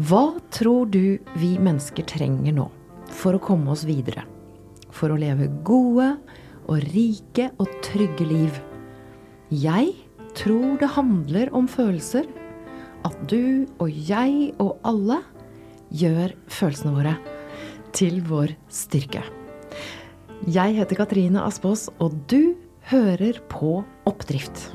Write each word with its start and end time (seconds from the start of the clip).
Hva 0.00 0.38
tror 0.48 0.86
du 0.88 1.18
vi 1.36 1.50
mennesker 1.60 2.06
trenger 2.08 2.54
nå 2.56 2.64
for 3.12 3.36
å 3.36 3.42
komme 3.44 3.74
oss 3.74 3.82
videre? 3.84 4.24
For 4.88 5.12
å 5.12 5.18
leve 5.20 5.50
gode 5.68 6.14
og 6.64 6.86
rike 6.94 7.50
og 7.60 7.68
trygge 7.84 8.24
liv? 8.24 8.56
Jeg 9.52 9.92
tror 10.38 10.80
det 10.80 10.94
handler 10.96 11.52
om 11.52 11.68
følelser. 11.68 12.24
At 13.04 13.18
du 13.28 13.68
og 13.82 13.92
jeg 13.92 14.54
og 14.62 14.80
alle 14.86 15.20
gjør 15.92 16.32
følelsene 16.48 16.96
våre 16.96 17.16
til 17.92 18.22
vår 18.24 18.56
styrke. 18.72 19.26
Jeg 20.48 20.78
heter 20.78 21.02
Katrine 21.02 21.44
Aspås, 21.44 21.90
og 22.00 22.16
du 22.32 22.54
hører 22.88 23.44
på 23.52 23.82
Oppdrift. 24.08 24.70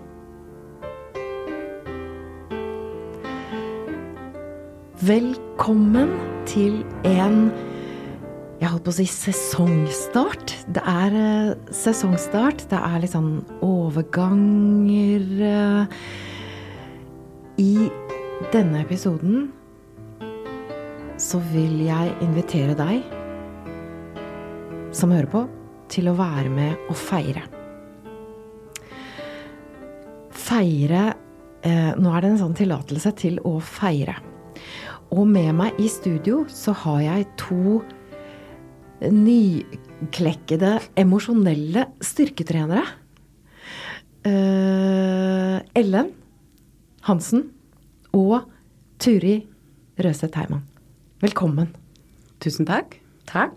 Velkommen 4.97 6.09
til 6.49 6.79
en 7.05 7.51
jeg 8.57 8.71
holdt 8.71 8.87
på 8.87 8.89
å 8.89 8.95
si 8.97 9.03
sesongstart. 9.05 10.55
Det 10.73 10.81
er 10.81 11.13
uh, 11.13 11.51
sesongstart. 11.69 12.63
Det 12.71 12.79
er 12.81 13.03
litt 13.03 13.11
sånn 13.13 13.43
overganger. 13.61 15.27
Uh, 15.37 15.83
I 17.61 17.91
denne 18.49 18.81
episoden 18.81 19.51
så 21.21 21.43
vil 21.51 21.75
jeg 21.85 22.15
invitere 22.25 22.73
deg 22.79 23.05
som 24.97 25.13
hører 25.13 25.29
på, 25.29 25.43
til 25.93 26.09
å 26.09 26.15
være 26.17 26.49
med 26.55 26.89
og 26.89 26.97
feire. 26.97 27.43
Feire 30.33 31.05
uh, 31.13 31.93
Nå 32.01 32.15
er 32.15 32.25
det 32.25 32.33
en 32.33 32.41
sånn 32.41 32.57
tillatelse 32.57 33.13
til 33.21 33.37
å 33.45 33.59
feire. 33.61 34.17
Og 35.13 35.23
med 35.29 35.53
meg 35.55 35.77
i 35.79 35.87
studio 35.91 36.43
så 36.51 36.73
har 36.83 36.99
jeg 37.05 37.27
to 37.39 37.79
nyklekkede, 39.13 40.73
emosjonelle 40.97 41.85
styrketrenere. 42.03 42.83
Uh, 44.27 45.61
Ellen 45.77 46.09
Hansen 47.07 47.45
og 48.17 48.49
Turi 48.99 49.39
Røseth 50.01 50.35
Heimann. 50.35 50.65
Velkommen. 51.23 51.71
Tusen 52.43 52.67
takk. 52.67 52.99
Takk. 53.29 53.55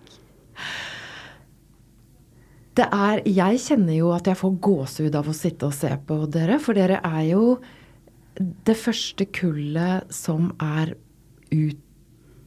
Det 2.79 2.87
er 2.87 3.21
Jeg 3.27 3.59
kjenner 3.65 3.97
jo 3.97 4.13
at 4.15 4.29
jeg 4.31 4.39
får 4.39 4.59
gåsehud 4.63 5.17
av 5.19 5.29
å 5.29 5.37
sitte 5.37 5.67
og 5.69 5.75
se 5.75 5.91
på 6.07 6.23
dere, 6.31 6.61
for 6.63 6.79
dere 6.79 7.01
er 7.03 7.25
jo 7.33 7.45
det 8.39 8.77
første 8.79 9.27
kullet 9.35 10.13
som 10.15 10.53
er 10.63 10.95
ut 11.51 11.87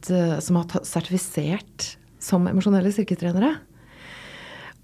Som 0.04 0.58
har 0.60 0.84
sertifisert 0.84 1.94
som 2.20 2.44
emosjonelle 2.48 2.92
styrketrenere. 2.92 3.54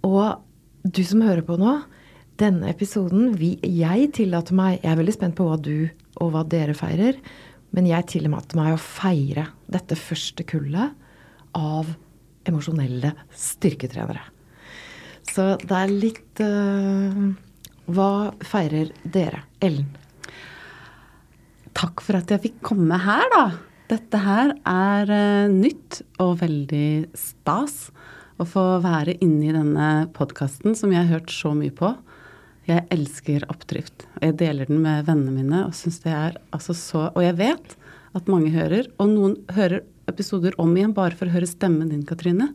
Og 0.07 0.41
du 0.85 1.03
som 1.05 1.21
hører 1.25 1.45
på 1.45 1.59
nå, 1.61 1.75
denne 2.41 2.71
episoden 2.73 3.35
vi, 3.37 3.59
Jeg 3.61 4.13
tillater 4.17 4.57
meg 4.57 4.79
Jeg 4.79 4.93
er 4.95 5.01
veldig 5.03 5.17
spent 5.17 5.37
på 5.37 5.45
hva 5.45 5.59
du 5.61 5.91
og 6.21 6.33
hva 6.33 6.45
dere 6.49 6.77
feirer. 6.77 7.21
Men 7.77 7.87
jeg 7.87 8.09
tillater 8.11 8.59
meg 8.59 8.75
å 8.75 8.81
feire 8.81 9.47
dette 9.71 9.99
første 9.99 10.45
kullet 10.49 10.97
av 11.57 11.93
emosjonelle 12.49 13.13
styrketrenere. 13.37 14.23
Så 15.31 15.55
det 15.61 15.77
er 15.77 15.93
litt 15.93 16.43
uh, 16.43 17.31
Hva 17.91 18.11
feirer 18.47 18.91
dere? 19.05 19.45
Ellen? 19.63 19.91
Takk 21.77 22.03
for 22.03 22.19
at 22.19 22.33
jeg 22.33 22.43
fikk 22.49 22.63
komme 22.73 22.99
her, 23.01 23.29
da. 23.33 23.45
Dette 23.91 24.21
her 24.23 24.53
er 24.71 25.11
uh, 25.11 25.51
nytt 25.51 26.05
og 26.23 26.37
veldig 26.45 27.11
stas 27.19 27.89
å 28.41 28.47
få 28.47 28.63
være 28.85 29.17
inne 29.25 29.49
i 29.49 29.55
denne 29.55 29.89
podkasten 30.15 30.77
som 30.79 30.93
jeg 30.95 31.03
har 31.03 31.19
hørt 31.19 31.33
så 31.35 31.51
mye 31.59 31.75
på. 31.75 31.91
Jeg 32.69 32.87
elsker 32.95 33.49
oppdrift. 33.51 34.07
Jeg 34.23 34.37
deler 34.39 34.71
den 34.71 34.79
med 34.85 35.09
vennene 35.09 35.35
mine 35.35 35.65
og 35.67 35.75
syns 35.75 35.99
det 36.05 36.15
er 36.15 36.39
altså 36.55 36.77
så 36.77 37.09
Og 37.09 37.25
jeg 37.25 37.35
vet 37.41 37.75
at 38.15 38.31
mange 38.31 38.53
hører, 38.55 38.87
og 39.03 39.11
noen 39.11 39.37
hører 39.57 39.83
episoder 40.11 40.55
om 40.63 40.71
igjen 40.77 40.95
bare 40.95 41.19
for 41.19 41.27
å 41.27 41.35
høre 41.35 41.51
stemmen 41.51 41.91
din, 41.91 42.07
Katrine. 42.07 42.53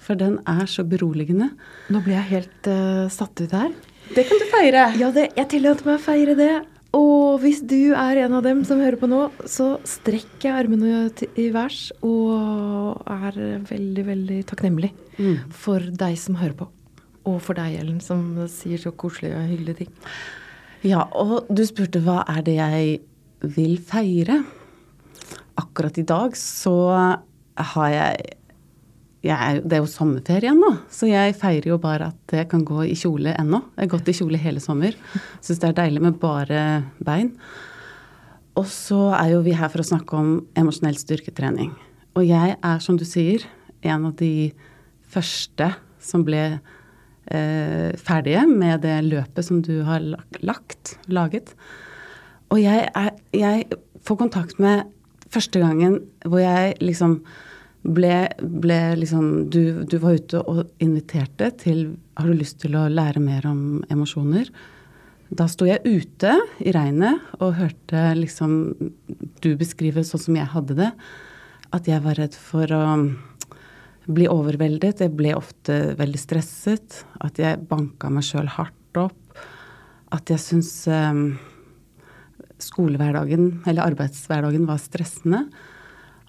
For 0.00 0.16
den 0.16 0.38
er 0.48 0.64
så 0.68 0.84
beroligende. 0.88 1.50
Nå 1.92 2.00
blir 2.04 2.16
jeg 2.22 2.28
helt 2.32 2.72
uh, 2.72 3.04
satt 3.12 3.36
ut 3.44 3.52
her. 3.52 3.72
Det 4.16 4.24
kan 4.28 4.40
du 4.40 4.48
feire. 4.48 4.90
Ja, 5.00 5.12
det, 5.12 5.28
jeg 5.36 5.52
tillater 5.52 5.92
meg 5.92 6.00
å 6.00 6.04
feire 6.08 6.36
det. 6.40 6.54
Og 6.96 7.38
hvis 7.44 7.60
du 7.62 7.92
er 7.94 8.18
en 8.24 8.34
av 8.34 8.42
dem 8.42 8.64
som 8.66 8.80
hører 8.82 8.98
på 8.98 9.06
nå, 9.10 9.20
så 9.46 9.76
strekker 9.86 10.48
jeg 10.48 10.64
armene 10.64 11.04
i 11.38 11.46
værs 11.54 11.92
og 12.06 13.04
er 13.06 13.38
veldig, 13.68 14.04
veldig 14.08 14.38
takknemlig 14.50 14.90
mm. 15.20 15.36
for 15.54 15.86
deg 16.02 16.18
som 16.18 16.40
hører 16.40 16.56
på. 16.64 16.68
Og 17.30 17.38
for 17.44 17.58
deg, 17.58 17.76
Ellen, 17.78 18.00
som 18.02 18.34
sier 18.50 18.80
så 18.82 18.90
koselige 18.90 19.38
og 19.38 19.52
hyggelige 19.52 19.84
ting. 19.84 19.94
Ja, 20.82 21.04
og 21.14 21.46
du 21.52 21.62
spurte 21.68 22.02
hva 22.02 22.24
er 22.32 22.42
det 22.42 22.56
jeg 22.56 22.98
vil 23.54 23.76
feire? 23.86 24.40
Akkurat 25.60 25.98
i 26.00 26.06
dag 26.08 26.34
så 26.38 26.74
har 27.60 27.90
jeg 27.92 28.39
jeg, 29.20 29.60
det 29.68 29.76
er 29.76 29.82
jo 29.82 29.90
sommerferie 29.90 30.52
nå, 30.56 30.70
så 30.88 31.08
jeg 31.10 31.34
feirer 31.36 31.74
jo 31.74 31.76
bare 31.80 32.08
at 32.14 32.34
jeg 32.38 32.48
kan 32.48 32.62
gå 32.64 32.86
i 32.88 32.96
kjole 32.96 33.34
ennå. 33.36 33.60
Jeg 33.76 33.84
har 33.84 33.90
gått 33.92 34.08
i 34.08 34.14
kjole 34.16 34.40
hele 34.40 34.62
sommer. 34.64 34.96
Syns 35.44 35.60
det 35.60 35.68
er 35.68 35.76
deilig 35.82 36.00
med 36.06 36.16
bare 36.22 36.62
bein. 37.04 37.34
Og 38.56 38.64
så 38.68 39.10
er 39.18 39.34
jo 39.34 39.42
vi 39.44 39.52
her 39.56 39.68
for 39.72 39.84
å 39.84 39.88
snakke 39.90 40.16
om 40.16 40.30
emosjonell 40.58 40.96
styrketrening. 40.98 41.74
Og 42.16 42.24
jeg 42.26 42.56
er, 42.56 42.80
som 42.80 42.96
du 42.98 43.04
sier, 43.08 43.44
en 43.84 44.08
av 44.08 44.16
de 44.18 44.50
første 45.10 45.68
som 46.00 46.24
ble 46.24 46.42
eh, 46.56 47.90
ferdige 48.00 48.46
med 48.48 48.80
det 48.86 48.96
løpet 49.06 49.46
som 49.46 49.60
du 49.64 49.82
har 49.84 50.02
lagt, 50.40 50.96
laget. 51.12 51.52
Og 52.50 52.62
jeg, 52.62 52.88
er, 52.88 53.12
jeg 53.36 53.68
får 54.06 54.20
kontakt 54.24 54.58
med 54.62 54.88
første 55.30 55.60
gangen 55.62 56.00
hvor 56.24 56.42
jeg 56.42 56.74
liksom 56.80 57.20
ble, 57.82 58.28
ble 58.40 58.80
liksom 59.00 59.48
du, 59.50 59.84
du, 59.88 59.96
var 60.02 60.18
ute 60.20 60.42
og 60.44 60.66
inviterte 60.84 61.50
til 61.62 61.94
Har 62.18 62.28
du 62.28 62.36
lyst 62.36 62.60
til 62.60 62.76
å 62.76 62.88
lære 62.92 63.22
mer 63.24 63.46
om 63.48 63.80
emosjoner? 63.88 64.50
Da 65.30 65.46
sto 65.48 65.68
jeg 65.68 65.84
ute 65.86 66.34
i 66.58 66.72
regnet 66.74 67.22
og 67.38 67.56
hørte 67.60 68.10
liksom 68.18 68.52
du 69.40 69.50
beskrive 69.56 70.02
sånn 70.04 70.24
som 70.24 70.36
jeg 70.36 70.50
hadde 70.52 70.76
det. 70.80 70.90
At 71.70 71.86
jeg 71.86 72.02
var 72.02 72.18
redd 72.18 72.34
for 72.34 72.66
å 72.74 72.84
bli 74.10 74.26
overveldet. 74.26 75.04
Jeg 75.04 75.14
ble 75.14 75.36
ofte 75.38 75.94
veldig 75.98 76.20
stresset. 76.20 77.04
At 77.22 77.38
jeg 77.38 77.62
banka 77.70 78.10
meg 78.10 78.26
sjøl 78.26 78.50
hardt 78.56 78.98
opp. 78.98 79.38
At 80.10 80.32
jeg 80.34 80.42
syntes 80.42 80.74
um, 80.90 81.38
skolehverdagen, 82.58 83.60
eller 83.70 83.86
arbeidshverdagen, 83.86 84.66
var 84.66 84.82
stressende. 84.82 85.44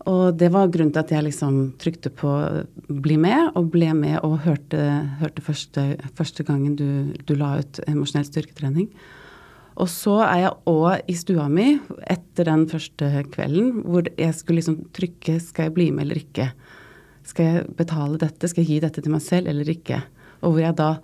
Og 0.10 0.34
det 0.38 0.50
var 0.54 0.72
grunnen 0.74 0.94
til 0.94 1.04
at 1.04 1.12
jeg 1.14 1.26
liksom 1.28 1.58
trykte 1.78 2.10
på 2.10 2.30
'bli 2.90 3.18
med', 3.22 3.52
og 3.56 3.72
ble 3.72 3.94
med 3.94 4.20
og 4.24 4.40
hørte, 4.40 5.10
hørte 5.20 5.42
første, 5.42 5.98
første, 6.16 6.44
gangen 6.44 6.76
du, 6.76 7.14
du 7.26 7.36
la 7.36 7.60
ut 7.60 7.80
emosjonell 7.88 8.26
styrketrening. 8.26 8.90
Og 9.78 9.88
så 9.88 10.20
er 10.26 10.38
jeg 10.40 10.58
òg 10.68 11.02
i 11.08 11.14
stua 11.14 11.48
mi 11.50 11.80
etter 12.10 12.46
den 12.46 12.68
første 12.68 13.24
kvelden 13.32 13.84
hvor 13.86 14.04
jeg 14.18 14.34
skulle 14.34 14.60
liksom 14.60 14.86
trykke 14.94 15.40
'skal 15.40 15.64
jeg 15.64 15.74
bli 15.74 15.92
med 15.92 16.06
eller 16.06 16.16
ikke'? 16.16 16.52
Skal 17.24 17.46
jeg 17.46 17.76
betale 17.78 18.18
dette? 18.18 18.48
Skal 18.48 18.64
jeg 18.64 18.70
gi 18.70 18.80
dette 18.80 19.02
til 19.02 19.12
meg 19.12 19.22
selv 19.22 19.48
eller 19.48 19.70
ikke? 19.70 20.02
Og 20.42 20.54
hvor 20.54 20.62
jeg 20.62 20.76
da 20.76 21.00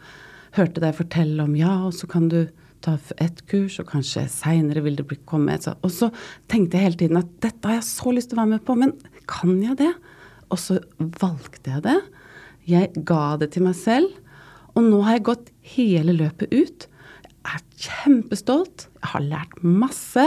hørte 0.57 0.81
deg 0.81 0.95
fortelle 0.95 1.43
om 1.43 1.55
ja, 1.55 1.85
og 1.85 1.93
så 1.93 2.07
kan 2.07 2.27
du 2.27 2.47
ta 2.85 2.95
et 3.23 3.41
kurs, 3.49 3.79
og 3.81 3.89
kanskje 3.91 4.25
seinere 4.31 4.83
vil 4.85 4.97
det 4.99 5.07
bli 5.09 5.17
komme 5.29 5.55
et 5.55 5.65
sånt. 5.67 5.81
Og 5.85 5.93
så 5.93 6.11
tenkte 6.51 6.77
jeg 6.77 6.87
hele 6.87 7.01
tiden 7.01 7.21
at 7.21 7.31
dette 7.43 7.69
har 7.69 7.79
jeg 7.79 7.87
så 7.89 8.13
lyst 8.13 8.31
til 8.31 8.37
å 8.37 8.43
være 8.43 8.53
med 8.55 8.65
på, 8.67 8.77
men 8.79 8.93
kan 9.29 9.55
jeg 9.63 9.79
det? 9.81 9.91
Og 10.53 10.61
så 10.61 10.79
valgte 11.19 11.73
jeg 11.73 11.83
det. 11.87 11.97
Jeg 12.67 13.03
ga 13.07 13.35
det 13.41 13.51
til 13.55 13.67
meg 13.67 13.75
selv. 13.79 14.13
Og 14.77 14.85
nå 14.85 15.01
har 15.05 15.17
jeg 15.17 15.27
gått 15.31 15.51
hele 15.75 16.15
løpet 16.15 16.53
ut. 16.53 16.87
Jeg 17.27 17.57
er 17.57 17.63
kjempestolt. 17.87 18.87
Jeg 19.01 19.11
har 19.13 19.25
lært 19.25 19.59
masse. 19.63 20.25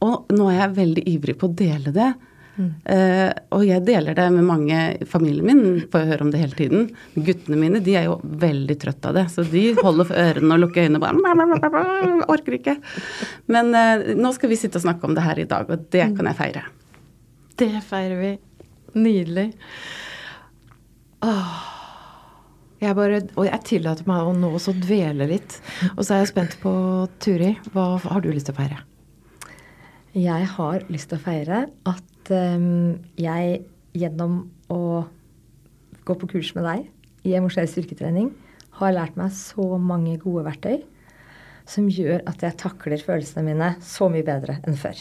Og 0.00 0.30
nå 0.32 0.48
er 0.48 0.62
jeg 0.62 0.76
veldig 0.78 1.06
ivrig 1.12 1.36
på 1.40 1.50
å 1.50 1.56
dele 1.56 1.92
det 1.96 2.12
Mm. 2.56 2.70
Uh, 2.84 3.30
og 3.56 3.62
jeg 3.64 3.84
deler 3.86 4.16
det 4.18 4.26
med 4.34 4.44
mange 4.44 4.80
i 5.00 5.06
familien 5.08 5.46
min, 5.46 5.62
får 5.92 6.02
jeg 6.02 6.10
høre 6.10 6.26
om 6.26 6.32
det 6.32 6.42
hele 6.42 6.58
tiden. 6.58 6.90
Guttene 7.14 7.60
mine 7.60 7.80
de 7.84 7.96
er 7.96 8.08
jo 8.08 8.18
veldig 8.22 8.76
trøtt 8.82 9.08
av 9.08 9.16
det, 9.16 9.26
så 9.32 9.46
de 9.48 9.64
holder 9.78 10.10
for 10.10 10.20
ørene 10.20 10.56
og 10.56 10.64
lukker 10.66 10.88
øynene 10.88 11.00
og 11.00 11.06
bare 11.06 12.26
Orker 12.30 12.58
ikke. 12.58 12.76
Men 13.52 13.72
uh, 13.76 14.12
nå 14.18 14.34
skal 14.36 14.52
vi 14.52 14.60
sitte 14.60 14.80
og 14.80 14.86
snakke 14.86 15.08
om 15.08 15.16
det 15.16 15.24
her 15.24 15.40
i 15.40 15.48
dag, 15.50 15.70
og 15.70 15.88
det 15.94 16.10
kan 16.18 16.30
jeg 16.30 16.40
feire. 16.40 16.66
Det 17.60 17.72
feirer 17.86 18.20
vi. 18.20 18.36
Nydelig. 19.00 19.50
Åh. 21.26 21.58
Jeg 22.80 22.96
bare, 22.96 23.18
og 23.36 23.44
jeg 23.44 23.60
tillater 23.68 24.06
meg 24.08 24.24
å 24.24 24.32
nå 24.32 24.54
også 24.56 24.72
dvele 24.72 25.26
litt. 25.28 25.58
Og 25.98 26.00
så 26.00 26.16
er 26.16 26.22
jeg 26.22 26.30
spent 26.30 26.56
på, 26.62 26.72
Turi, 27.20 27.52
hva 27.74 27.90
har 28.06 28.24
du 28.24 28.30
lyst 28.32 28.48
til 28.48 28.56
å 28.56 28.60
feire? 28.62 28.78
Jeg 30.16 30.46
har 30.56 30.86
lyst 30.90 31.10
til 31.12 31.20
å 31.20 31.22
feire 31.22 31.58
at 31.86 32.09
um, 32.28 32.98
jeg 33.16 33.62
gjennom 33.96 34.42
å 34.70 35.06
gå 36.06 36.16
på 36.20 36.28
kurs 36.34 36.52
med 36.56 36.66
deg 36.66 37.28
i 37.28 37.34
emosjonell 37.36 37.70
styrketrening 37.70 38.30
har 38.80 38.94
lært 38.96 39.16
meg 39.20 39.32
så 39.36 39.76
mange 39.80 40.16
gode 40.22 40.44
verktøy 40.46 40.82
som 41.70 41.88
gjør 41.92 42.24
at 42.28 42.42
jeg 42.44 42.58
takler 42.60 43.02
følelsene 43.04 43.46
mine 43.46 43.72
så 43.84 44.08
mye 44.10 44.26
bedre 44.26 44.58
enn 44.66 44.78
før. 44.78 45.00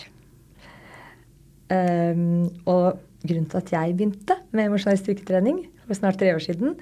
Um, 1.70 2.50
og 2.70 3.00
grunnen 3.24 3.50
til 3.50 3.62
at 3.62 3.72
jeg 3.74 3.96
begynte 3.98 4.40
med 4.56 4.70
emosjonell 4.70 5.00
styrketrening 5.02 5.64
for 5.86 5.98
snart 5.98 6.20
tre 6.22 6.34
år 6.36 6.44
siden, 6.44 6.76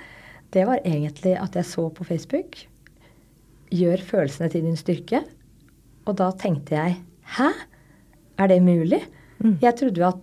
det 0.56 0.64
var 0.68 0.84
egentlig 0.84 1.36
at 1.40 1.56
jeg 1.60 1.68
så 1.68 1.90
på 1.92 2.08
Facebook 2.08 2.68
Gjør 3.68 4.00
følelsene 4.00 4.48
til 4.48 4.64
din 4.64 4.78
styrke. 4.80 5.20
Og 6.08 6.14
da 6.22 6.30
tenkte 6.40 6.78
jeg 6.78 7.02
Hæ? 7.36 7.50
Er 8.40 8.48
det 8.48 8.62
mulig? 8.64 9.02
Mm. 9.44 9.58
Jeg 9.62 9.76
trodde 9.76 10.00
jo 10.00 10.08
at 10.08 10.22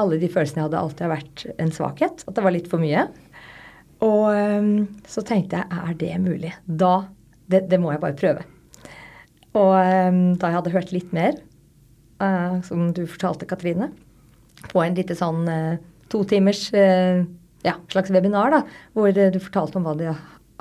alle 0.00 0.18
de 0.20 0.28
følelsene 0.32 0.62
jeg 0.62 0.68
hadde, 0.68 0.82
alltid 0.82 1.06
har 1.06 1.14
vært 1.14 1.44
en 1.62 1.72
svakhet. 1.74 2.24
At 2.26 2.36
det 2.36 2.44
var 2.44 2.54
litt 2.54 2.68
for 2.70 2.82
mye. 2.82 3.06
Og 4.04 4.24
um, 4.28 4.70
så 5.08 5.24
tenkte 5.24 5.62
jeg 5.62 5.80
er 5.80 5.96
det 6.00 6.12
mulig? 6.20 6.52
Da 6.66 7.06
det, 7.48 7.64
det 7.70 7.78
må 7.80 7.92
jeg 7.94 8.02
bare 8.02 8.18
prøve. 8.18 8.44
Og 9.56 9.72
um, 9.72 10.20
da 10.36 10.50
jeg 10.50 10.58
hadde 10.58 10.74
hørt 10.74 10.92
litt 10.92 11.14
mer, 11.16 11.38
uh, 12.20 12.58
som 12.66 12.90
du 12.96 13.06
fortalte, 13.08 13.48
Katrine, 13.48 13.90
på 14.68 14.82
en 14.82 14.96
lite 14.98 15.16
sånn 15.16 15.46
uh, 15.48 15.78
to 16.12 16.22
timers 16.28 16.66
uh, 16.76 17.22
ja, 17.66 17.76
slags 17.92 18.12
webinar, 18.12 18.52
da, 18.52 18.62
hvor 18.96 19.14
du 19.16 19.40
fortalte 19.40 19.80
om 19.80 19.88
hva 19.88 19.96
det 19.98 20.12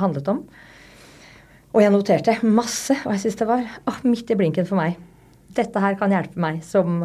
handlet 0.02 0.32
om. 0.32 0.46
Og 1.76 1.84
jeg 1.84 1.92
noterte 1.92 2.38
masse, 2.48 2.96
og 3.04 3.16
jeg 3.16 3.26
syns 3.26 3.40
det 3.42 3.50
var 3.50 3.66
oh, 3.90 4.00
midt 4.08 4.32
i 4.32 4.38
blinken 4.40 4.68
for 4.68 4.80
meg. 4.80 4.96
Dette 5.56 5.82
her 5.84 5.98
kan 6.00 6.14
hjelpe 6.14 6.40
meg, 6.40 6.62
som 6.64 7.04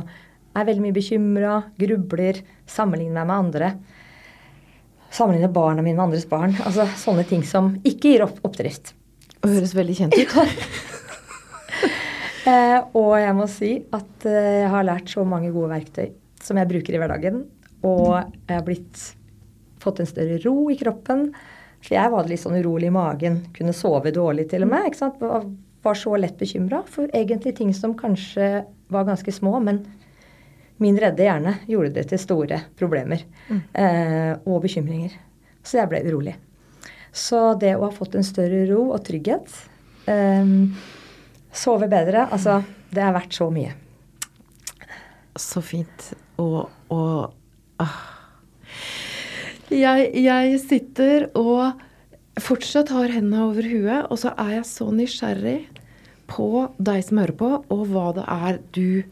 er 0.57 0.67
veldig 0.67 0.85
mye 0.85 0.97
bekymra, 0.97 1.57
grubler, 1.79 2.41
sammenligner 2.71 3.23
meg 3.23 3.29
med 3.29 3.37
andre. 3.37 3.71
Sammenligner 5.15 5.53
barna 5.55 5.83
mine 5.83 5.99
med 5.99 6.09
andres 6.09 6.27
barn. 6.31 6.57
Altså 6.65 6.87
sånne 6.99 7.27
ting 7.29 7.45
som 7.47 7.75
ikke 7.87 8.15
gir 8.15 8.27
opp 8.27 8.41
oppdrift. 8.47 8.95
Og 9.41 9.55
høres 9.55 9.75
veldig 9.77 9.97
kjent 9.97 10.19
ut. 10.19 10.67
eh, 12.51 12.79
og 12.99 13.15
jeg 13.19 13.37
må 13.39 13.47
si 13.51 13.73
at 13.97 14.27
eh, 14.29 14.51
jeg 14.65 14.75
har 14.75 14.87
lært 14.87 15.13
så 15.13 15.25
mange 15.27 15.53
gode 15.55 15.73
verktøy 15.73 16.11
som 16.41 16.61
jeg 16.61 16.71
bruker 16.71 16.97
i 16.97 17.01
hverdagen. 17.01 17.43
Og 17.87 18.13
jeg 18.19 18.53
har 18.53 18.67
blitt, 18.67 19.07
fått 19.81 20.03
en 20.03 20.09
større 20.09 20.39
ro 20.45 20.69
i 20.73 20.79
kroppen. 20.81 21.31
For 21.81 21.97
jeg 21.97 22.13
var 22.13 22.29
litt 22.29 22.43
sånn 22.43 22.59
urolig 22.61 22.91
i 22.91 22.95
magen. 22.95 23.41
Kunne 23.57 23.75
sove 23.77 24.13
dårlig 24.15 24.51
til 24.51 24.67
og 24.67 24.73
med. 24.75 24.91
ikke 24.91 25.01
sant? 25.01 25.23
Var, 25.23 25.47
var 25.87 25.97
så 25.97 26.13
lett 26.21 26.37
bekymra 26.41 26.83
for 26.91 27.09
egentlig 27.17 27.55
ting 27.57 27.73
som 27.77 27.97
kanskje 27.99 28.51
var 28.93 29.09
ganske 29.09 29.33
små, 29.33 29.57
men 29.65 29.81
min 30.81 30.99
redde 31.01 31.27
hjerne 31.27 31.57
gjorde 31.69 31.95
det 31.99 32.07
til 32.11 32.21
store 32.21 32.61
problemer 32.79 33.25
mm. 33.49 33.61
eh, 33.83 34.33
og 34.45 34.63
bekymringer. 34.65 35.17
Så 35.63 35.81
jeg 35.81 35.91
ble 35.91 36.01
urolig. 36.07 36.37
Så 37.13 37.55
det 37.61 37.75
å 37.77 37.85
ha 37.89 37.93
fått 37.93 38.17
en 38.17 38.27
større 38.27 38.63
ro 38.71 38.87
og 38.95 39.03
trygghet, 39.07 39.51
eh, 40.11 40.55
sove 41.53 41.91
bedre, 41.91 42.29
altså 42.31 42.61
det 42.95 43.05
er 43.05 43.15
verdt 43.15 43.37
så 43.37 43.51
mye. 43.53 43.75
Så 45.39 45.63
fint. 45.63 46.11
Og, 46.43 46.65
og 46.91 47.83
ah. 47.83 48.01
jeg, 49.71 50.09
jeg 50.17 50.59
sitter 50.65 51.29
og 51.39 51.81
fortsatt 52.41 52.93
har 52.95 53.13
hendene 53.13 53.45
over 53.51 53.67
huet, 53.67 54.09
og 54.09 54.19
så 54.23 54.33
er 54.39 54.57
jeg 54.59 54.69
så 54.71 54.89
nysgjerrig 54.95 55.59
på 56.31 56.69
deg 56.79 57.03
som 57.05 57.21
hører 57.21 57.37
på, 57.39 57.51
og 57.69 57.87
hva 57.91 58.11
det 58.17 58.27
er 58.31 58.61
du 58.75 59.03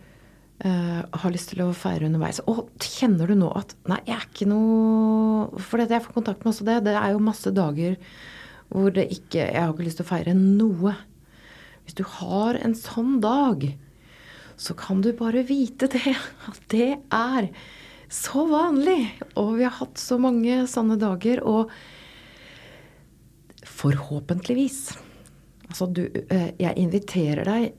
uh, 0.64 1.02
har 1.22 1.34
lyst 1.34 1.52
til 1.52 1.62
å 1.64 1.74
feire 1.76 2.08
underveis. 2.08 2.40
Og 2.50 2.68
kjenner 2.82 3.30
du 3.30 3.36
nå 3.38 3.50
at 3.58 3.74
Nei, 3.90 4.00
jeg 4.06 4.16
er 4.16 4.26
ikke 4.26 4.48
noe 4.50 5.62
For 5.62 5.82
jeg 5.82 6.02
får 6.04 6.16
kontakt 6.16 6.44
med 6.44 6.52
også 6.52 6.66
det. 6.68 6.80
Det 6.88 6.96
er 6.98 7.14
jo 7.14 7.24
masse 7.24 7.52
dager 7.54 7.98
hvor 8.68 8.92
det 8.92 9.06
ikke 9.14 9.40
Jeg 9.40 9.62
har 9.62 9.70
ikke 9.72 9.86
lyst 9.86 10.02
til 10.02 10.04
å 10.04 10.10
feire 10.10 10.34
noe. 10.36 10.94
Hvis 11.86 11.96
du 11.96 12.04
har 12.18 12.58
en 12.60 12.74
sånn 12.76 13.14
dag, 13.24 13.62
så 14.60 14.74
kan 14.76 15.00
du 15.00 15.14
bare 15.16 15.46
vite 15.48 15.88
det. 15.88 16.12
At 16.50 16.60
det 16.74 16.90
er 17.00 17.48
så 18.12 18.44
vanlig. 18.50 19.06
Og 19.40 19.54
vi 19.56 19.64
har 19.64 19.78
hatt 19.78 19.96
så 20.02 20.18
mange 20.20 20.66
sånne 20.68 20.98
dager. 21.00 21.40
Og 21.48 21.72
forhåpentligvis 23.78 24.80
Altså, 25.68 25.84
du 25.92 26.06
eh, 26.08 26.54
Jeg 26.56 26.80
inviterer 26.80 27.44
deg 27.44 27.74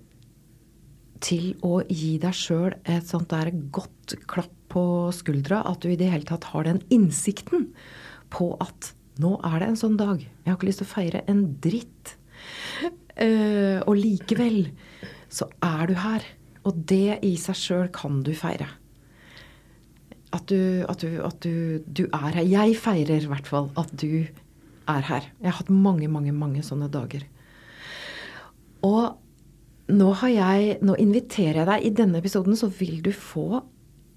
til 1.23 1.51
å 1.65 1.81
gi 1.87 2.17
deg 2.21 2.35
sjøl 2.35 2.75
et 2.87 3.07
sånt 3.07 3.31
der 3.33 3.51
godt 3.73 4.15
klapp 4.29 4.55
på 4.69 4.83
skuldra. 5.15 5.63
At 5.67 5.83
du 5.83 5.91
i 5.91 5.99
det 5.99 6.11
hele 6.11 6.27
tatt 6.27 6.49
har 6.53 6.67
den 6.67 6.81
innsikten 6.93 7.69
på 8.33 8.53
at 8.61 8.93
nå 9.19 9.35
er 9.43 9.59
det 9.59 9.71
en 9.71 9.79
sånn 9.79 9.97
dag. 9.99 10.21
Jeg 10.21 10.47
har 10.47 10.57
ikke 10.57 10.69
lyst 10.69 10.83
til 10.83 10.89
å 10.89 10.93
feire 10.93 11.23
en 11.31 11.45
dritt. 11.61 12.15
Uh, 13.19 13.83
og 13.83 13.97
likevel 13.99 14.69
så 15.27 15.49
er 15.65 15.89
du 15.89 15.97
her. 15.99 16.27
Og 16.67 16.77
det 16.87 17.19
i 17.25 17.33
seg 17.39 17.57
sjøl 17.57 17.89
kan 17.95 18.21
du 18.23 18.31
feire. 18.37 18.69
At, 20.29 20.45
du, 20.51 20.85
at, 20.85 21.01
du, 21.01 21.17
at 21.25 21.39
du, 21.41 21.81
du, 21.87 22.03
er 22.13 22.37
her. 22.37 22.45
Jeg 22.45 22.77
feirer 22.77 23.25
i 23.25 23.31
hvert 23.31 23.49
fall 23.49 23.71
at 23.79 23.91
du 23.97 24.27
er 24.89 25.07
her. 25.09 25.31
Jeg 25.41 25.49
har 25.49 25.57
hatt 25.57 25.73
mange, 25.73 26.07
mange, 26.11 26.33
mange 26.35 26.61
sånne 26.65 26.89
dager. 26.93 27.25
Og 28.85 29.17
nå, 29.89 30.13
jeg, 30.29 30.77
nå 30.85 30.95
inviterer 31.01 31.61
jeg 31.61 31.69
deg 31.69 31.85
i 31.87 31.93
denne 32.01 32.21
episoden, 32.21 32.57
så 32.57 32.69
vil 32.71 33.01
du 33.05 33.11
få 33.15 33.63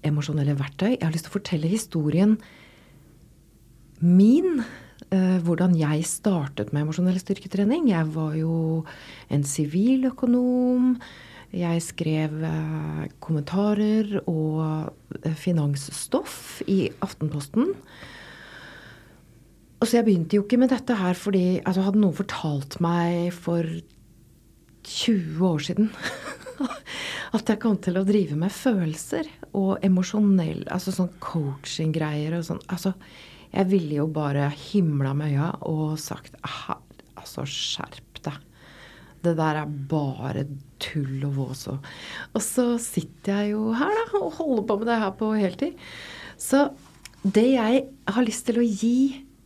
emosjonelle 0.03 0.55
verktøy. 0.59 0.93
Jeg 0.95 1.05
har 1.05 1.13
lyst 1.13 1.27
til 1.29 1.33
å 1.33 1.37
fortelle 1.39 1.71
historien 1.71 2.37
min. 4.03 4.63
Eh, 5.13 5.37
hvordan 5.45 5.75
jeg 5.77 6.05
startet 6.07 6.71
med 6.73 6.85
emosjonell 6.85 7.19
styrketrening. 7.21 7.89
Jeg 7.91 8.07
var 8.15 8.33
jo 8.37 8.83
en 9.33 9.43
siviløkonom. 9.45 10.95
Jeg 11.53 11.83
skrev 11.85 12.39
eh, 12.47 13.03
kommentarer 13.21 14.15
og 14.23 14.89
eh, 15.21 15.35
finansstoff 15.37 16.63
i 16.65 16.87
Aftenposten. 17.05 17.73
Og 19.77 19.89
så 19.89 19.99
jeg 19.99 20.07
begynte 20.07 20.39
jo 20.39 20.45
ikke 20.45 20.61
med 20.61 20.71
dette 20.71 20.95
her 20.97 21.17
fordi 21.19 21.59
altså, 21.59 21.83
hadde 21.85 22.01
noen 22.01 22.17
fortalt 22.17 22.79
meg 22.81 23.35
for 23.35 23.67
20 24.83 25.43
år 25.47 25.63
siden 25.67 25.91
at 27.37 27.49
jeg 27.49 27.59
kom 27.61 27.77
til 27.81 27.97
å 27.99 28.05
drive 28.07 28.37
med 28.39 28.53
følelser 28.53 29.29
og 29.57 29.83
emosjonell 29.85 30.65
Altså 30.71 30.93
sånn 30.93 31.11
coaching-greier 31.23 32.37
og 32.37 32.45
sånn. 32.47 32.61
Altså, 32.73 32.93
jeg 33.53 33.69
ville 33.71 33.99
jo 34.01 34.07
bare 34.13 34.49
himla 34.49 35.13
med 35.17 35.33
øya 35.33 35.51
og 35.69 35.97
sagt 36.01 36.37
Altså, 36.43 37.45
skjerp 37.47 38.19
deg. 38.25 38.39
Det 39.23 39.35
der 39.37 39.61
er 39.61 39.75
bare 39.89 40.43
tull 40.83 41.21
og 41.29 41.37
vås. 41.37 41.67
Og 41.71 42.41
så 42.43 42.65
sitter 42.81 43.37
jeg 43.37 43.53
jo 43.53 43.69
her 43.77 43.93
da, 43.95 44.07
og 44.19 44.33
holder 44.41 44.65
på 44.67 44.77
med 44.81 44.89
det 44.91 44.97
her 44.99 45.13
på 45.19 45.29
heltid. 45.37 45.85
Så 46.35 46.65
det 47.23 47.45
jeg 47.53 47.85
har 48.11 48.27
lyst 48.27 48.49
til 48.49 48.59
å 48.59 48.65
gi 48.67 48.97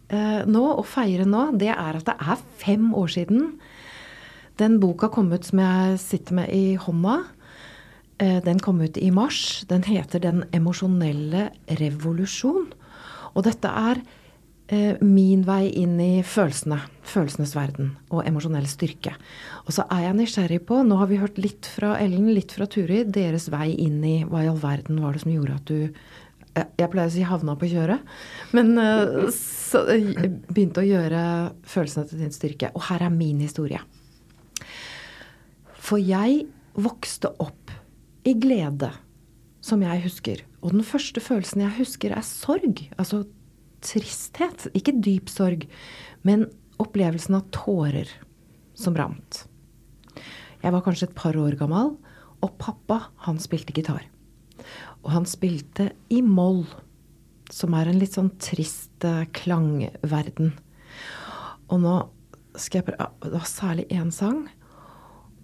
eh, 0.09 0.41
nå, 0.49 0.63
og 0.79 0.87
feire 0.89 1.27
nå, 1.29 1.51
det 1.61 1.69
er 1.75 1.99
at 1.99 2.07
det 2.09 2.17
er 2.17 2.41
fem 2.63 2.89
år 2.97 3.13
siden 3.13 3.51
den 4.57 4.79
boka 4.81 5.09
kom 5.13 5.31
ut 5.33 5.45
som 5.45 5.61
jeg 5.61 5.97
sitter 6.01 6.39
med 6.41 6.53
i 6.53 6.77
hånda. 6.81 7.21
Eh, 8.17 8.39
den 8.43 8.59
kom 8.59 8.81
ut 8.81 8.97
i 8.97 9.11
mars. 9.11 9.65
Den 9.69 9.83
heter 9.83 10.19
'Den 10.19 10.43
emosjonelle 10.51 11.51
revolusjon'. 11.67 12.73
Og 13.35 13.43
dette 13.43 13.67
er 13.67 14.01
eh, 14.69 14.95
min 15.01 15.43
vei 15.45 15.69
inn 15.69 15.99
i 16.01 16.23
følelsene, 16.23 16.79
følelsenes 17.03 17.53
verden 17.55 17.97
og 18.09 18.25
emosjonell 18.25 18.65
styrke. 18.65 19.13
Og 19.67 19.73
så 19.73 19.85
er 19.91 20.07
jeg 20.07 20.17
nysgjerrig 20.17 20.65
på 20.65 20.81
Nå 20.83 20.97
har 20.97 21.07
vi 21.07 21.21
hørt 21.21 21.37
litt 21.37 21.65
fra 21.65 21.99
Ellen, 21.99 22.33
litt 22.33 22.51
fra 22.51 22.65
Turi, 22.65 23.03
deres 23.03 23.49
vei 23.49 23.75
inn 23.77 24.03
i 24.03 24.23
hva 24.25 24.43
i 24.43 24.47
all 24.47 24.57
verden 24.57 25.01
var 25.01 25.13
det 25.13 25.21
som 25.21 25.31
gjorde 25.31 25.53
at 25.53 25.65
du 25.65 25.93
eh, 26.55 26.65
jeg 26.79 26.89
pleier 26.89 27.07
å 27.07 27.13
si 27.13 27.21
havna 27.21 27.55
på 27.55 27.69
kjøret. 27.69 28.01
Men 28.51 28.73
så, 29.29 29.85
begynte 30.49 30.81
å 30.81 30.89
gjøre 30.89 31.21
følelsene 31.61 32.09
til 32.09 32.25
din 32.25 32.33
styrke. 32.33 32.73
Og 32.73 32.81
her 32.89 33.05
er 33.05 33.13
min 33.13 33.39
historie. 33.45 33.83
For 35.87 36.01
jeg 36.03 36.41
vokste 36.75 37.31
opp 37.39 37.71
i 38.27 38.33
glede, 38.35 38.89
som 39.63 39.83
jeg 39.85 40.03
husker. 40.03 40.41
Og 40.59 40.73
den 40.75 40.83
første 40.83 41.21
følelsen 41.23 41.63
jeg 41.63 41.77
husker, 41.79 42.11
er 42.11 42.25
sorg. 42.27 42.81
Altså 42.99 43.23
tristhet. 43.85 44.67
Ikke 44.75 44.95
dyp 44.99 45.31
sorg, 45.31 45.63
men 46.27 46.49
opplevelsen 46.81 47.37
av 47.39 47.47
tårer 47.55 48.11
som 48.77 48.97
rant. 48.99 49.45
Jeg 50.59 50.73
var 50.73 50.83
kanskje 50.83 51.07
et 51.07 51.15
par 51.17 51.37
år 51.39 51.55
gammel, 51.59 51.95
og 52.43 52.59
pappa, 52.61 53.07
han 53.23 53.39
spilte 53.41 53.73
gitar. 53.73 54.03
Og 55.05 55.11
han 55.13 55.25
spilte 55.29 55.91
i 56.13 56.19
moll, 56.25 56.65
som 57.53 57.73
er 57.77 57.87
en 57.87 58.01
litt 58.01 58.17
sånn 58.17 58.33
trist 58.43 59.05
eh, 59.07 59.23
klangverden. 59.37 60.51
Og 61.71 61.81
nå 61.85 61.95
skal 62.57 62.81
jeg 62.81 62.87
prøve 62.87 63.05
Det 63.23 63.37
var 63.37 63.47
særlig 63.47 63.85
én 63.93 64.09
sang 64.11 64.47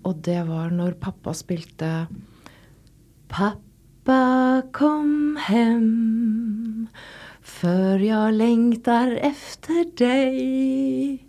og 0.03 0.19
det 0.25 0.41
var 0.47 0.71
når 0.75 0.97
pappa 1.01 1.33
spilte 1.35 1.91
Pappa 3.33 4.61
kom 4.75 5.37
hem 5.47 6.87
før 7.43 8.03
jeg 8.03 8.35
lengter 8.37 9.15
efter 9.25 9.87
deg. 9.97 11.23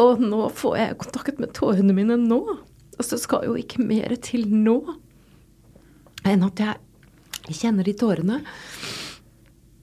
Og 0.00 0.22
nå 0.22 0.46
får 0.54 0.76
jeg 0.78 1.00
kontakt 1.02 1.40
med 1.42 1.52
tårene 1.56 1.96
mine 1.96 2.16
nå. 2.20 2.40
Og 2.98 3.02
så 3.04 3.18
skal 3.20 3.48
jo 3.48 3.56
ikke 3.58 3.82
mer 3.82 4.14
til 4.22 4.46
nå 4.52 4.78
enn 6.28 6.46
at 6.46 6.62
jeg 6.62 7.58
kjenner 7.58 7.88
de 7.88 7.96
tårene. 7.98 8.38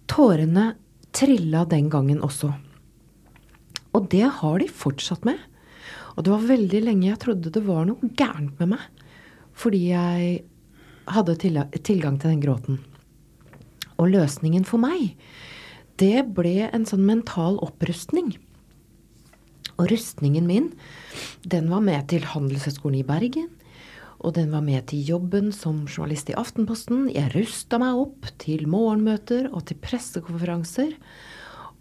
Tårene 0.09 0.71
trilla 1.11 1.65
den 1.67 1.89
gangen 1.91 2.23
også. 2.23 2.53
Og 3.97 4.09
det 4.13 4.27
har 4.39 4.59
de 4.61 4.69
fortsatt 4.69 5.25
med. 5.27 5.39
Og 6.19 6.25
det 6.27 6.33
var 6.33 6.49
veldig 6.49 6.79
lenge 6.83 7.07
jeg 7.07 7.21
trodde 7.23 7.51
det 7.55 7.61
var 7.63 7.85
noe 7.87 8.09
gærent 8.19 8.59
med 8.59 8.73
meg. 8.73 9.05
Fordi 9.55 9.79
jeg 9.93 10.33
hadde 11.07 11.37
tilgang 11.39 12.17
til 12.19 12.33
den 12.33 12.41
gråten. 12.43 12.81
Og 13.95 14.11
løsningen 14.11 14.65
for 14.67 14.83
meg, 14.83 15.15
det 15.99 16.27
ble 16.35 16.67
en 16.67 16.83
sånn 16.87 17.05
mental 17.07 17.55
opprustning. 17.63 18.33
Og 19.79 19.87
rustningen 19.93 20.43
min, 20.47 20.67
den 21.47 21.71
var 21.71 21.83
med 21.87 22.09
til 22.11 22.27
Handelshøyskolen 22.27 22.99
i 22.99 23.07
Bergen. 23.07 23.47
Og 24.19 24.35
den 24.35 24.51
var 24.51 24.63
med 24.65 24.89
til 24.91 25.05
jobben 25.07 25.53
som 25.55 25.85
journalist 25.87 26.31
i 26.33 26.35
Aftenposten. 26.35 27.07
Jeg 27.15 27.31
rusta 27.31 27.79
meg 27.79 27.99
opp 28.01 28.27
til 28.43 28.65
morgenmøter 28.67 29.47
og 29.53 29.69
til 29.69 29.79
pressekonferanser. 29.79 30.91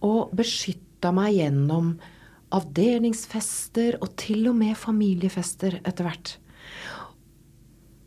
Og 0.06 0.30
beskytta 0.38 1.10
meg 1.14 1.34
gjennom 1.40 1.96
avdelingsfester 2.54 3.98
og 4.02 4.14
til 4.20 4.48
og 4.50 4.56
med 4.58 4.76
familiefester 4.78 5.80
etter 5.82 6.08
hvert. 6.08 6.34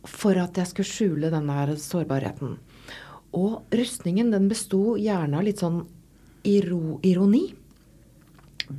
For 0.10 0.38
at 0.42 0.58
jeg 0.58 0.72
skulle 0.72 0.90
skjule 0.90 1.32
denne 1.34 1.78
sårbarheten. 1.78 2.58
Og 3.38 3.76
rustningen 3.78 4.32
den 4.34 4.50
besto 4.52 4.98
gjerne 5.00 5.40
av 5.40 5.46
litt 5.48 5.62
sånn 5.62 5.84
iro, 6.48 7.00
ironi. 7.06 7.46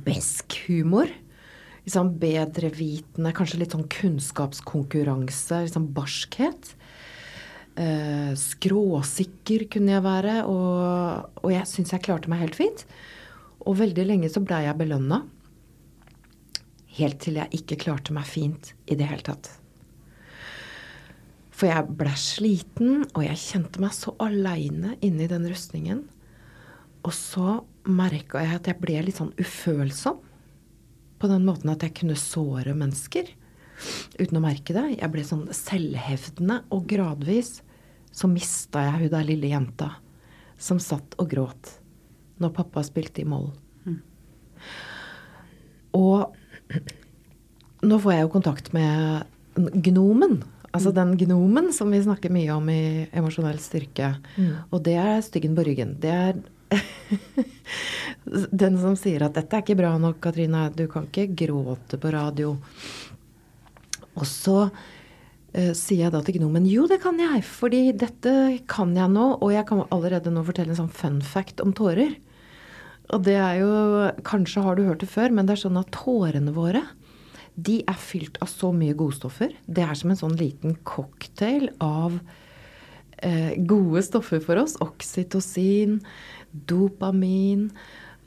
Besk 0.03 0.59
humor. 0.67 1.09
Liksom 1.83 2.13
bedrevitende, 2.19 3.33
kanskje 3.35 3.63
litt 3.63 3.73
sånn 3.75 3.89
kunnskapskonkurranse. 3.91 5.63
Liksom 5.65 5.89
barskhet. 5.95 6.75
Eh, 7.73 8.33
skråsikker 8.37 9.65
kunne 9.73 9.95
jeg 9.95 10.05
være, 10.05 10.33
og, 10.45 11.31
og 11.41 11.49
jeg 11.49 11.65
syns 11.65 11.95
jeg 11.95 12.03
klarte 12.05 12.29
meg 12.29 12.43
helt 12.43 12.59
fint. 12.59 12.85
Og 13.63 13.79
veldig 13.79 14.05
lenge 14.05 14.29
så 14.29 14.43
blei 14.43 14.65
jeg 14.67 14.77
belønna. 14.77 15.23
Helt 16.93 17.19
til 17.23 17.39
jeg 17.39 17.59
ikke 17.59 17.79
klarte 17.87 18.13
meg 18.15 18.27
fint 18.29 18.73
i 18.85 18.97
det 18.97 19.07
hele 19.09 19.25
tatt. 19.25 19.49
For 21.53 21.69
jeg 21.69 21.95
ble 21.97 22.11
sliten, 22.17 23.05
og 23.13 23.21
jeg 23.25 23.39
kjente 23.39 23.81
meg 23.81 23.93
så 23.95 24.15
aleine 24.21 24.95
inni 25.05 25.29
den 25.29 25.45
rustningen. 25.49 26.03
Og 27.03 27.13
så 27.15 27.59
merka 27.89 28.41
jeg 28.41 28.57
at 28.57 28.69
jeg 28.69 28.81
ble 28.81 29.01
litt 29.05 29.19
sånn 29.19 29.33
ufølsom. 29.37 30.19
På 31.21 31.29
den 31.31 31.45
måten 31.47 31.71
at 31.71 31.85
jeg 31.85 31.95
kunne 32.01 32.19
såre 32.19 32.73
mennesker 32.75 33.29
uten 34.19 34.37
å 34.37 34.43
merke 34.43 34.75
det. 34.75 34.85
Jeg 34.97 35.11
ble 35.13 35.23
sånn 35.27 35.45
selvhevdende, 35.55 36.61
og 36.73 36.87
gradvis 36.89 37.61
så 38.13 38.29
mista 38.29 38.83
jeg 38.85 39.05
hun 39.05 39.13
der 39.13 39.27
lille 39.27 39.49
jenta 39.49 39.89
som 40.61 40.79
satt 40.81 41.17
og 41.19 41.31
gråt 41.31 41.77
når 42.41 42.53
pappa 42.55 42.83
spilte 42.85 43.23
i 43.23 43.27
moll. 43.29 43.49
Mm. 43.85 43.99
Og 45.97 46.33
nå 47.83 47.99
får 47.99 48.15
jeg 48.15 48.25
jo 48.25 48.33
kontakt 48.33 48.73
med 48.75 49.23
gnomen. 49.55 50.41
Altså 50.73 50.89
mm. 50.89 50.95
den 50.97 51.13
gnomen 51.25 51.69
som 51.75 51.91
vi 51.93 52.01
snakker 52.01 52.33
mye 52.33 52.55
om 52.55 52.69
i 52.71 53.05
emosjonell 53.13 53.59
styrke. 53.61 54.15
Mm. 54.37 54.53
Og 54.71 54.81
det 54.85 54.97
er 54.97 55.25
styggen 55.25 55.57
på 55.57 55.65
ryggen. 55.67 55.97
Det 56.01 56.13
er 56.13 56.41
den 58.63 58.79
som 58.81 58.97
sier 58.97 59.27
at 59.27 59.35
'dette 59.37 59.59
er 59.59 59.65
ikke 59.65 59.77
bra 59.77 59.93
nok, 60.01 60.17
Katrine. 60.23 60.65
Du 60.73 60.87
kan 60.89 61.05
ikke 61.09 61.29
gråte 61.45 61.99
på 62.01 62.13
radio'. 62.13 62.57
Og 64.13 64.25
så 64.29 64.57
uh, 64.69 65.73
sier 65.77 66.07
jeg 66.07 66.13
da 66.13 66.21
til 66.25 66.39
gnomen 66.39 66.65
'jo, 66.65 66.87
det 66.89 67.01
kan 67.05 67.19
jeg, 67.21 67.43
fordi 67.45 67.91
dette 67.91 68.63
kan 68.69 68.95
jeg 68.97 69.09
nå', 69.13 69.37
og 69.41 69.53
jeg 69.53 69.65
kan 69.69 69.85
allerede 69.91 70.33
nå 70.33 70.45
fortelle 70.45 70.73
en 70.73 70.85
sånn 70.85 70.93
fun 70.93 71.21
fact 71.21 71.61
om 71.61 71.73
tårer. 71.73 72.17
Og 73.11 73.23
det 73.25 73.35
er 73.35 73.57
jo 73.59 73.71
Kanskje 74.23 74.63
har 74.63 74.77
du 74.77 74.85
hørt 74.87 75.03
det 75.03 75.11
før, 75.11 75.33
men 75.35 75.47
det 75.47 75.57
er 75.57 75.65
sånn 75.65 75.81
at 75.81 75.91
tårene 75.95 76.53
våre 76.55 76.85
de 77.53 77.81
er 77.85 77.97
fylt 77.99 78.39
av 78.41 78.49
så 78.49 78.71
mye 78.73 78.95
godstoffer. 78.97 79.51
Det 79.65 79.83
er 79.85 79.97
som 79.97 80.13
en 80.13 80.17
sånn 80.17 80.37
liten 80.39 80.77
cocktail 80.87 81.67
av 81.83 82.15
eh, 83.21 83.53
gode 83.69 84.01
stoffer 84.05 84.41
for 84.43 84.61
oss. 84.63 84.75
Oksytocin, 84.81 85.99
dopamin. 86.69 87.67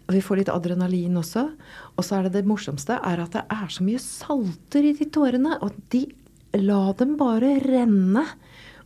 Og 0.06 0.14
vi 0.14 0.23
får 0.23 0.40
litt 0.40 0.52
adrenalin 0.52 1.18
også. 1.18 1.49
Og 1.97 2.06
så 2.06 2.18
er 2.18 2.28
det 2.28 2.37
det 2.38 2.47
morsomste 2.47 3.00
er 3.02 3.25
at 3.25 3.35
det 3.35 3.42
er 3.50 3.66
så 3.73 3.87
mye 3.87 4.02
salter 4.02 4.87
i 4.87 4.95
de 4.95 5.09
tårene. 5.11 5.59
Og 5.66 5.75
de 5.90 6.04
la 6.62 6.85
dem 6.99 7.16
bare 7.18 7.56
renne. 7.66 8.23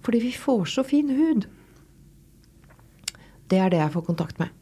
Fordi 0.00 0.22
vi 0.24 0.32
får 0.32 0.64
så 0.72 0.86
fin 0.88 1.12
hud. 1.12 1.44
Det 3.50 3.60
er 3.60 3.68
det 3.68 3.82
jeg 3.82 3.92
får 3.92 4.08
kontakt 4.08 4.40
med. 4.40 4.56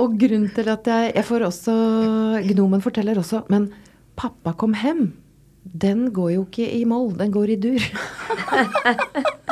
Og 0.00 0.18
grunnen 0.18 0.50
til 0.54 0.68
at 0.72 0.86
jeg 0.86 1.12
Jeg 1.14 1.24
får 1.24 1.40
også 1.48 1.72
Gnomen 2.48 2.80
forteller 2.80 3.18
også, 3.18 3.42
men 3.48 3.72
Pappa 4.16 4.52
kom 4.52 4.74
hem. 4.74 5.12
Den 5.64 6.12
går 6.12 6.30
jo 6.34 6.44
ikke 6.44 6.68
i 6.68 6.84
moll, 6.84 7.16
den 7.16 7.32
går 7.32 7.48
i 7.54 7.56
dur. 7.56 7.80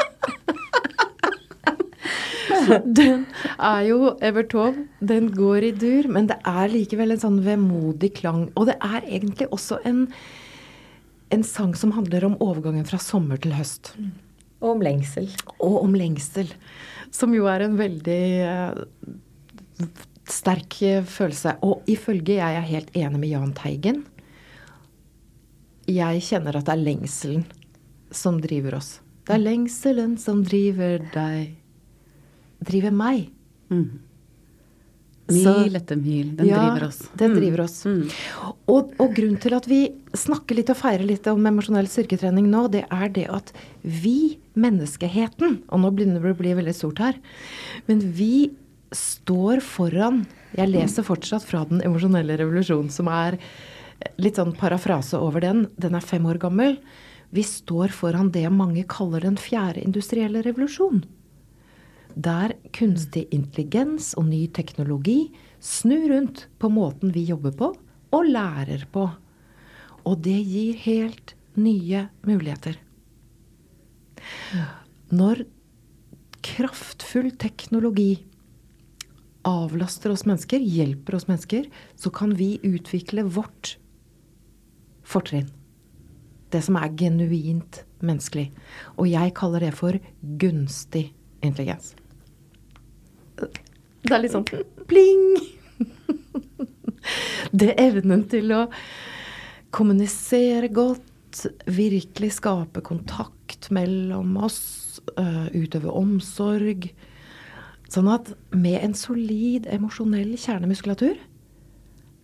den 3.00 3.24
er 3.56 3.80
jo 3.88 4.12
Evertov, 4.20 4.76
den 5.00 5.32
går 5.34 5.64
i 5.70 5.72
dur, 5.72 6.08
men 6.12 6.28
det 6.30 6.36
er 6.46 6.68
likevel 6.72 7.10
en 7.14 7.22
sånn 7.22 7.40
vemodig 7.44 8.12
klang. 8.20 8.48
Og 8.54 8.66
det 8.70 8.76
er 8.84 9.06
egentlig 9.06 9.48
også 9.54 9.80
en, 9.88 10.06
en 11.32 11.44
sang 11.46 11.74
som 11.78 11.92
handler 11.96 12.24
om 12.28 12.38
overgangen 12.42 12.86
fra 12.88 12.98
sommer 13.02 13.36
til 13.40 13.52
høst. 13.56 13.94
Og 14.60 14.76
om 14.76 14.82
lengsel. 14.84 15.26
Og 15.58 15.84
om 15.84 15.94
lengsel. 15.96 16.48
Som 17.14 17.34
jo 17.34 17.44
er 17.50 17.60
en 17.64 17.78
veldig 17.80 18.22
uh, 18.44 18.70
sterk 20.32 20.78
følelse. 21.10 21.56
Og 21.66 21.86
ifølge 21.90 22.38
jeg 22.38 22.58
er 22.58 22.68
helt 22.70 22.90
enig 22.96 23.20
med 23.20 23.32
Jahn 23.32 23.54
Teigen, 23.56 24.04
jeg 25.90 26.22
kjenner 26.22 26.60
at 26.60 26.68
det 26.68 26.76
er 26.76 26.84
lengselen 26.84 27.46
som 28.14 28.38
driver 28.42 28.78
oss. 28.78 28.98
Det 29.26 29.34
er 29.36 29.42
lengselen 29.42 30.16
som 30.18 30.44
driver 30.46 31.02
deg 31.14 31.56
Driver 32.60 32.92
meg. 32.92 33.30
Mm. 33.72 34.02
Mil 35.30 35.78
etter 35.78 35.96
mil. 35.96 36.34
Den 36.36 36.48
ja, 36.50 36.58
driver 36.60 36.88
oss. 36.90 36.98
Den 37.16 37.32
mm. 37.32 37.36
driver 37.38 37.62
oss. 37.64 37.76
Mm. 37.86 38.02
Og, 38.68 38.90
og, 38.98 39.14
grunnen 39.16 39.38
til 39.40 39.54
at 39.56 39.68
vi 39.70 39.78
snakker 40.12 40.58
litt 40.58 40.72
og 40.72 40.76
feirer 40.76 41.06
litt 41.08 41.28
om 41.30 41.46
emosjonell 41.48 41.88
styrketrening 41.88 42.50
nå, 42.52 42.66
det 42.74 42.82
er 42.90 43.14
det 43.14 43.26
at 43.32 43.54
vi, 43.80 44.36
menneskeheten 44.60 45.60
Og 45.70 45.80
nå 45.80 45.92
begynner 45.94 46.20
det 46.20 46.34
å 46.34 46.40
bli 46.42 46.52
veldig 46.58 46.74
stort 46.76 47.00
her. 47.00 47.16
Men 47.88 48.02
vi 48.18 48.50
står 48.96 49.60
foran 49.62 50.24
Jeg 50.56 50.70
leser 50.70 51.06
fortsatt 51.06 51.44
fra 51.46 51.62
Den 51.68 51.82
emosjonelle 51.86 52.36
revolusjonen, 52.40 52.90
som 52.90 53.08
er 53.12 53.38
litt 54.20 54.40
sånn 54.40 54.56
parafrase 54.56 55.18
over 55.20 55.44
den. 55.44 55.66
Den 55.78 55.94
er 55.94 56.04
fem 56.04 56.26
år 56.26 56.40
gammel. 56.42 56.78
Vi 57.30 57.44
står 57.46 57.94
foran 57.94 58.32
det 58.34 58.48
mange 58.50 58.82
kaller 58.90 59.22
den 59.22 59.38
fjerde 59.38 59.84
industrielle 59.84 60.42
revolusjon. 60.42 61.04
Der 62.18 62.56
kunstig 62.74 63.28
intelligens 63.30 64.12
og 64.18 64.26
ny 64.32 64.46
teknologi 64.50 65.30
snur 65.62 66.08
rundt 66.10 66.48
på 66.58 66.70
måten 66.72 67.12
vi 67.14 67.28
jobber 67.28 67.54
på 67.54 67.70
og 68.16 68.26
lærer 68.26 68.86
på. 68.90 69.06
Og 70.08 70.18
det 70.24 70.40
gir 70.42 70.80
helt 70.82 71.36
nye 71.60 72.08
muligheter. 72.26 72.80
Når 75.14 75.44
kraftfull 76.42 77.30
teknologi 77.38 78.24
avlaster 79.46 80.12
oss 80.12 80.26
mennesker, 80.28 80.60
hjelper 80.60 81.16
oss 81.16 81.28
mennesker, 81.28 81.68
så 81.96 82.10
kan 82.10 82.34
vi 82.36 82.58
utvikle 82.62 83.24
vårt 83.24 83.76
fortrinn. 85.06 85.48
Det 86.50 86.62
som 86.66 86.76
er 86.80 86.92
genuint 86.98 87.84
menneskelig. 88.02 88.50
Og 88.98 89.08
jeg 89.10 89.34
kaller 89.38 89.64
det 89.64 89.72
for 89.78 89.96
gunstig 90.40 91.10
intelligens. 91.46 91.94
Det 93.40 94.12
er 94.12 94.22
litt 94.24 94.34
sånn 94.34 94.48
pling! 94.90 95.38
Det 97.50 97.72
evnen 97.80 98.26
til 98.28 98.52
å 98.52 98.66
kommunisere 99.74 100.68
godt, 100.74 101.06
virkelig 101.70 102.34
skape 102.36 102.82
kontakt 102.84 103.70
mellom 103.72 104.34
oss, 104.42 105.00
øh, 105.16 105.46
utøve 105.54 105.94
omsorg. 105.94 106.90
Sånn 107.90 108.10
at 108.12 108.30
med 108.54 108.78
en 108.84 108.94
solid 108.94 109.66
emosjonell 109.70 110.36
kjernemuskulatur 110.38 111.18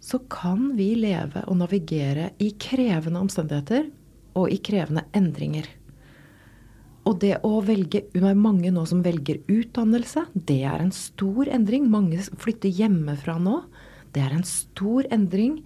så 0.06 0.20
kan 0.30 0.76
vi 0.78 0.92
leve 1.00 1.42
og 1.50 1.58
navigere 1.58 2.30
i 2.38 2.52
krevende 2.62 3.18
omstendigheter 3.24 3.88
og 4.38 4.52
i 4.52 4.60
krevende 4.62 5.06
endringer. 5.16 5.66
og 7.06 7.20
det 7.22 7.38
å 7.46 7.60
velge 7.62 8.02
Det 8.12 8.22
er 8.22 8.34
mange 8.34 8.70
nå 8.70 8.84
som 8.84 9.02
velger 9.02 9.38
utdannelse. 9.46 10.26
Det 10.34 10.64
er 10.64 10.80
en 10.82 10.90
stor 10.90 11.46
endring. 11.46 11.88
Mange 11.88 12.18
flytter 12.18 12.68
hjemmefra 12.68 13.38
nå. 13.38 13.62
Det 14.12 14.22
er 14.22 14.32
en 14.34 14.42
stor 14.42 15.06
endring. 15.10 15.64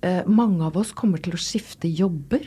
Eh, 0.00 0.24
mange 0.26 0.64
av 0.64 0.76
oss 0.76 0.92
kommer 0.92 1.18
til 1.18 1.34
å 1.34 1.40
skifte 1.40 1.88
jobber. 1.88 2.46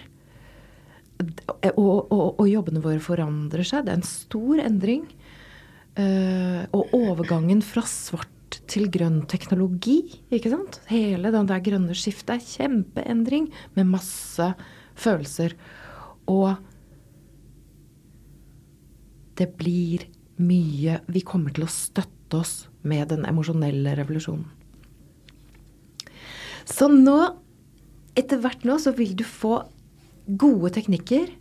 Og, 1.75 2.11
og, 2.11 2.39
og, 2.39 2.45
jobbene 2.47 2.81
våre 2.81 2.99
forandrer 2.99 3.63
seg. 3.67 3.85
Det 3.85 3.93
er 3.93 3.99
en 3.99 4.09
stor 4.09 4.61
endring. 4.63 5.05
Eh, 5.99 6.63
og 6.75 6.93
overgangen 6.95 7.61
fra 7.65 7.83
svart 7.89 8.61
til 8.69 8.87
grønn 8.91 9.23
teknologi, 9.29 9.99
ikke 10.33 10.51
sant. 10.53 10.79
Hele 10.89 11.31
den 11.33 11.49
der 11.49 11.63
grønne 11.65 11.95
skiftet 11.97 12.37
er 12.37 12.45
kjempeendring 12.45 13.49
med 13.75 13.89
masse 13.89 14.51
følelser. 14.99 15.57
Og 16.29 16.55
det 19.39 19.49
blir 19.59 20.05
mye 20.39 21.01
Vi 21.11 21.21
kommer 21.27 21.51
til 21.51 21.65
å 21.65 21.71
støtte 21.71 22.39
oss 22.39 22.53
med 22.87 23.09
den 23.11 23.25
emosjonelle 23.27 23.97
revolusjonen. 23.99 24.47
Så 26.69 26.87
nå, 26.91 27.17
etter 28.15 28.39
hvert 28.39 28.63
nå, 28.67 28.77
så 28.79 28.93
vil 28.95 29.15
du 29.17 29.25
få 29.25 29.57
gode 30.39 30.71
teknikker. 30.77 31.31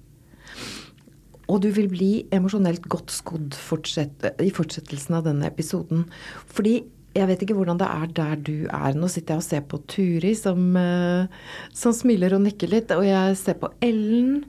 Og 1.48 1.62
du 1.64 1.70
vil 1.72 1.88
bli 1.88 2.12
emosjonelt 2.34 2.84
godt 2.92 3.12
skodd 3.14 3.56
fortsett, 3.56 4.26
i 4.44 4.52
fortsettelsen 4.52 5.16
av 5.18 5.26
denne 5.30 5.48
episoden. 5.48 6.04
Fordi 6.52 6.82
jeg 7.16 7.28
vet 7.30 7.42
ikke 7.42 7.56
hvordan 7.56 7.80
det 7.80 7.88
er 7.88 8.14
der 8.14 8.40
du 8.44 8.56
er. 8.68 8.94
Nå 8.94 9.08
sitter 9.10 9.36
jeg 9.36 9.42
og 9.42 9.46
ser 9.46 9.64
på 9.66 9.80
Turi 9.90 10.34
som, 10.38 10.76
eh, 10.76 11.26
som 11.74 11.94
smiler 11.96 12.36
og 12.36 12.44
nikker 12.44 12.70
litt. 12.70 12.92
Og 12.94 13.06
jeg 13.06 13.38
ser 13.40 13.58
på 13.58 13.72
Ellen 13.82 14.44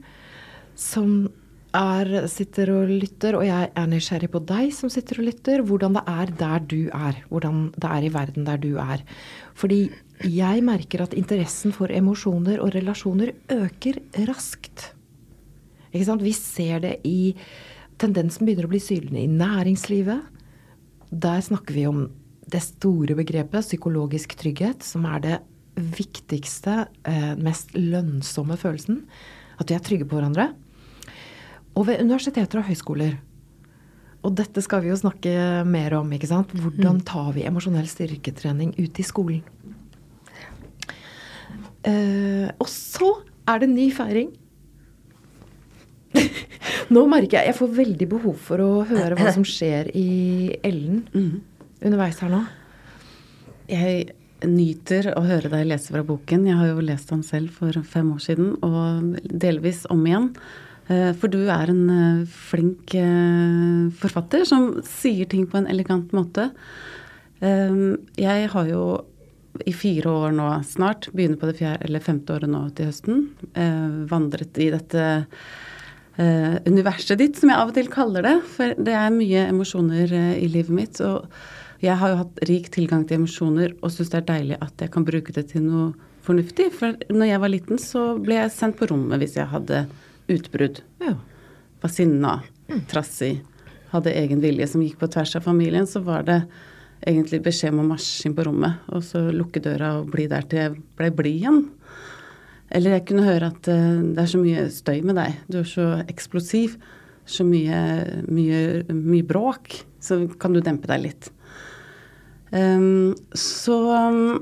som 0.78 1.30
er, 1.76 2.26
sitter 2.30 2.72
og 2.74 2.90
lytter, 2.90 3.36
og 3.38 3.44
jeg 3.46 3.70
er 3.78 3.90
nysgjerrig 3.90 4.30
på 4.32 4.42
deg 4.42 4.72
som 4.74 4.90
sitter 4.92 5.20
og 5.22 5.28
lytter, 5.30 5.64
hvordan 5.66 5.98
det 5.98 6.04
er 6.10 6.32
der 6.44 6.64
du 6.66 6.80
er. 6.92 7.20
Hvordan 7.30 7.68
det 7.76 7.90
er 7.90 8.06
i 8.06 8.14
verden 8.14 8.46
der 8.46 8.60
du 8.60 8.72
er. 8.82 9.04
Fordi 9.54 9.82
jeg 10.26 10.64
merker 10.66 11.06
at 11.06 11.16
interessen 11.16 11.72
for 11.72 11.92
emosjoner 11.92 12.60
og 12.60 12.74
relasjoner 12.76 13.32
øker 13.56 14.02
raskt. 14.28 14.90
Vi 15.92 16.32
ser 16.36 16.80
det 16.80 16.96
i 17.04 17.34
Tendensen 18.00 18.46
begynner 18.46 18.64
å 18.64 18.72
bli 18.72 18.80
sylende 18.80 19.20
i 19.20 19.28
næringslivet. 19.28 20.22
Der 21.10 21.40
snakker 21.44 21.76
vi 21.76 21.86
om 21.90 22.06
det 22.50 22.62
store 22.64 23.16
begrepet 23.18 23.66
psykologisk 23.66 24.34
trygghet, 24.40 24.82
som 24.86 25.04
er 25.04 25.20
det 25.20 25.38
viktigste, 25.76 26.86
eh, 27.04 27.34
mest 27.36 27.74
lønnsomme 27.74 28.56
følelsen. 28.56 29.02
At 29.60 29.68
vi 29.68 29.74
er 29.74 29.84
trygge 29.84 30.08
på 30.08 30.16
hverandre. 30.16 30.54
Og 31.76 31.86
ved 31.86 32.00
universiteter 32.00 32.58
og 32.58 32.64
høyskoler. 32.64 33.18
Og 34.24 34.34
dette 34.36 34.62
skal 34.62 34.82
vi 34.82 34.88
jo 34.88 34.96
snakke 34.96 35.64
mer 35.64 35.94
om. 35.94 36.10
ikke 36.12 36.28
sant? 36.28 36.48
Hvordan 36.52 37.00
mm. 37.00 37.04
tar 37.04 37.32
vi 37.32 37.44
emosjonell 37.44 37.88
styrketrening 37.88 38.74
ut 38.78 38.98
i 38.98 39.02
skolen? 39.02 39.42
Uh, 41.80 42.52
og 42.60 42.68
så 42.68 43.22
er 43.48 43.62
det 43.62 43.70
ny 43.72 43.90
feiring. 43.92 44.34
Nå 46.94 47.04
merker 47.10 47.38
jeg 47.38 47.52
jeg 47.52 47.58
får 47.58 47.74
veldig 47.80 48.08
behov 48.10 48.38
for 48.48 48.62
å 48.64 48.70
høre 48.88 49.18
hva 49.18 49.34
som 49.34 49.44
skjer 49.46 49.92
i 49.96 50.08
Ellen 50.66 51.04
mm. 51.12 51.34
underveis 51.86 52.18
her 52.24 52.32
nå. 52.32 52.40
Jeg 53.70 54.08
nyter 54.46 55.12
å 55.14 55.22
høre 55.26 55.50
deg 55.52 55.68
lese 55.68 55.92
fra 55.92 56.02
boken. 56.06 56.48
Jeg 56.48 56.58
har 56.58 56.72
jo 56.72 56.82
lest 56.84 57.12
den 57.12 57.22
selv 57.26 57.52
for 57.54 57.76
fem 57.86 58.08
år 58.14 58.24
siden, 58.24 58.54
og 58.64 59.20
delvis 59.20 59.84
om 59.92 60.02
igjen. 60.08 60.30
Eh, 60.90 61.12
for 61.18 61.30
du 61.30 61.44
er 61.44 61.70
en 61.70 61.84
eh, 61.94 62.24
flink 62.50 62.94
eh, 62.98 63.90
forfatter 64.00 64.46
som 64.48 64.72
sier 64.86 65.28
ting 65.30 65.46
på 65.50 65.60
en 65.60 65.70
elegant 65.70 66.14
måte. 66.16 66.50
Jeg 67.40 68.48
har 68.52 68.66
jo 68.68 68.80
i 69.64 69.72
fire 69.72 70.10
år 70.12 70.34
nå 70.36 70.48
snart, 70.68 71.06
begynner 71.16 71.38
på 71.40 71.48
det 71.48 71.54
fjerde 71.56 71.86
eller 71.86 72.02
femte 72.04 72.34
året 72.34 72.52
nå 72.52 72.60
til 72.76 72.90
høsten, 72.90 73.22
vandret 74.10 74.60
i 74.60 74.66
dette 74.74 75.06
universet 76.20 77.16
ditt, 77.20 77.38
som 77.40 77.48
jeg 77.48 77.56
av 77.56 77.70
og 77.70 77.76
til 77.76 77.88
kaller 77.92 78.26
det. 78.26 78.34
For 78.52 78.74
det 78.76 78.92
er 78.92 79.14
mye 79.14 79.46
emosjoner 79.48 80.12
i 80.36 80.48
livet 80.52 80.74
mitt. 80.76 81.00
Og 81.00 81.24
jeg 81.80 81.96
har 81.96 82.12
jo 82.12 82.20
hatt 82.20 82.42
rik 82.50 82.68
tilgang 82.74 83.06
til 83.08 83.22
emosjoner 83.22 83.72
og 83.80 83.92
syns 83.94 84.12
det 84.12 84.20
er 84.20 84.28
deilig 84.28 84.58
at 84.60 84.84
jeg 84.84 84.92
kan 84.92 85.06
bruke 85.08 85.32
det 85.36 85.46
til 85.54 85.64
noe 85.64 85.90
fornuftig. 86.26 86.68
For 86.76 86.96
når 87.08 87.32
jeg 87.32 87.42
var 87.42 87.52
liten, 87.54 87.80
så 87.80 88.04
ble 88.20 88.36
jeg 88.36 88.54
sendt 88.54 88.78
på 88.80 88.90
rommet 88.90 89.22
hvis 89.22 89.38
jeg 89.40 89.48
hadde 89.50 89.84
utbrudd. 90.30 90.82
Ja. 91.02 91.14
Var 91.80 91.94
sinna, 91.94 92.34
trassig, 92.90 93.38
hadde 93.94 94.14
egen 94.14 94.42
vilje 94.44 94.68
som 94.70 94.84
gikk 94.84 95.00
på 95.00 95.08
tvers 95.10 95.34
av 95.38 95.46
familien, 95.46 95.88
så 95.88 96.02
var 96.04 96.26
det 96.28 96.42
egentlig 97.08 97.40
beskjed 97.46 97.72
om 97.72 97.82
å 97.82 97.90
marsje 97.94 98.28
inn 98.28 98.36
på 98.36 98.44
rommet 98.44 98.90
og 98.92 99.00
så 99.04 99.22
lukke 99.32 99.62
døra 99.64 99.94
og 100.02 100.10
bli 100.12 100.26
der 100.28 100.44
til 100.48 100.60
jeg 100.60 100.82
ble 100.98 101.08
blid 101.16 101.38
igjen. 101.40 101.62
Eller 102.70 102.96
jeg 102.96 103.06
kunne 103.10 103.26
høre 103.26 103.50
at 103.50 103.68
uh, 103.70 104.00
det 104.14 104.22
er 104.22 104.30
så 104.30 104.40
mye 104.40 104.68
støy 104.72 105.00
med 105.06 105.18
deg, 105.18 105.36
du 105.50 105.60
er 105.62 105.68
så 105.68 105.88
eksplosiv, 106.06 106.76
så 107.30 107.44
mye, 107.46 107.80
mye, 108.30 108.60
mye 108.90 109.26
bråk, 109.26 109.82
så 110.02 110.22
kan 110.40 110.54
du 110.54 110.62
dempe 110.64 110.90
deg 110.90 111.04
litt. 111.04 111.30
Um, 112.50 113.14
så 113.36 113.76
um, 113.94 114.40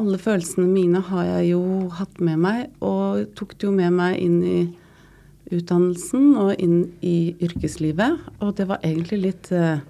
alle 0.00 0.18
følelsene 0.20 0.68
mine 0.70 1.02
har 1.10 1.26
jeg 1.26 1.50
jo 1.52 1.62
hatt 1.98 2.20
med 2.24 2.40
meg, 2.40 2.68
og 2.80 3.28
tok 3.36 3.56
det 3.58 3.68
jo 3.68 3.74
med 3.74 3.96
meg 3.98 4.16
inn 4.22 4.38
i 4.40 4.60
utdannelsen 5.52 6.34
og 6.40 6.54
inn 6.60 6.80
i 7.04 7.34
yrkeslivet. 7.44 8.24
Og 8.44 8.54
det 8.56 8.68
var 8.70 8.84
egentlig 8.84 9.20
litt 9.26 9.52
uh, 9.52 9.80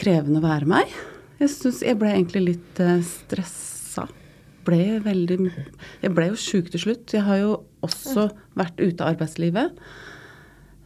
krevende 0.00 0.40
å 0.40 0.46
være 0.46 0.68
meg. 0.70 0.96
Jeg 1.40 1.52
syns 1.52 1.84
jeg 1.84 2.00
ble 2.00 2.14
egentlig 2.14 2.46
litt 2.54 2.82
uh, 2.84 2.98
stressa. 3.04 4.08
Ble 4.70 5.00
veldig 5.04 5.38
Jeg 6.02 6.14
ble 6.14 6.30
jo 6.30 6.38
sjuk 6.38 6.70
til 6.70 6.84
slutt. 6.84 7.16
Jeg 7.16 7.26
har 7.26 7.42
jo 7.42 7.56
også 7.84 8.30
vært 8.58 8.78
ute 8.80 9.02
av 9.02 9.16
arbeidslivet. 9.16 9.74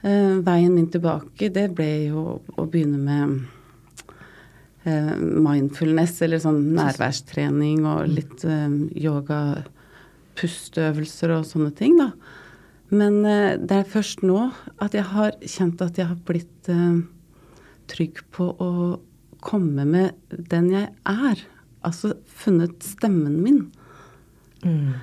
Eh, 0.04 0.40
veien 0.44 0.72
min 0.74 0.88
tilbake, 0.92 1.52
det 1.52 1.70
ble 1.76 1.90
jo 2.10 2.24
å 2.56 2.66
begynne 2.68 3.00
med 3.00 3.44
Eh, 4.84 5.14
mindfulness, 5.16 6.18
eller 6.26 6.42
sånn 6.42 6.58
nærværstrening 6.76 7.86
og 7.88 8.10
litt 8.10 8.42
eh, 8.44 8.74
yoga, 9.00 9.64
pusteøvelser 10.36 11.32
og 11.38 11.46
sånne 11.48 11.70
ting, 11.78 11.94
da. 11.96 12.10
Men 12.92 13.22
det 13.24 13.78
er 13.78 13.88
først 13.88 14.20
nå 14.26 14.36
at 14.82 14.92
jeg 14.94 15.06
har 15.08 15.32
kjent 15.40 15.80
at 15.82 15.96
jeg 15.98 16.04
har 16.10 16.18
blitt 16.28 16.68
trygg 17.90 18.20
på 18.34 18.50
å 18.60 18.70
komme 19.42 19.86
med 19.88 20.36
den 20.50 20.68
jeg 20.74 20.90
er. 21.08 21.40
Altså 21.84 22.14
funnet 22.24 22.84
stemmen 22.84 23.40
min. 23.44 23.60
Mm. 24.64 24.94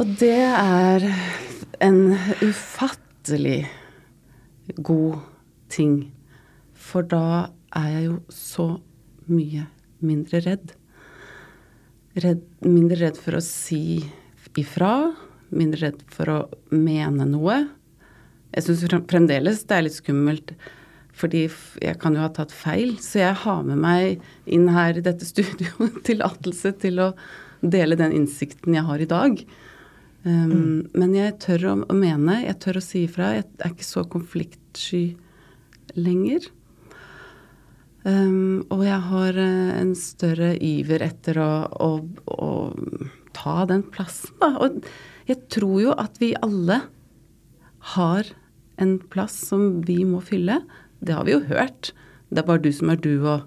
Og 0.00 0.12
det 0.20 0.38
er 0.44 1.04
en 1.84 2.16
ufattelig 2.44 3.66
god 4.76 5.20
ting. 5.72 6.12
For 6.76 7.06
da 7.06 7.52
er 7.76 7.88
jeg 7.92 8.04
jo 8.08 8.18
så 8.32 8.66
mye 9.28 9.66
mindre 10.04 10.40
redd. 10.44 10.74
redd. 12.16 12.44
Mindre 12.64 13.00
redd 13.06 13.20
for 13.20 13.38
å 13.38 13.44
si 13.44 14.04
ifra. 14.56 15.12
Mindre 15.52 15.88
redd 15.88 16.04
for 16.12 16.32
å 16.32 16.38
mene 16.72 17.28
noe. 17.28 17.62
Jeg 18.56 18.64
syns 18.66 18.86
fremdeles 19.10 19.64
det 19.68 19.76
er 19.76 19.84
litt 19.84 19.96
skummelt, 19.98 20.52
fordi 21.16 21.46
jeg 21.80 21.96
kan 22.00 22.16
jo 22.16 22.24
ha 22.24 22.30
tatt 22.32 22.52
feil. 22.52 22.96
Så 23.00 23.22
jeg 23.22 23.36
har 23.44 23.62
med 23.66 23.80
meg 23.80 24.24
inn 24.44 24.68
her 24.72 24.98
i 24.98 25.04
dette 25.04 25.28
studioet 25.32 26.02
tillatelse 26.06 26.74
til 26.82 27.02
å 27.04 27.12
dele 27.64 27.98
den 27.98 28.14
innsikten 28.14 28.76
jeg 28.76 28.86
har 28.86 29.02
i 29.02 29.08
dag. 29.10 29.40
Um, 30.26 30.50
mm. 30.50 30.90
Men 30.98 31.14
jeg 31.16 31.38
tør 31.44 31.68
å, 31.70 31.74
å, 31.86 31.96
mene, 31.96 32.42
jeg 32.44 32.58
tør 32.62 32.80
å 32.80 32.84
si 32.84 33.06
ifra. 33.06 33.32
Jeg 33.38 33.48
er 33.62 33.72
ikke 33.72 33.88
så 33.88 34.04
konfliktsky 34.10 35.04
lenger. 35.96 36.50
Um, 38.06 38.66
og 38.70 38.84
jeg 38.86 39.02
har 39.08 39.38
uh, 39.40 39.76
en 39.80 39.94
større 39.98 40.52
iver 40.62 41.02
etter 41.06 41.40
å, 41.42 41.50
å, 41.82 41.90
å, 42.30 42.50
ta 43.36 43.64
den 43.68 43.82
plassen, 43.92 44.34
da. 44.42 44.52
Og 44.62 44.84
jeg 45.26 45.42
tror 45.52 45.78
jo 45.82 45.94
at 45.98 46.20
vi 46.22 46.34
alle 46.38 46.84
har 47.96 48.28
en 48.82 48.96
plass 49.12 49.34
som 49.48 49.80
vi 49.86 50.00
må 50.06 50.20
fylle. 50.24 50.60
Det 51.00 51.16
har 51.16 51.26
vi 51.26 51.36
jo 51.36 51.42
hørt. 51.50 51.92
Det 52.28 52.42
er 52.42 52.48
bare 52.48 52.62
du 52.62 52.70
som 52.74 52.90
er 52.90 53.00
du, 53.02 53.12
og 53.22 53.44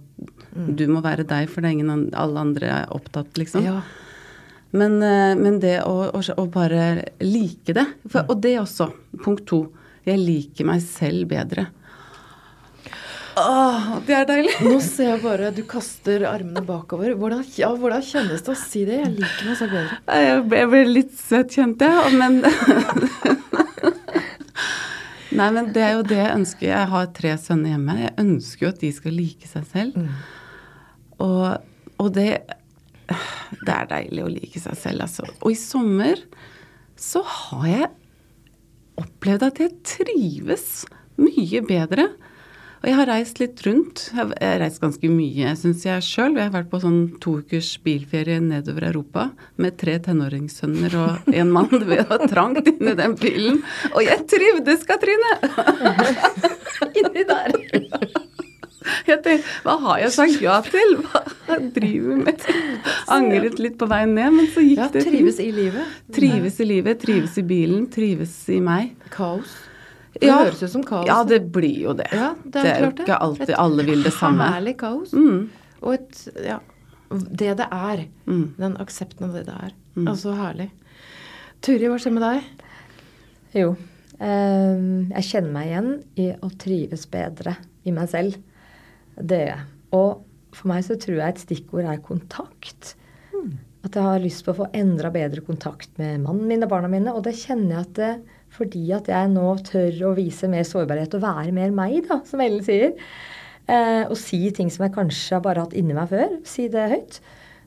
mm. 0.55 0.69
du 0.79 0.85
må 0.91 1.01
være 1.03 1.27
deg, 1.27 1.49
for 1.51 1.61
det 1.61 1.71
er 1.71 1.79
ingen 1.79 2.05
alle 2.17 2.45
andre 2.45 2.69
er 2.81 2.93
opptatt, 2.95 3.33
liksom. 3.39 3.65
Ja. 3.65 3.81
Men, 4.71 4.99
uh, 5.01 5.33
men, 5.39 5.57
det 5.63 5.79
å, 5.81 6.11
å, 6.13 6.21
å, 6.21 6.45
bare 6.53 7.09
like 7.23 7.73
det 7.73 7.87
for, 8.05 8.27
Og 8.29 8.37
det 8.43 8.53
også, 8.61 8.91
punkt 9.23 9.47
to. 9.49 9.63
Jeg 10.05 10.21
liker 10.21 10.67
meg 10.69 10.83
selv 10.85 11.25
bedre. 11.31 11.67
Åh, 13.39 13.89
det 14.07 14.15
er 14.15 14.27
deilig. 14.27 14.53
Nå 14.65 14.77
ser 14.83 15.13
jeg 15.13 15.21
bare 15.23 15.51
du 15.55 15.61
kaster 15.69 16.25
armene 16.27 16.63
bakover. 16.65 17.13
Hvordan, 17.19 17.43
ja, 17.59 17.69
hvordan 17.77 18.03
kjennes 18.03 18.43
det 18.45 18.53
å 18.53 18.57
si 18.57 18.83
det? 18.87 18.99
Jeg 19.03 19.13
liker 19.15 19.49
meg 19.49 19.59
selv 19.59 19.75
bedre. 19.77 19.99
Jeg 20.23 20.41
ble, 20.45 20.61
jeg 20.61 20.71
ble 20.73 20.81
litt 20.89 21.13
søt, 21.17 21.55
kjente 21.55 21.89
jeg. 21.89 22.19
Men 22.19 22.41
Nei, 25.35 25.49
men 25.53 25.69
det 25.75 25.83
er 25.85 25.91
jo 25.97 26.05
det 26.09 26.17
jeg 26.17 26.35
ønsker. 26.39 26.67
Jeg 26.71 26.89
har 26.93 27.09
tre 27.13 27.33
sønner 27.37 27.75
hjemme. 27.75 27.95
Jeg 28.01 28.15
ønsker 28.23 28.65
jo 28.65 28.71
at 28.73 28.81
de 28.81 28.89
skal 28.95 29.13
like 29.13 29.49
seg 29.49 29.67
selv. 29.69 29.99
Og, 31.21 31.45
og 31.99 32.09
det 32.15 32.29
Det 33.09 33.73
er 33.73 33.87
deilig 33.89 34.23
å 34.23 34.29
like 34.29 34.59
seg 34.61 34.77
selv, 34.77 35.01
altså. 35.07 35.25
Og 35.41 35.53
i 35.53 35.57
sommer 35.57 36.19
så 36.99 37.23
har 37.25 37.67
jeg 37.69 37.87
opplevd 38.99 39.45
at 39.47 39.61
jeg 39.63 39.77
trives 39.87 40.67
mye 41.19 41.61
bedre. 41.65 42.09
Og 42.79 42.87
jeg 42.87 42.95
har 42.95 43.09
reist 43.09 43.39
litt 43.41 43.59
rundt. 43.65 44.05
Jeg 44.15 44.29
har 44.39 44.61
reist 44.61 44.79
ganske 44.79 45.09
mye, 45.11 45.51
syns 45.59 45.83
jeg 45.83 46.05
sjøl. 46.05 46.37
Jeg 46.39 46.47
har 46.47 46.53
vært 46.53 46.69
på 46.71 46.79
sånn 46.79 46.99
to 47.19 47.39
ukers 47.41 47.73
bilferie 47.83 48.39
nedover 48.43 48.87
Europa 48.87 49.25
med 49.59 49.75
tre 49.81 49.97
tenåringssønner 50.05 50.95
og 51.01 51.27
en 51.33 51.51
mann. 51.55 51.67
Det 51.89 52.05
var 52.07 52.23
trangt 52.31 52.71
inni 52.71 52.95
den 52.95 53.17
bilen. 53.19 53.59
Og 53.91 54.01
jeg 54.07 54.23
trivdes, 54.31 54.87
Katrine! 54.87 55.35
Inni 56.99 57.25
der. 57.27 57.57
Jeg 59.09 59.19
tenkte, 59.25 59.55
hva 59.65 59.75
har 59.83 59.99
jeg 60.05 60.13
sagt 60.15 60.39
ja 60.43 60.55
til? 60.65 60.95
Hva 61.03 61.57
driver 61.75 62.21
med? 62.23 62.45
Angret 63.11 63.59
litt 63.61 63.75
på 63.79 63.89
veien 63.91 64.15
ned, 64.15 64.37
men 64.37 64.47
så 64.53 64.63
gikk 64.63 64.79
Ja, 64.79 64.87
det 64.93 65.03
trives 65.07 65.41
i 65.43 65.49
livet. 65.53 65.97
Trives 66.15 66.59
i 66.63 66.69
livet, 66.69 67.01
trives 67.03 67.35
i 67.41 67.43
bilen, 67.49 67.89
trives 67.91 68.37
i 68.53 68.61
meg. 68.63 68.95
Kaos. 69.13 69.57
Det 70.19 70.31
høres 70.31 70.63
ut 70.63 70.71
som 70.73 70.83
kaos. 70.83 71.07
Ja, 71.07 71.21
det 71.23 71.39
blir 71.53 71.77
jo 71.85 71.93
det. 71.97 72.09
Ja, 72.11 72.33
det 72.43 72.63
er, 72.63 72.67
jo 72.67 72.79
klart 72.89 72.97
det. 72.97 73.05
ikke 73.05 73.19
alltid 73.27 73.49
Et 73.49 73.59
alle 73.63 73.85
vil 73.87 74.03
det 74.03 74.13
samme. 74.15 74.47
Et 74.47 74.57
Herlig 74.57 74.75
kaos. 74.81 75.13
Mm. 75.13 75.49
Og 75.81 75.93
et 75.95 76.27
Ja. 76.45 76.59
Det 77.09 77.55
det 77.57 77.65
er. 77.73 78.03
Mm. 78.27 78.43
Den 78.59 78.75
aksepten 78.77 79.25
av 79.29 79.33
det 79.33 79.47
det 79.47 79.55
er. 79.55 79.71
Altså 80.05 80.35
herlig. 80.37 80.67
Turi, 81.65 81.87
hva 81.89 81.97
skjer 81.99 82.13
med 82.13 82.21
deg? 82.21 82.67
Jo. 83.57 83.71
eh, 84.19 84.83
jeg 85.15 85.25
kjenner 85.31 85.51
meg 85.55 85.71
igjen 85.71 85.89
i 86.21 86.27
å 86.45 86.51
trives 86.61 87.07
bedre 87.09 87.55
i 87.83 87.91
meg 87.95 88.11
selv. 88.11 88.37
Det 89.17 89.39
gjør 89.41 89.51
jeg. 89.55 89.65
Og 89.97 90.55
for 90.55 90.69
meg 90.71 90.85
så 90.85 90.99
tror 91.01 91.17
jeg 91.17 91.33
et 91.33 91.41
stikkord 91.47 91.89
er 91.89 92.03
kontakt. 92.05 92.93
At 93.85 93.95
jeg 93.95 94.03
har 94.03 94.19
lyst 94.21 94.43
på 94.45 94.51
å 94.53 94.59
få 94.59 94.69
enda 94.75 95.09
bedre 95.13 95.41
kontakt 95.45 95.89
med 95.97 96.19
mannen 96.25 96.47
min 96.49 96.65
og 96.65 96.71
barna 96.71 96.89
mine. 96.91 97.13
Og 97.15 97.23
det 97.25 97.37
kjenner 97.39 97.77
jeg 97.77 97.85
at 97.87 97.93
det, 97.97 98.11
fordi 98.55 98.85
at 98.95 99.09
jeg 99.11 99.31
nå 99.33 99.49
tør 99.67 99.99
å 100.09 100.13
vise 100.17 100.49
mer 100.51 100.65
sårbarhet 100.67 101.17
og 101.17 101.25
være 101.25 101.55
mer 101.55 101.73
meg, 101.75 102.01
da, 102.09 102.21
som 102.27 102.41
Ellen 102.43 102.65
sier. 102.65 102.95
Eh, 103.69 104.05
og 104.09 104.17
si 104.17 104.41
ting 104.55 104.71
som 104.73 104.87
jeg 104.87 104.95
kanskje 104.95 105.37
har 105.37 105.43
bare 105.45 105.65
hatt 105.65 105.75
inni 105.77 105.97
meg 105.97 106.09
før. 106.11 106.39
Si 106.49 106.67
det 106.71 106.87
høyt. 106.93 107.19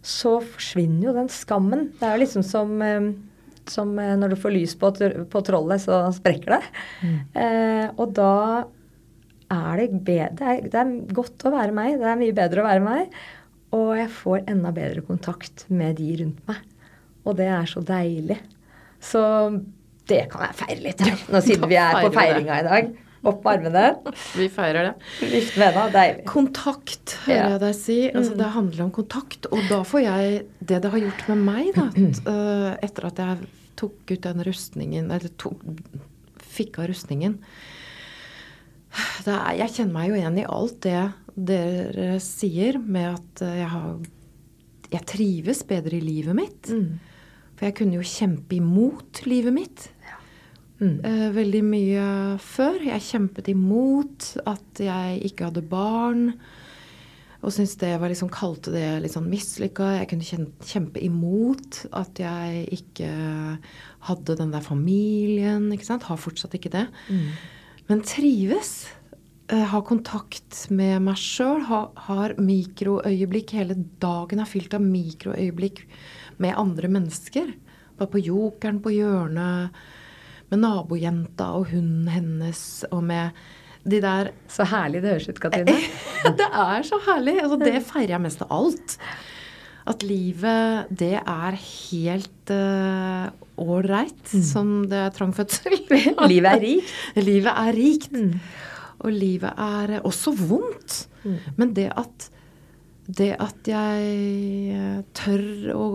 Så 0.02 0.40
forsvinner 0.42 1.08
jo 1.08 1.18
den 1.20 1.30
skammen. 1.30 1.92
Det 2.00 2.08
er 2.08 2.16
jo 2.16 2.24
liksom 2.24 2.46
som 2.46 2.74
eh, 2.82 3.12
som 3.70 3.92
eh, 3.98 4.14
når 4.18 4.32
du 4.32 4.38
får 4.40 4.54
lys 4.54 4.74
på, 4.78 4.90
på 5.30 5.42
trollet, 5.46 5.82
så 5.84 6.04
sprekker 6.14 6.56
det. 6.56 6.62
Eh, 7.38 7.86
og 7.96 8.14
da 8.16 8.32
er 9.52 9.82
det 9.82 10.00
bedre 10.06 10.32
det 10.38 10.48
er, 10.48 10.66
det 10.72 10.80
er 10.80 11.14
godt 11.14 11.46
å 11.46 11.54
være 11.54 11.76
meg. 11.76 11.98
Det 12.00 12.08
er 12.08 12.20
mye 12.20 12.36
bedre 12.36 12.62
å 12.62 12.68
være 12.68 12.84
meg. 12.86 13.16
Og 13.76 13.94
jeg 13.96 14.10
får 14.12 14.42
enda 14.52 14.72
bedre 14.74 15.04
kontakt 15.06 15.66
med 15.72 15.96
de 16.00 16.10
rundt 16.20 16.42
meg. 16.48 16.60
Og 17.22 17.38
det 17.38 17.48
er 17.52 17.68
så 17.70 17.80
deilig. 17.86 18.38
Så 19.02 19.22
det 20.10 20.26
kan 20.32 20.46
jeg 20.48 20.58
feire 20.58 20.82
litt, 20.82 21.02
her, 21.06 21.24
nå 21.32 21.40
siden 21.44 21.70
vi 21.70 21.78
er 21.80 21.98
på 22.00 22.12
feiringa 22.14 22.60
i 22.60 22.68
dag. 22.68 22.92
Opp 23.22 23.44
med 23.44 23.52
armene, 23.52 24.12
Vi 24.40 24.48
feirer 24.50 24.88
det. 24.88 24.94
vifte 25.20 25.60
med 25.60 25.68
henda. 25.68 25.84
Deilig. 25.94 26.24
Kontakt, 26.26 27.16
hører 27.28 27.52
jeg 27.54 27.60
deg 27.62 27.76
si. 27.78 27.98
Altså, 28.10 28.34
det 28.40 28.48
handler 28.56 28.86
om 28.88 28.94
kontakt. 28.96 29.46
Og 29.54 29.60
da 29.70 29.82
får 29.86 30.02
jeg 30.02 30.40
Det 30.58 30.80
det 30.82 30.90
har 30.90 31.04
gjort 31.04 31.28
med 31.30 31.44
meg, 31.46 31.68
da, 31.76 31.84
at, 31.92 32.22
øh, 32.32 32.70
etter 32.82 33.06
at 33.06 33.22
jeg 33.22 33.52
tok 33.78 34.10
ut 34.10 34.26
den 34.26 34.42
rustningen 34.46 35.06
Eller 35.14 35.30
tok, 35.40 35.62
fikk 36.52 36.82
av 36.82 36.90
rustningen 36.90 37.38
er, 39.24 39.54
Jeg 39.56 39.72
kjenner 39.76 39.94
meg 39.94 40.10
jo 40.10 40.18
igjen 40.18 40.42
i 40.42 40.48
alt 40.48 40.82
det 40.84 41.02
dere 41.32 42.18
sier 42.20 42.76
med 42.76 43.14
at 43.14 43.42
øh, 43.46 43.54
jeg 43.56 43.70
har 43.72 43.92
Jeg 44.92 45.06
trives 45.08 45.62
bedre 45.64 45.96
i 45.96 46.04
livet 46.04 46.36
mitt. 46.36 46.68
Mm. 46.68 46.98
For 47.56 47.68
jeg 47.70 47.76
kunne 47.78 47.96
jo 47.96 48.04
kjempe 48.04 48.58
imot 48.58 49.22
livet 49.24 49.54
mitt. 49.54 49.86
Mm. 50.82 50.96
Eh, 51.06 51.28
veldig 51.36 51.62
mye 51.62 52.04
før. 52.42 52.80
Jeg 52.88 53.04
kjempet 53.06 53.48
imot 53.52 54.32
at 54.50 54.80
jeg 54.82 55.20
ikke 55.28 55.46
hadde 55.50 55.62
barn. 55.70 56.24
Og 57.42 57.50
syntes 57.54 57.74
det 57.80 57.92
var 57.98 58.10
liksom, 58.10 58.30
kalte 58.30 58.70
det 58.74 58.86
litt 59.02 59.14
sånn 59.14 59.28
mislykka. 59.30 59.88
Jeg 60.00 60.08
kunne 60.12 60.42
kjempe 60.66 61.02
imot 61.02 61.80
at 61.98 62.18
jeg 62.22 62.66
ikke 62.78 63.08
hadde 64.08 64.36
den 64.38 64.52
der 64.54 64.62
familien. 64.66 65.70
ikke 65.74 65.86
sant? 65.88 66.06
Har 66.10 66.20
fortsatt 66.22 66.54
ikke 66.58 66.70
det. 66.74 66.84
Men 67.88 68.02
trives. 68.06 68.88
eh, 69.50 69.64
Har 69.70 69.82
kontakt 69.82 70.68
med 70.70 71.02
meg 71.02 71.18
sjøl. 71.18 71.62
Har, 71.66 71.90
har 72.08 72.34
mikroøyeblikk. 72.38 73.54
Hele 73.58 73.74
dagen 74.02 74.38
er 74.42 74.50
fylt 74.50 74.74
av 74.74 74.82
mikroøyeblikk 74.86 75.82
med 76.38 76.54
andre 76.58 76.88
mennesker. 76.88 77.54
Bare 77.98 78.10
på 78.10 78.22
Jokeren 78.22 78.78
på 78.82 78.94
hjørnet 78.94 79.70
med 80.52 80.62
nabojenta 80.62 81.50
og 81.56 81.70
hunden 81.72 82.08
hennes 82.12 82.62
og 82.92 83.02
med 83.08 83.42
de 83.88 83.98
der 83.98 84.30
Så 84.46 84.62
herlig 84.70 85.00
det 85.02 85.16
høres 85.16 85.28
ut, 85.28 85.40
Katrine. 85.42 85.74
Det 86.38 86.46
er 86.46 86.84
så 86.86 87.00
herlig! 87.02 87.40
Altså, 87.42 87.56
det 87.58 87.80
feirer 87.88 88.14
jeg 88.14 88.22
mest 88.22 88.44
av 88.44 88.52
alt. 88.54 88.98
At 89.90 90.04
livet, 90.06 90.92
det 90.94 91.16
er 91.18 91.56
helt 91.58 92.52
ålreit, 93.58 94.34
som 94.52 94.84
det 94.86 95.00
er 95.08 95.16
trang 95.16 95.32
fødsel. 95.34 95.74
Livet 96.30 96.52
er 96.52 96.62
rikt. 96.62 96.92
Livet 97.18 97.50
er 97.64 97.72
rikt. 97.74 98.14
Og 99.02 99.10
livet 99.10 99.50
er 99.58 99.96
også 100.06 100.36
vondt. 100.38 101.00
Men 101.58 101.74
det 101.74 101.88
at, 101.98 102.28
det 103.06 103.32
at 103.42 103.66
jeg 103.66 104.14
eh, 104.78 105.02
tør 105.18 105.74
å 105.74 105.86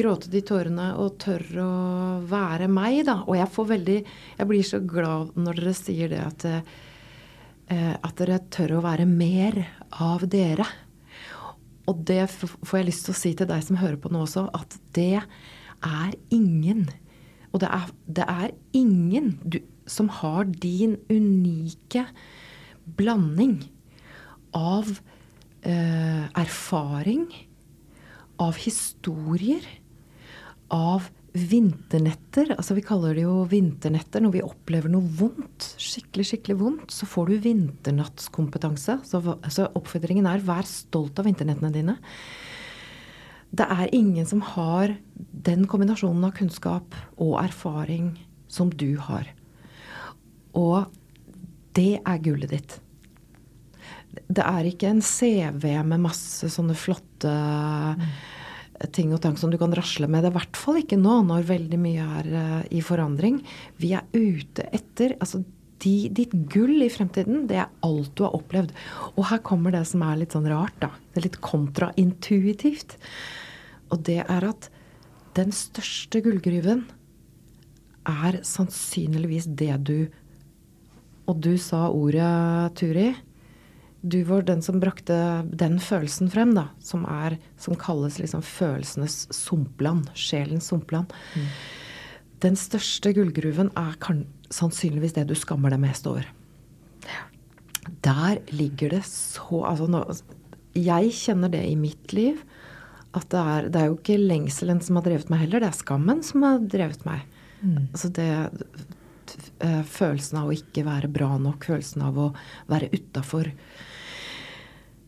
gråte 0.00 0.30
de 0.32 0.42
tårene 0.46 0.90
og 1.00 1.18
tørre 1.22 1.64
å 1.64 2.20
være 2.28 2.68
meg, 2.72 3.04
da. 3.08 3.20
Og 3.26 3.38
jeg 3.38 3.52
får 3.54 3.72
veldig 3.74 3.98
Jeg 4.02 4.48
blir 4.50 4.66
så 4.66 4.80
glad 4.82 5.34
når 5.38 5.60
dere 5.60 5.74
sier 5.78 6.12
det 6.12 6.22
at 6.24 6.46
eh, 6.50 6.62
at 7.70 8.16
dere 8.18 8.40
tør 8.50 8.80
å 8.80 8.84
være 8.84 9.06
mer 9.06 9.60
av 10.02 10.24
dere. 10.26 10.66
Og 11.90 12.02
det 12.06 12.24
får 12.30 12.80
jeg 12.80 12.88
lyst 12.88 13.06
til 13.06 13.14
å 13.14 13.20
si 13.20 13.32
til 13.38 13.48
deg 13.50 13.62
som 13.66 13.78
hører 13.80 13.98
på 14.00 14.10
nå 14.12 14.24
også, 14.24 14.48
at 14.54 14.74
det 14.96 15.22
er 15.22 16.16
ingen. 16.34 16.88
Og 17.50 17.62
det 17.62 17.70
er, 17.70 17.92
det 18.06 18.26
er 18.26 18.50
ingen 18.76 19.32
du, 19.42 19.58
som 19.90 20.10
har 20.20 20.46
din 20.62 20.96
unike 21.10 22.04
blanding 22.98 23.58
av 24.54 24.90
eh, 25.62 26.26
erfaring, 26.38 27.26
av 28.40 28.58
historier, 28.62 29.66
av 30.74 31.08
vinternetter. 31.32 32.54
Altså 32.56 32.74
vi 32.74 32.84
kaller 32.84 33.14
det 33.14 33.24
jo 33.24 33.44
vinternetter 33.50 34.22
når 34.24 34.34
vi 34.34 34.44
opplever 34.44 34.90
noe 34.92 35.06
vondt. 35.20 35.72
Skikkelig, 35.80 36.26
skikkelig 36.32 36.56
vondt. 36.60 36.94
Så 36.94 37.08
får 37.10 37.30
du 37.30 37.42
vinternattskompetanse. 37.46 39.00
Så, 39.06 39.22
så 39.50 39.68
oppfordringen 39.78 40.28
er 40.30 40.44
vær 40.46 40.66
stolt 40.68 41.20
av 41.20 41.28
vinternettene 41.30 41.72
dine. 41.74 41.98
Det 43.50 43.66
er 43.66 43.94
ingen 43.94 44.26
som 44.30 44.42
har 44.54 44.94
den 45.14 45.66
kombinasjonen 45.70 46.26
av 46.28 46.34
kunnskap 46.38 46.94
og 47.18 47.38
erfaring 47.42 48.12
som 48.50 48.70
du 48.70 48.94
har. 49.02 49.26
Og 50.58 50.86
det 51.78 51.98
er 51.98 52.22
gullet 52.22 52.54
ditt. 52.54 52.76
Det 54.10 54.42
er 54.42 54.66
ikke 54.66 54.90
en 54.90 55.02
CV 55.02 55.66
med 55.86 56.02
masse 56.02 56.50
sånne 56.50 56.74
flotte 56.78 57.34
ting 58.94 59.12
og 59.12 59.20
tang 59.24 59.36
som 59.36 59.52
du 59.52 59.58
kan 59.60 59.74
rasle 59.76 60.08
med. 60.08 60.22
Det 60.24 60.30
er 60.30 60.34
i 60.34 60.38
hvert 60.38 60.58
fall 60.58 60.80
ikke 60.80 60.98
nå, 61.00 61.20
når 61.28 61.48
veldig 61.50 61.80
mye 61.80 62.06
er 62.20 62.28
uh, 62.32 62.60
i 62.72 62.80
forandring. 62.84 63.40
Vi 63.80 63.92
er 63.96 64.06
ute 64.16 64.66
etter 64.72 65.16
altså 65.18 65.42
de, 65.80 65.94
Ditt 66.12 66.32
gull 66.52 66.82
i 66.84 66.90
fremtiden, 66.92 67.46
det 67.48 67.56
er 67.62 67.70
alt 67.86 68.12
du 68.16 68.24
har 68.26 68.36
opplevd. 68.36 68.74
Og 69.14 69.24
her 69.30 69.40
kommer 69.44 69.72
det 69.72 69.86
som 69.88 70.04
er 70.04 70.18
litt 70.20 70.36
sånn 70.36 70.48
rart, 70.50 70.76
da. 70.82 70.90
Det 71.12 71.22
er 71.22 71.26
litt 71.28 71.40
kontraintuitivt. 71.44 72.98
Og 73.90 74.02
det 74.06 74.20
er 74.26 74.48
at 74.50 74.68
den 75.38 75.54
største 75.56 76.20
gullgruven 76.24 76.84
er 78.10 78.40
sannsynligvis 78.46 79.46
det 79.60 79.74
du 79.86 79.98
Og 81.30 81.38
du 81.38 81.52
sa 81.62 81.84
ordet, 81.94 82.74
Turi. 82.74 83.12
Du 84.00 84.22
var 84.24 84.46
den 84.48 84.62
som 84.64 84.80
brakte 84.80 85.16
den 85.44 85.76
følelsen 85.82 86.30
frem, 86.32 86.54
da. 86.56 86.70
Som, 86.84 87.04
er, 87.04 87.36
som 87.60 87.76
kalles 87.76 88.18
liksom 88.20 88.42
følelsenes 88.44 89.26
sumpland. 89.34 90.08
Sjelens 90.16 90.70
sumpland. 90.72 91.12
Den 92.40 92.56
største 92.56 93.12
gullgruven 93.16 93.72
er 93.76 93.96
kan, 94.00 94.24
sannsynligvis 94.48 95.16
det 95.18 95.26
du 95.28 95.36
skammer 95.36 95.74
deg 95.74 95.82
mest 95.82 96.08
over. 96.08 96.24
Der 98.04 98.40
ligger 98.54 98.94
det 98.96 99.02
så 99.08 99.64
altså 99.66 99.88
nå, 99.90 100.04
Jeg 100.76 101.12
kjenner 101.16 101.52
det 101.52 101.64
i 101.68 101.76
mitt 101.76 102.14
liv. 102.16 102.40
At 103.12 103.28
det 103.32 103.42
er, 103.42 103.68
det 103.68 103.80
er 103.80 103.90
jo 103.90 103.98
ikke 103.98 104.20
lengselen 104.22 104.80
som 104.86 105.00
har 105.00 105.04
drevet 105.08 105.30
meg 105.32 105.42
heller, 105.42 105.60
det 105.60 105.72
er 105.72 105.78
skammen 105.80 106.20
som 106.22 106.44
har 106.46 106.60
drevet 106.62 107.04
meg. 107.08 107.24
Altså 107.90 108.08
det 108.14 108.28
eh, 109.66 109.82
følelsen 109.82 110.38
av 110.40 110.50
å 110.50 110.54
ikke 110.54 110.84
være 110.86 111.10
bra 111.12 111.32
nok, 111.42 111.66
følelsen 111.66 112.04
av 112.06 112.20
å 112.22 112.28
være 112.70 112.90
utafor. 112.94 113.50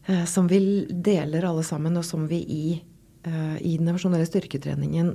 Eh, 0.06 0.24
som 0.24 0.48
vi 0.50 0.86
deler 0.90 1.46
alle 1.46 1.62
sammen, 1.66 1.96
og 1.98 2.04
som 2.06 2.26
vi 2.30 2.40
i, 2.42 2.82
eh, 3.22 3.56
i 3.62 3.76
den 3.78 3.92
emosjonelle 3.92 4.26
styrketreningen 4.26 5.14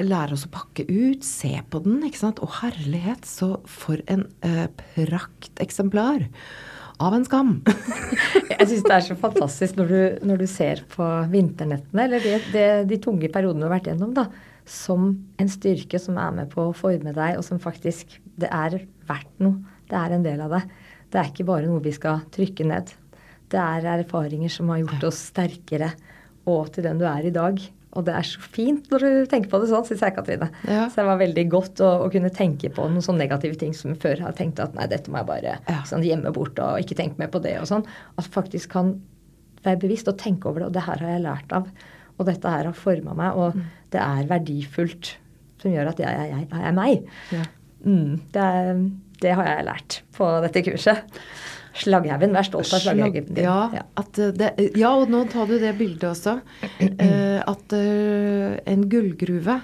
lærer 0.00 0.32
oss 0.32 0.46
å 0.46 0.52
pakke 0.54 0.86
ut, 0.88 1.24
se 1.24 1.60
på 1.68 1.82
den. 1.84 2.02
ikke 2.06 2.22
sant? 2.22 2.40
Og 2.40 2.48
herlighet, 2.62 3.26
så 3.28 3.60
for 3.68 4.00
en 4.08 4.26
eh, 4.40 4.66
prakteksemplar 4.94 6.28
av 7.00 7.14
en 7.16 7.24
skam. 7.24 7.52
Jeg 8.50 8.68
syns 8.68 8.86
det 8.86 8.94
er 8.94 9.04
så 9.04 9.16
fantastisk 9.18 9.76
når 9.76 9.92
du, 9.92 10.00
når 10.30 10.40
du 10.40 10.46
ser 10.48 10.84
på 10.92 11.04
vinternettene, 11.32 12.06
eller 12.06 12.24
det, 12.24 12.38
det, 12.54 12.68
de 12.88 13.00
tunge 13.00 13.28
periodene 13.32 13.64
du 13.64 13.68
har 13.68 13.76
vært 13.76 13.90
gjennom, 13.92 14.14
da, 14.16 14.28
som 14.68 15.12
en 15.40 15.52
styrke 15.52 16.00
som 16.00 16.16
er 16.20 16.32
med 16.36 16.52
på 16.52 16.68
å 16.68 16.76
forme 16.76 17.12
deg, 17.16 17.36
og 17.36 17.44
som 17.44 17.60
faktisk 17.60 18.20
Det 18.40 18.48
er 18.48 18.86
verdt 19.08 19.42
noe. 19.42 19.60
Det 19.90 19.96
er 19.98 20.16
en 20.16 20.24
del 20.24 20.40
av 20.40 20.54
det. 20.54 20.64
Det 21.10 21.18
er 21.20 21.28
ikke 21.28 21.48
bare 21.48 21.68
noe 21.68 21.82
vi 21.84 21.92
skal 21.92 22.22
trykke 22.32 22.64
ned. 22.68 22.92
Det 23.50 23.60
er 23.60 23.90
erfaringer 23.96 24.52
som 24.52 24.70
har 24.72 24.82
gjort 24.84 25.10
oss 25.10 25.20
sterkere 25.32 25.92
og 26.48 26.72
til 26.74 26.86
den 26.86 27.00
du 27.00 27.06
er 27.08 27.26
i 27.28 27.34
dag. 27.34 27.60
Og 27.98 28.06
det 28.06 28.14
er 28.14 28.26
så 28.26 28.42
fint 28.54 28.86
når 28.92 29.02
du 29.02 29.30
tenker 29.30 29.50
på 29.50 29.58
det 29.62 29.70
sånn, 29.70 29.86
syns 29.88 30.02
jeg, 30.04 30.14
Katrine. 30.14 30.46
Ja. 30.68 30.84
Så 30.86 31.00
det 31.00 31.06
var 31.08 31.18
veldig 31.20 31.44
godt 31.50 31.82
å, 31.82 31.88
å, 32.04 32.10
kunne 32.12 32.30
tenke 32.34 32.70
på 32.74 32.86
noen 32.86 33.02
sånne 33.02 33.24
negative 33.24 33.58
ting 33.58 33.74
som 33.76 33.96
før 33.98 34.22
har 34.28 34.36
tenkt 34.38 34.62
at 34.62 34.76
nei, 34.78 34.86
dette 34.90 35.10
må 35.10 35.18
jeg 35.20 35.30
bare 35.30 35.56
ja. 35.58 35.80
sånn, 35.88 36.06
gjemme 36.06 36.30
bort 36.34 36.58
og 36.62 36.84
ikke 36.84 36.98
tenke 37.00 37.18
mer 37.18 37.32
på 37.32 37.42
det 37.42 37.56
og 37.58 37.66
sånn. 37.70 37.86
At 38.20 38.30
faktisk 38.30 38.76
kan 38.76 38.94
være 39.64 39.82
bevisst 39.82 40.10
og 40.10 40.20
tenke 40.22 40.48
over 40.48 40.62
det. 40.62 40.70
Og 40.70 40.78
det 40.78 40.86
her 40.86 41.02
har 41.02 41.16
jeg 41.16 41.26
lært 41.26 41.56
av. 41.56 41.66
Og 42.20 42.28
dette 42.28 42.52
her 42.52 42.68
har 42.68 42.76
forma 42.76 43.16
meg, 43.16 43.38
og 43.40 43.56
mm. 43.56 43.68
det 43.94 44.02
er 44.04 44.30
verdifullt. 44.30 45.14
Som 45.60 45.74
gjør 45.74 45.90
at 45.90 45.98
jeg, 46.00 46.28
jeg, 46.30 46.46
jeg 46.46 46.66
er 46.70 46.76
meg. 46.76 47.08
Ja. 47.34 47.46
Mm, 47.80 48.20
det, 48.32 48.44
er, 48.44 48.84
det 49.20 49.32
har 49.36 49.48
jeg 49.48 49.66
lært 49.66 50.02
på 50.16 50.28
dette 50.44 50.62
kurset. 50.64 51.18
Slagghaugen. 51.76 52.32
Vær 52.34 52.46
stolt 52.46 52.72
av 52.74 52.82
slagghaugen 52.82 53.28
din. 53.30 53.44
Ja, 53.44 53.84
det, 54.34 54.50
ja, 54.78 54.90
og 54.94 55.10
nå 55.12 55.22
tar 55.30 55.46
du 55.50 55.58
det 55.62 55.72
bildet 55.78 56.08
også. 56.10 56.38
Uh, 56.80 57.38
at 57.46 57.76
uh, 57.76 58.56
en 58.68 58.88
gullgruve 58.90 59.60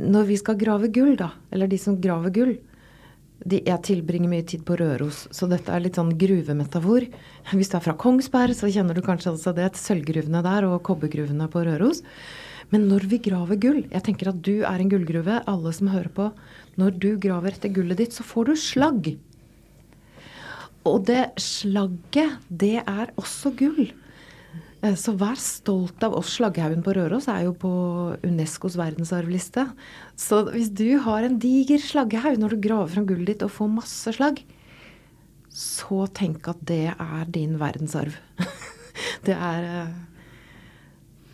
Når 0.00 0.26
vi 0.26 0.36
skal 0.40 0.58
grave 0.58 0.90
gull, 0.92 1.14
da, 1.20 1.30
eller 1.52 1.70
de 1.70 1.78
som 1.78 1.98
graver 2.00 2.34
gull 2.34 2.52
de, 3.44 3.62
Jeg 3.66 3.84
tilbringer 3.86 4.28
mye 4.32 4.44
tid 4.44 4.64
på 4.68 4.76
Røros, 4.80 5.26
så 5.32 5.48
dette 5.48 5.72
er 5.72 5.84
litt 5.84 5.96
sånn 5.96 6.12
gruvemetafor. 6.20 7.06
Hvis 7.54 7.72
du 7.72 7.78
er 7.78 7.86
fra 7.86 7.96
Kongsberg, 7.96 8.56
så 8.56 8.68
kjenner 8.68 8.96
du 8.96 9.04
kanskje 9.06 9.32
altså 9.32 9.54
det. 9.56 9.70
Sølvgruvene 9.80 10.42
der 10.44 10.68
og 10.68 10.82
kobbergruvene 10.88 11.48
på 11.52 11.64
Røros. 11.68 12.04
Men 12.70 12.84
når 12.86 13.08
vi 13.10 13.18
graver 13.18 13.58
gull 13.58 13.80
Jeg 13.90 14.04
tenker 14.06 14.30
at 14.30 14.42
du 14.46 14.60
er 14.62 14.78
en 14.78 14.90
gullgruve, 14.92 15.40
alle 15.48 15.72
som 15.74 15.90
hører 15.90 16.12
på. 16.14 16.28
Når 16.78 17.00
du 17.02 17.10
graver 17.22 17.56
etter 17.56 17.72
gullet 17.74 17.98
ditt, 17.98 18.14
så 18.14 18.26
får 18.26 18.50
du 18.50 18.54
slagg. 18.60 19.14
Og 20.88 21.02
det 21.08 21.24
slagget, 21.40 22.38
det 22.48 22.78
er 22.80 23.12
også 23.20 23.52
gull. 23.58 23.90
Eh, 24.80 24.96
så 24.96 25.12
vær 25.18 25.36
stolt 25.40 26.00
av 26.06 26.16
oss. 26.16 26.32
Slagghaugen 26.38 26.84
på 26.84 26.94
Røros 26.96 27.28
er 27.28 27.44
jo 27.48 27.54
på 27.56 27.72
Unescos 28.24 28.78
verdensarvliste. 28.80 29.66
Så 30.16 30.44
hvis 30.54 30.72
du 30.72 30.98
har 31.04 31.26
en 31.26 31.38
diger 31.42 31.82
slagghaug 31.82 32.40
når 32.40 32.56
du 32.56 32.64
graver 32.68 32.94
fram 32.94 33.08
gullet 33.08 33.34
ditt 33.34 33.44
og 33.46 33.52
får 33.52 33.74
masse 33.76 34.16
slagg, 34.16 34.40
så 35.50 36.06
tenk 36.14 36.46
at 36.48 36.60
det 36.64 36.94
er 36.94 37.24
din 37.28 37.58
verdensarv. 37.60 38.16
det 39.26 39.36
er 39.36 39.68
eh, 39.68 39.98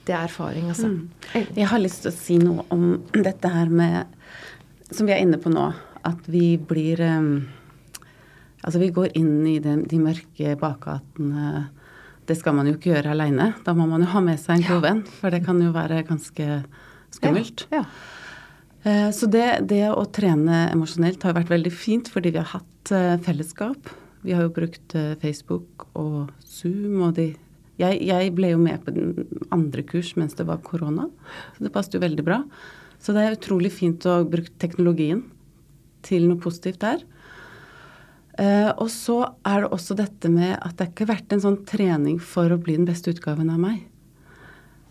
det 0.07 0.15
er 0.15 0.29
erfaring, 0.29 0.69
altså. 0.71 0.87
Mm. 0.87 1.09
Jeg 1.57 1.67
har 1.67 1.81
lyst 1.83 2.05
til 2.05 2.13
å 2.13 2.15
si 2.15 2.37
noe 2.39 2.63
om 2.71 2.85
dette 3.11 3.51
her 3.51 3.67
med 3.67 4.13
Som 4.95 5.09
vi 5.09 5.17
er 5.17 5.25
inne 5.25 5.41
på 5.43 5.51
nå. 5.51 5.65
At 6.07 6.29
vi 6.31 6.55
blir 6.63 7.01
um, 7.03 7.49
Altså 8.67 8.83
vi 8.83 8.91
går 8.95 9.15
inn 9.19 9.47
i 9.47 9.57
de, 9.63 9.79
de 9.87 10.03
mørke 10.03 10.57
bakgatene. 10.59 11.69
Det 12.27 12.35
skal 12.35 12.57
man 12.59 12.67
jo 12.67 12.75
ikke 12.75 12.91
gjøre 12.91 13.15
aleine. 13.15 13.53
Da 13.63 13.77
må 13.79 13.87
man 13.87 14.03
jo 14.03 14.11
ha 14.11 14.23
med 14.25 14.41
seg 14.43 14.59
en 14.59 14.67
god 14.67 14.83
venn, 14.83 15.03
for 15.21 15.31
det 15.31 15.45
kan 15.47 15.61
jo 15.63 15.71
være 15.75 16.03
ganske 16.09 16.49
skummelt. 17.15 17.69
Ja, 17.71 17.85
ja. 17.85 18.13
Eh, 18.87 19.09
så 19.15 19.27
det, 19.31 19.47
det, 19.71 19.83
å 19.91 20.05
trene 20.15 20.67
emosjonelt 20.71 21.25
har 21.27 21.35
vært 21.35 21.51
veldig 21.51 21.73
fint 21.75 22.11
fordi 22.13 22.35
vi 22.35 22.43
har 22.43 22.53
hatt 22.53 22.93
eh, 22.95 23.17
fellesskap. 23.27 23.91
Vi 24.27 24.35
har 24.35 24.47
jo 24.47 24.55
brukt 24.55 24.95
eh, 24.99 25.17
Facebook 25.23 25.89
og 25.99 26.31
Zoom 26.47 27.03
og 27.09 27.17
de 27.19 27.33
jeg, 27.77 27.99
jeg, 28.09 28.31
ble 28.33 28.55
jo 28.55 28.61
med 28.63 28.81
på 28.87 28.93
den 28.95 29.27
andre 29.53 29.83
kurs 29.85 30.15
mens 30.17 30.33
det 30.39 30.47
var 30.49 30.63
korona, 30.65 31.11
så 31.53 31.67
det 31.67 31.73
passet 31.75 31.99
jo 31.99 32.01
veldig 32.01 32.23
bra. 32.25 32.39
Så 33.03 33.13
det 33.13 33.21
er 33.21 33.35
utrolig 33.37 33.69
fint 33.75 34.07
å 34.09 34.23
bruke 34.25 34.55
teknologien 34.63 35.21
til 36.07 36.25
noe 36.25 36.41
positivt 36.41 36.81
der. 36.81 37.03
Uh, 38.37 38.71
og 38.77 38.89
så 38.93 39.23
er 39.49 39.65
det 39.65 39.73
også 39.73 39.97
dette 39.97 40.29
med 40.29 40.59
at 40.59 40.77
det 40.77 40.91
ikke 40.91 41.07
har 41.07 41.15
vært 41.15 41.33
en 41.33 41.45
sånn 41.45 41.61
trening 41.69 42.19
for 42.21 42.53
å 42.53 42.61
bli 42.61 42.75
den 42.77 42.89
beste 42.89 43.15
utgaven 43.15 43.49
av 43.53 43.63
meg. 43.63 43.87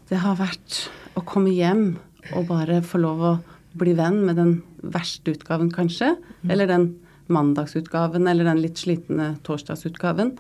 Det 0.10 0.18
har 0.22 0.38
vært 0.40 0.86
å 1.18 1.22
komme 1.26 1.54
hjem 1.54 1.96
og 2.34 2.48
bare 2.50 2.82
få 2.86 3.02
lov 3.04 3.22
å 3.22 3.34
bli 3.78 3.94
venn 3.98 4.22
med 4.26 4.40
den 4.40 4.56
verste 4.82 5.36
utgaven, 5.36 5.70
kanskje. 5.74 6.16
Mm. 6.42 6.52
Eller 6.54 6.70
den 6.70 6.88
mandagsutgaven, 7.32 8.28
eller 8.30 8.48
den 8.48 8.62
litt 8.64 8.82
slitne 8.82 9.34
torsdagsutgaven. 9.46 10.36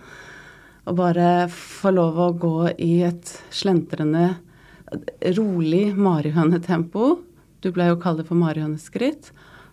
Og 0.86 0.98
bare 1.00 1.48
få 1.54 1.94
lov 1.96 2.20
å 2.22 2.32
gå 2.38 2.58
i 2.78 3.00
et 3.08 3.32
slentrende, 3.54 4.36
rolig 5.36 5.88
marihønetempo. 5.98 7.16
Du 7.66 7.72
ble 7.74 7.90
jo 7.90 8.00
kalt 8.02 8.22
for 8.28 8.38
marihøneskritt. 8.38 9.32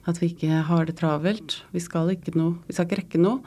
At 0.08 0.18
vi 0.18 0.32
ikke 0.32 0.62
har 0.66 0.88
det 0.88 0.96
travelt. 0.98 1.60
Vi 1.70 1.82
skal 1.82 2.10
ikke, 2.14 2.34
noe, 2.38 2.56
vi 2.66 2.74
skal 2.74 2.88
ikke 2.88 3.02
rekke 3.04 3.22
noe. 3.22 3.42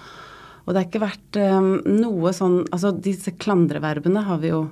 Og 0.66 0.74
det 0.74 0.80
har 0.80 0.88
ikke 0.88 1.04
vært 1.04 1.40
um, 1.40 1.72
noe 1.86 2.32
sånn 2.34 2.64
Altså 2.74 2.90
disse 2.90 3.36
klandreverbene 3.38 4.24
har 4.26 4.40
vi 4.42 4.50
jo 4.50 4.64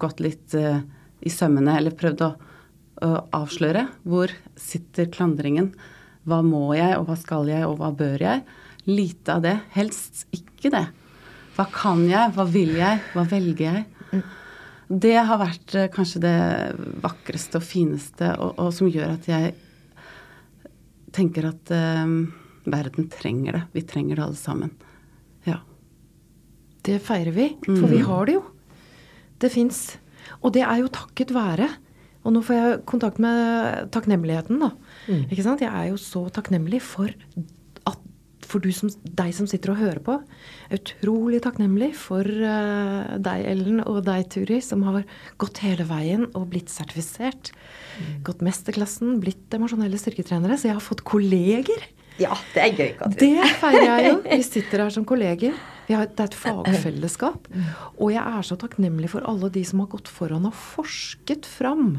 gått 0.00 0.22
litt 0.24 0.54
uh, 0.56 0.80
i 1.26 1.32
sømmene, 1.32 1.76
eller 1.78 1.96
prøvd 1.96 2.22
å 2.24 2.30
uh, 2.36 3.20
avsløre. 3.36 3.86
Hvor 4.06 4.32
sitter 4.60 5.10
klandringen? 5.12 5.72
Hva 6.26 6.40
må 6.46 6.70
jeg, 6.76 6.96
og 6.98 7.10
hva 7.10 7.18
skal 7.18 7.50
jeg, 7.50 7.66
og 7.66 7.78
hva 7.80 7.92
bør 7.96 8.22
jeg? 8.22 8.46
Lite 8.86 9.36
av 9.36 9.44
det. 9.44 9.56
Helst 9.74 10.24
ikke 10.34 10.72
det. 10.74 10.86
Hva 11.56 11.66
kan 11.72 12.02
jeg, 12.08 12.32
hva 12.36 12.46
vil 12.48 12.74
jeg, 12.78 13.02
hva 13.14 13.26
velger 13.28 13.66
jeg? 13.66 13.84
Mm. 14.12 14.24
Det 15.02 15.16
har 15.18 15.42
vært 15.42 15.76
uh, 15.76 15.88
kanskje 15.92 16.22
det 16.22 16.38
vakreste 17.02 17.60
og 17.60 17.66
fineste, 17.66 18.32
og, 18.38 18.56
og 18.62 18.74
som 18.76 18.90
gjør 18.90 19.16
at 19.18 19.30
jeg 19.30 19.54
tenker 21.16 21.48
at 21.50 21.72
eh, 21.74 22.04
verden 22.66 23.08
trenger 23.12 23.58
det. 23.58 23.62
Vi 23.76 23.86
trenger 23.88 24.18
det 24.18 24.26
alle 24.26 24.40
sammen. 24.40 24.74
Ja. 25.46 25.60
Det 26.86 27.00
feirer 27.02 27.34
vi, 27.34 27.50
for 27.64 27.86
mm. 27.86 27.92
vi 27.94 28.04
har 28.06 28.28
det 28.28 28.38
jo. 28.38 28.44
Det 29.42 29.50
fins. 29.52 29.80
Og 30.42 30.54
det 30.56 30.64
er 30.66 30.80
jo 30.82 30.92
takket 30.92 31.34
være. 31.34 31.68
Og 32.26 32.34
nå 32.34 32.42
får 32.42 32.56
jeg 32.58 32.78
kontakt 32.90 33.20
med 33.22 33.90
takknemligheten, 33.94 34.58
da. 34.62 34.72
Mm. 35.06 35.26
Ikke 35.30 35.44
sant? 35.46 35.62
Jeg 35.62 35.70
er 35.70 35.92
jo 35.92 36.00
så 36.00 36.24
takknemlig 36.34 36.80
for 36.82 37.12
for 38.46 38.64
som, 38.74 38.90
deg 39.04 39.34
som 39.36 39.48
sitter 39.50 39.72
og 39.74 39.80
hører 39.80 40.00
på. 40.06 40.16
Utrolig 40.74 41.42
takknemlig 41.44 41.92
for 41.98 42.26
uh, 42.26 43.16
deg, 43.22 43.44
Ellen, 43.52 43.82
og 43.84 44.02
deg, 44.06 44.26
Turi, 44.32 44.60
som 44.64 44.84
har 44.86 45.02
gått 45.40 45.62
hele 45.64 45.86
veien 45.88 46.28
og 46.32 46.48
blitt 46.54 46.72
sertifisert. 46.72 47.52
Mm. 47.96 48.10
Gått 48.26 48.44
mesterklassen, 48.46 49.18
blitt 49.22 49.52
emosjonelle 49.56 50.00
styrketrenere. 50.00 50.58
Så 50.58 50.70
jeg 50.70 50.78
har 50.78 50.84
fått 50.84 51.04
kolleger. 51.06 51.88
Ja, 52.20 52.36
det 52.54 52.62
er 52.62 52.70
gøy, 52.72 52.92
Katrin. 52.96 53.40
Det 53.40 53.48
feirer 53.60 53.88
jeg 53.90 54.06
jo. 54.10 54.20
Vi 54.24 54.44
sitter 54.54 54.86
her 54.86 54.94
som 54.94 55.06
kolleger. 55.08 55.56
Har, 55.86 56.08
det 56.10 56.22
er 56.22 56.30
et 56.30 56.38
fagfellesskap. 56.38 57.50
Mm. 57.52 57.66
Og 58.00 58.14
jeg 58.14 58.22
er 58.22 58.46
så 58.48 58.56
takknemlig 58.58 59.12
for 59.12 59.26
alle 59.28 59.50
de 59.54 59.62
som 59.68 59.84
har 59.84 59.90
gått 59.92 60.10
foran 60.10 60.48
og 60.48 60.56
forsket 60.56 61.46
fram 61.46 61.98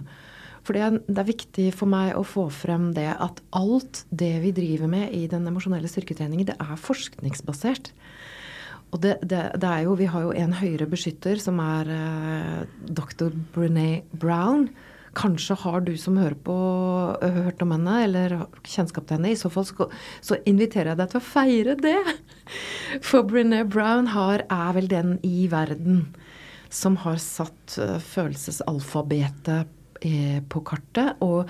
for 0.67 0.75
det 0.75 0.83
er, 0.83 1.27
viktig 1.27 1.69
for 1.75 1.87
meg 1.87 2.11
å 2.19 2.25
få 2.27 2.49
frem 2.51 2.89
det 2.95 3.07
at 3.13 3.39
alt 3.55 4.01
det 4.11 4.33
vi 4.43 4.51
driver 4.55 4.89
med 4.91 5.13
i 5.15 5.23
den 5.31 5.47
emosjonelle 5.47 5.87
styrketreningen, 5.87 6.49
det 6.49 6.57
er 6.59 6.81
forskningsbasert. 6.83 7.93
Og 8.91 8.99
det, 9.03 9.17
det, 9.23 9.39
det 9.59 9.69
er 9.69 9.85
jo, 9.85 9.95
Vi 9.99 10.09
har 10.11 10.25
jo 10.25 10.33
en 10.35 10.57
høyere 10.59 10.89
beskytter, 10.91 11.39
som 11.39 11.61
er 11.63 11.91
eh, 11.91 12.59
dr. 12.99 13.31
Brené 13.55 14.03
Brown. 14.11 14.67
Kanskje 15.17 15.55
har 15.63 15.87
du 15.87 15.93
som 15.97 16.19
hører 16.19 16.35
på, 16.35 16.57
hørt 17.23 17.63
om 17.63 17.71
henne 17.73 17.95
eller 18.03 18.35
kjennskap 18.67 19.07
til 19.07 19.17
henne. 19.17 19.31
I 19.31 19.39
så 19.39 19.51
fall 19.51 19.65
så, 19.67 19.87
så 20.19 20.39
inviterer 20.47 20.91
jeg 20.91 20.99
deg 20.99 21.13
til 21.13 21.21
å 21.21 21.27
feire 21.29 21.77
det. 21.79 21.95
For 23.07 23.23
Brené 23.23 23.63
Brown 23.63 24.11
har, 24.11 24.43
er 24.51 24.75
vel 24.75 24.91
den 24.91 25.15
i 25.23 25.47
verden 25.51 26.09
som 26.67 26.99
har 26.99 27.15
satt 27.23 27.79
uh, 27.79 27.95
følelsesalfabetet 28.03 29.63
Eh, 29.63 29.76
på 30.49 30.63
kartet. 30.67 31.17
Og 31.25 31.49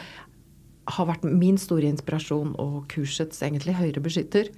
har 0.87 1.09
vært 1.09 1.27
min 1.27 1.57
store 1.59 1.89
inspirasjon 1.91 2.55
og 2.61 2.85
kursets 2.91 3.43
egentlig 3.43 3.75
høyre 3.77 4.03
beskytter. 4.03 4.51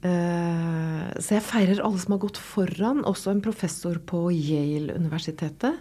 Eh, 0.00 1.06
så 1.20 1.36
jeg 1.36 1.44
feirer 1.44 1.82
alle 1.84 2.00
som 2.02 2.16
har 2.16 2.22
gått 2.24 2.40
foran. 2.40 3.04
Også 3.08 3.32
en 3.32 3.44
professor 3.44 4.00
på 4.02 4.28
Yale-universitetet 4.34 5.80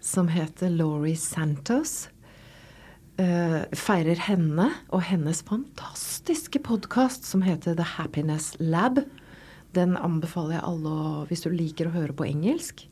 som 0.00 0.30
heter 0.32 0.70
Laurie 0.72 1.16
Santos. 1.16 2.08
eh, 3.18 3.64
feirer 3.72 4.18
henne 4.20 4.66
og 4.92 5.00
hennes 5.08 5.40
fantastiske 5.40 6.60
podkast 6.60 7.24
som 7.24 7.40
heter 7.40 7.74
The 7.74 7.86
Happiness 7.96 8.54
Lab. 8.60 9.00
Den 9.72 9.96
anbefaler 9.96 10.58
jeg 10.58 10.66
alle 10.68 11.24
hvis 11.30 11.44
du 11.46 11.48
liker 11.48 11.88
å 11.88 11.94
høre 11.96 12.12
på 12.12 12.28
engelsk. 12.28 12.84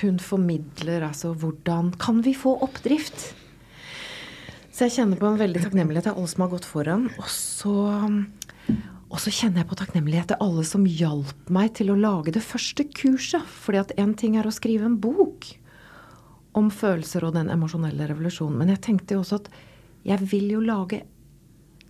Hun 0.00 0.18
formidler 0.20 1.06
altså 1.06 1.32
hvordan 1.32 1.94
Kan 2.00 2.22
vi 2.24 2.34
få 2.36 2.58
oppdrift? 2.64 3.32
Så 4.68 4.86
jeg 4.86 4.94
kjenner 4.94 5.18
på 5.18 5.26
en 5.26 5.40
veldig 5.40 5.64
takknemlighet 5.64 6.06
til 6.06 6.14
alle 6.14 6.30
som 6.30 6.44
har 6.44 6.50
gått 6.52 6.66
foran. 6.68 7.08
Og 7.18 7.30
så, 7.32 7.72
og 9.08 9.16
så 9.18 9.32
kjenner 9.34 9.64
jeg 9.64 9.70
på 9.72 9.78
takknemlighet 9.80 10.28
til 10.30 10.44
alle 10.44 10.62
som 10.68 10.84
hjalp 10.86 11.50
meg 11.50 11.72
til 11.74 11.90
å 11.90 11.96
lage 11.98 12.36
det 12.36 12.44
første 12.46 12.86
kurset. 12.94 13.42
Fordi 13.42 13.80
at 13.80 13.96
én 13.98 14.12
ting 14.14 14.36
er 14.38 14.46
å 14.46 14.54
skrive 14.54 14.86
en 14.86 15.00
bok 15.02 15.48
om 16.58 16.70
følelser 16.70 17.26
og 17.26 17.34
den 17.34 17.50
emosjonelle 17.50 18.06
revolusjonen. 18.12 18.54
Men 18.60 18.70
jeg 18.76 18.84
tenkte 18.86 19.16
jo 19.16 19.24
også 19.24 19.40
at 19.42 19.50
jeg 20.06 20.30
vil 20.30 20.46
jo 20.54 20.62
lage 20.62 21.02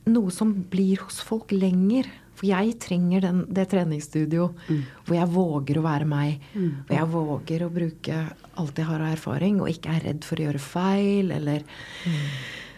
noe 0.08 0.32
som 0.32 0.54
blir 0.72 1.02
hos 1.04 1.20
folk 1.24 1.52
lenger. 1.52 2.08
For 2.38 2.46
jeg 2.46 2.76
trenger 2.82 3.24
den, 3.24 3.42
det 3.50 3.66
treningsstudio 3.72 4.52
mm. 4.68 4.82
hvor 5.06 5.18
jeg 5.18 5.30
våger 5.34 5.80
å 5.80 5.84
være 5.86 6.08
meg. 6.08 6.44
Mm. 6.54 6.70
Og 6.86 6.94
jeg 6.94 7.10
våger 7.14 7.64
å 7.64 7.72
bruke 7.74 8.22
alt 8.58 8.78
jeg 8.78 8.88
har 8.88 9.02
av 9.02 9.14
erfaring, 9.16 9.60
og 9.62 9.72
ikke 9.72 9.94
er 9.96 10.08
redd 10.10 10.26
for 10.26 10.38
å 10.38 10.48
gjøre 10.48 10.62
feil. 10.62 11.32
Eller 11.34 11.66
mm. 11.66 12.18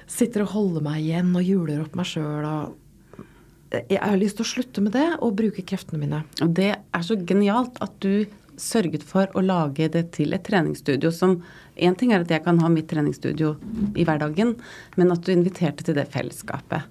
sitter 0.08 0.46
og 0.46 0.54
holder 0.56 0.86
meg 0.88 1.02
igjen 1.04 1.32
og 1.36 1.44
juler 1.44 1.84
opp 1.84 1.98
meg 2.00 2.08
sjøl. 2.08 2.50
Jeg 3.70 4.00
har 4.02 4.18
lyst 4.18 4.40
til 4.40 4.48
å 4.48 4.52
slutte 4.56 4.82
med 4.82 4.96
det 4.96 5.08
og 5.20 5.36
bruke 5.38 5.64
kreftene 5.66 6.00
mine. 6.00 6.24
Og 6.42 6.54
det 6.56 6.72
er 6.80 7.06
så 7.06 7.18
genialt 7.20 7.76
at 7.84 8.00
du 8.02 8.24
sørget 8.60 9.04
for 9.06 9.30
å 9.36 9.42
lage 9.44 9.86
det 9.92 10.10
til 10.16 10.34
et 10.36 10.44
treningsstudio 10.44 11.12
som 11.14 11.40
Én 11.80 11.94
ting 11.96 12.10
er 12.12 12.20
at 12.20 12.28
jeg 12.28 12.42
kan 12.44 12.58
ha 12.60 12.68
mitt 12.68 12.90
treningsstudio 12.90 13.54
i 13.96 14.04
hverdagen, 14.04 14.50
men 15.00 15.12
at 15.14 15.22
du 15.24 15.30
inviterte 15.32 15.86
til 15.86 15.96
det 15.96 16.10
fellesskapet. 16.12 16.84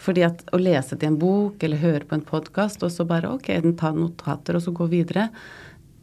Fordi 0.00 0.26
at 0.26 0.42
å 0.52 0.60
lese 0.60 0.96
til 0.96 1.10
en 1.10 1.18
bok 1.20 1.62
eller 1.64 1.80
høre 1.80 2.04
på 2.08 2.18
en 2.18 2.26
podkast, 2.26 2.84
og 2.84 2.92
så 2.92 3.06
bare 3.08 3.30
ok, 3.32 3.48
den 3.64 3.76
tar 3.80 3.96
notater 3.96 4.58
og 4.58 4.64
så 4.66 4.74
gå 4.76 4.88
videre, 4.92 5.30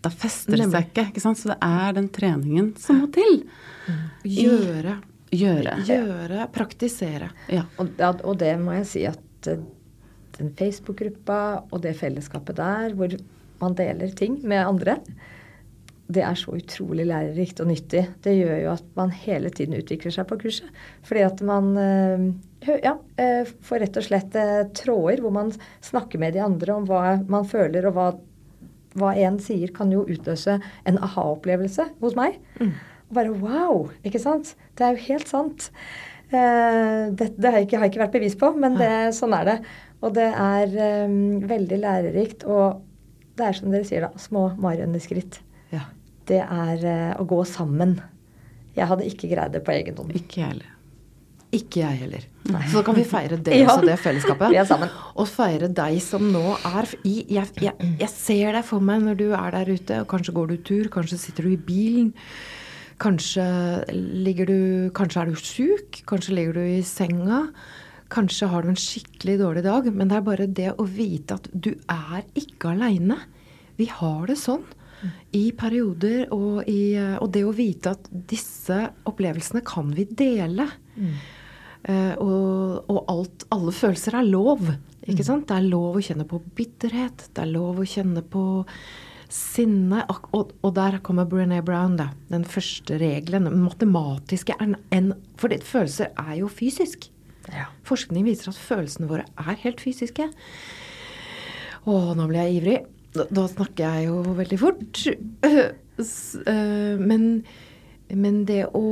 da 0.03 0.11
fester 0.11 0.59
det 0.59 0.67
seg 0.71 0.89
ikke. 0.89 1.05
ikke 1.13 1.23
sant? 1.23 1.39
Så 1.39 1.53
det 1.53 1.59
er 1.63 1.95
den 1.95 2.09
treningen 2.11 2.73
som 2.81 3.03
må 3.03 3.09
til. 3.13 3.43
Gjøre. 4.27 4.97
Gjøre. 5.33 5.77
Gjøre, 5.87 6.47
praktisere. 6.53 7.31
Ja. 7.49 7.63
Og, 7.81 7.93
og 8.01 8.35
det 8.41 8.51
må 8.61 8.75
jeg 8.81 8.89
si 8.89 9.05
at 9.09 9.49
eh, 9.49 9.63
den 10.37 10.51
Facebook-gruppa 10.59 11.39
og 11.69 11.79
det 11.85 11.95
fellesskapet 11.97 12.59
der, 12.59 12.97
hvor 12.97 13.15
man 13.63 13.77
deler 13.79 14.11
ting 14.17 14.41
med 14.43 14.65
andre, 14.65 14.97
det 16.13 16.23
er 16.25 16.35
så 16.37 16.53
utrolig 16.57 17.05
lærerikt 17.07 17.61
og 17.63 17.69
nyttig. 17.71 18.03
Det 18.21 18.35
gjør 18.35 18.57
jo 18.59 18.71
at 18.73 18.87
man 18.99 19.13
hele 19.15 19.49
tiden 19.55 19.77
utvikler 19.79 20.13
seg 20.13 20.27
på 20.29 20.37
kurset. 20.43 20.67
Fordi 21.07 21.23
at 21.25 21.41
man 21.47 21.71
eh, 21.79 22.25
ja, 22.83 22.93
eh, 23.21 23.49
får 23.65 23.83
rett 23.83 23.99
og 23.99 24.05
slett 24.05 24.37
eh, 24.39 24.61
tråder 24.77 25.23
hvor 25.23 25.33
man 25.35 25.51
snakker 25.83 26.21
med 26.21 26.35
de 26.35 26.43
andre 26.45 26.77
om 26.77 26.87
hva 26.89 27.17
man 27.29 27.47
føler, 27.49 27.87
og 27.89 27.97
hva, 27.97 28.07
hva 28.99 29.13
en 29.19 29.39
sier, 29.43 29.73
kan 29.75 29.91
jo 29.93 30.05
utløse 30.05 30.59
en 30.87 30.99
aha-opplevelse 31.03 31.89
hos 32.01 32.17
meg. 32.19 32.39
Mm. 32.61 32.73
Og 33.09 33.19
bare 33.19 33.37
wow! 33.41 33.87
Ikke 34.07 34.21
sant? 34.21 34.55
Det 34.77 34.87
er 34.87 34.95
jo 34.95 35.07
helt 35.09 35.29
sant. 35.29 35.69
Det, 36.33 37.27
det 37.37 37.45
har, 37.45 37.59
jeg 37.59 37.67
ikke, 37.67 37.77
har, 37.77 37.85
jeg 37.85 37.91
ikke, 37.91 38.01
vært 38.01 38.15
bevis 38.15 38.37
på, 38.41 38.47
men 38.57 38.79
det, 38.79 38.89
sånn 39.13 39.35
er 39.37 39.49
det. 39.51 39.57
Og 40.03 40.15
det 40.15 40.29
er 40.33 40.73
um, 41.05 41.43
veldig 41.47 41.79
lærerikt. 41.79 42.47
Og 42.49 42.81
det 43.37 43.47
er 43.47 43.57
som 43.59 43.73
dere 43.73 43.87
sier, 43.87 44.07
da, 44.07 44.19
små 44.19 44.47
marionneskritt. 44.61 45.39
Ja. 45.73 45.85
Det 46.29 46.41
er 46.43 46.83
uh, 46.83 47.21
å 47.21 47.27
gå 47.29 47.39
sammen. 47.47 47.99
Jeg 48.73 48.89
hadde 48.89 49.07
ikke 49.07 49.29
greid 49.31 49.53
det 49.53 49.63
på 49.65 49.75
egen 49.75 49.99
hånd. 49.99 50.15
Ikke 50.17 50.41
jeg 50.41 50.55
heller. 50.55 50.71
Ikke 51.53 51.83
jeg 51.83 52.01
heller. 52.01 52.29
Så 52.43 52.79
da 52.79 52.83
kan 52.83 52.97
vi 52.97 53.05
feire 53.07 53.37
det 53.39 53.55
ja. 53.61 53.69
også, 53.71 53.85
det 53.87 53.99
fellesskapet. 54.01 54.55
Og 55.15 55.29
feire 55.31 55.69
deg 55.71 55.99
som 56.03 56.25
nå 56.33 56.57
er 56.67 56.89
i 57.07 57.15
jeg, 57.31 57.53
jeg, 57.63 57.93
jeg, 58.01 58.11
ser 58.11 58.57
deg 58.57 58.65
for 58.67 58.83
meg 58.83 59.05
når 59.05 59.21
du 59.21 59.27
er 59.31 59.55
der 59.55 59.71
ute, 59.71 60.01
og 60.03 60.09
kanskje 60.11 60.35
går 60.35 60.51
du 60.51 60.57
tur, 60.67 60.91
kanskje 60.93 61.21
sitter 61.21 61.47
du 61.47 61.53
i 61.53 61.61
bilen. 61.69 62.11
Kanskje, 63.03 63.45
ligger 63.93 64.47
du, 64.47 64.59
kanskje 64.95 65.23
er 65.23 65.31
du 65.31 65.39
sjuk, 65.39 66.03
kanskje 66.09 66.37
ligger 66.37 66.59
du 66.59 66.63
i 66.65 66.83
senga. 66.87 67.45
Kanskje 68.13 68.47
har 68.51 68.63
du 68.63 68.69
en 68.73 68.79
skikkelig 68.79 69.39
dårlig 69.41 69.63
dag, 69.65 69.87
men 69.95 70.11
det 70.11 70.19
er 70.19 70.27
bare 70.27 70.47
det 70.59 70.69
å 70.77 70.85
vite 70.85 71.39
at 71.39 71.49
du 71.51 71.73
er 71.89 72.21
ikke 72.37 72.75
aleine. 72.75 73.17
Vi 73.79 73.87
har 73.89 74.27
det 74.29 74.37
sånn 74.39 74.65
i 75.35 75.47
perioder, 75.57 76.27
og, 76.31 76.63
i, 76.69 76.95
og, 77.17 77.27
det 77.33 77.43
å 77.43 77.53
vite 77.55 77.95
at 77.95 78.05
disse 78.29 78.77
opplevelsene 79.09 79.63
kan 79.65 79.89
vi 79.95 80.05
dele. 80.07 80.67
Mm. 80.95 81.15
Uh, 81.83 82.15
og, 82.23 82.91
og 82.91 82.99
alt, 83.11 83.47
alle 83.51 83.73
følelser 83.75 84.15
er 84.19 84.27
lov. 84.27 84.67
Ikke 85.03 85.23
mm. 85.23 85.27
sant? 85.27 85.47
Det 85.49 85.57
er 85.57 85.71
lov 85.71 85.97
å 85.99 86.03
kjenne 86.03 86.27
på 86.27 86.39
bitterhet. 86.55 87.25
Det 87.35 87.43
er 87.43 87.51
lov 87.51 87.81
å 87.83 87.87
kjenne 87.87 88.23
på 88.23 88.43
sinne. 89.33 90.03
Og, 90.09 90.53
og 90.63 90.71
der 90.77 90.99
kommer 91.05 91.27
Brené 91.29 91.59
Brown, 91.65 91.97
da. 91.99 92.11
Den 92.31 92.45
første 92.47 92.99
regelen. 93.01 93.49
Den 93.49 93.65
matematiske. 93.65 94.55
En, 94.63 95.11
for 95.39 95.51
det, 95.51 95.63
følelser 95.67 96.13
er 96.15 96.37
jo 96.39 96.51
fysisk. 96.51 97.09
Ja. 97.51 97.67
Forskning 97.87 98.23
viser 98.27 98.53
at 98.53 98.63
følelsene 98.63 99.09
våre 99.09 99.27
er 99.41 99.59
helt 99.65 99.83
fysiske. 99.83 100.29
Å, 101.83 101.95
nå 102.15 102.27
blir 102.29 102.45
jeg 102.45 102.59
ivrig. 102.61 102.79
Da, 103.13 103.27
da 103.27 103.45
snakker 103.51 103.83
jeg 103.83 104.07
jo 104.07 104.21
veldig 104.39 104.59
fort. 104.61 105.05
Eh, 105.43 106.95
men, 106.97 107.25
men 108.09 108.39
det 108.49 108.63
å 108.73 108.85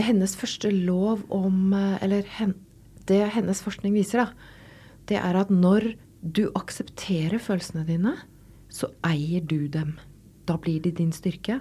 Hennes 0.00 0.34
første 0.38 0.70
lov 0.72 1.24
om 1.32 1.72
eh, 1.76 1.98
Eller 2.04 2.28
hen, 2.38 2.54
det 3.08 3.20
hennes 3.34 3.62
forskning 3.64 3.96
viser, 3.96 4.22
da, 4.22 4.50
det 5.10 5.18
er 5.18 5.36
at 5.36 5.50
når 5.50 5.92
du 6.22 6.46
aksepterer 6.54 7.42
følelsene 7.42 7.82
dine, 7.88 8.14
så 8.70 8.92
eier 9.04 9.42
du 9.42 9.66
dem. 9.66 9.96
Da 10.46 10.54
blir 10.56 10.78
de 10.84 10.92
din 10.94 11.10
styrke. 11.12 11.58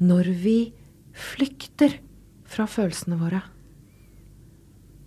Når 0.00 0.28
vi 0.44 0.58
flykter 1.16 1.96
fra 2.44 2.66
følelsene 2.68 3.16
våre, 3.20 3.40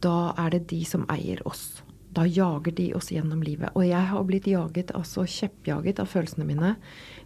da 0.03 0.33
er 0.41 0.57
det 0.57 0.65
de 0.73 0.81
som 0.87 1.05
eier 1.13 1.39
oss. 1.47 1.82
Da 2.13 2.25
jager 2.29 2.75
de 2.77 2.87
oss 2.97 3.09
gjennom 3.13 3.41
livet. 3.45 3.73
Og 3.73 3.87
jeg 3.87 4.09
har 4.11 4.25
blitt 4.27 4.47
jaget, 4.49 4.93
altså 4.93 5.25
kjeppjaget 5.25 6.01
av 6.03 6.09
følelsene 6.11 6.47
mine 6.47 6.75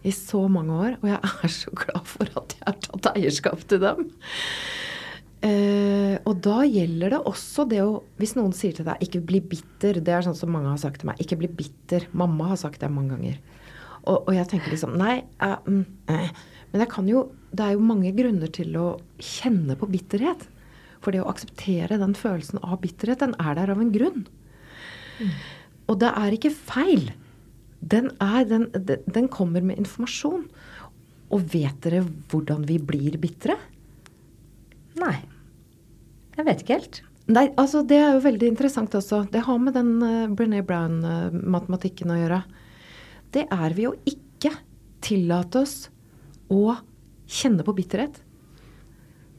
i 0.06 0.12
så 0.14 0.46
mange 0.50 0.74
år. 0.74 0.98
Og 1.02 1.08
jeg 1.10 1.32
er 1.44 1.54
så 1.54 1.72
glad 1.76 2.04
for 2.08 2.30
at 2.40 2.56
jeg 2.56 2.66
har 2.66 2.78
tatt 2.86 3.10
eierskap 3.14 3.64
til 3.68 3.82
dem. 3.84 4.06
Eh, 5.44 6.16
og 6.26 6.40
da 6.42 6.64
gjelder 6.66 7.14
det 7.14 7.18
også 7.30 7.62
det 7.70 7.78
å 7.84 8.00
Hvis 8.18 8.32
noen 8.34 8.50
sier 8.50 8.74
til 8.74 8.88
deg 8.88 8.98
'ikke 8.98 9.20
bli 9.22 9.38
bitter', 9.38 10.00
det 10.02 10.10
er 10.10 10.24
sånn 10.26 10.34
som 10.34 10.50
mange 10.50 10.66
har 10.66 10.80
sagt 10.82 11.00
til 11.00 11.06
meg. 11.06 11.18
'Ikke 11.18 11.38
bli 11.38 11.46
bitter'. 11.46 12.08
Mamma 12.12 12.48
har 12.48 12.56
sagt 12.56 12.80
det 12.80 12.90
mange 12.90 13.14
ganger. 13.14 13.38
Og, 14.04 14.26
og 14.26 14.34
jeg 14.34 14.48
tenker 14.48 14.70
liksom 14.70 14.96
Nei. 14.98 15.22
Mm, 15.38 15.86
eh. 16.08 16.30
Men 16.72 16.80
jeg 16.80 16.90
kan 16.90 17.06
jo 17.06 17.30
det 17.54 17.64
er 17.64 17.76
jo 17.76 17.84
mange 17.84 18.12
grunner 18.16 18.50
til 18.52 18.76
å 18.76 18.86
kjenne 19.22 19.76
på 19.78 19.88
bitterhet. 19.88 20.48
For 21.04 21.14
det 21.14 21.22
å 21.22 21.30
akseptere 21.30 22.00
den 22.00 22.16
følelsen 22.18 22.60
av 22.60 22.80
bitterhet, 22.82 23.22
den 23.22 23.36
er 23.40 23.54
der 23.54 23.72
av 23.72 23.80
en 23.80 23.92
grunn. 23.94 24.26
Og 25.88 25.98
det 26.02 26.10
er 26.20 26.36
ikke 26.36 26.52
feil. 26.52 27.10
Den, 27.80 28.10
er, 28.20 28.44
den, 28.48 28.68
den, 28.74 29.28
kommer 29.32 29.64
med 29.64 29.78
informasjon. 29.80 30.46
Og 31.32 31.44
vet 31.52 31.76
dere 31.84 32.04
hvordan 32.30 32.64
vi 32.68 32.78
blir 32.80 33.18
bitre? 33.20 33.58
Nei. 34.98 35.16
Jeg 36.38 36.46
vet 36.46 36.62
ikke 36.62 36.78
helt. 36.78 37.02
Nei, 37.28 37.48
altså 37.60 37.82
Det 37.84 37.98
er 38.00 38.14
jo 38.16 38.24
veldig 38.24 38.48
interessant 38.48 38.94
også. 38.96 39.26
Det 39.32 39.44
har 39.44 39.58
med 39.60 39.76
den 39.76 39.98
uh, 40.00 40.30
Brené 40.32 40.62
Brown-matematikken 40.64 42.14
å 42.14 42.20
gjøre. 42.22 42.42
Det 43.34 43.44
er 43.52 43.76
vi 43.76 43.88
å 43.88 43.96
ikke 44.08 44.54
tillate 45.04 45.60
oss 45.60 45.76
å 46.48 46.78
kjenne 47.28 47.64
på 47.66 47.74
bitterhet. 47.76 48.22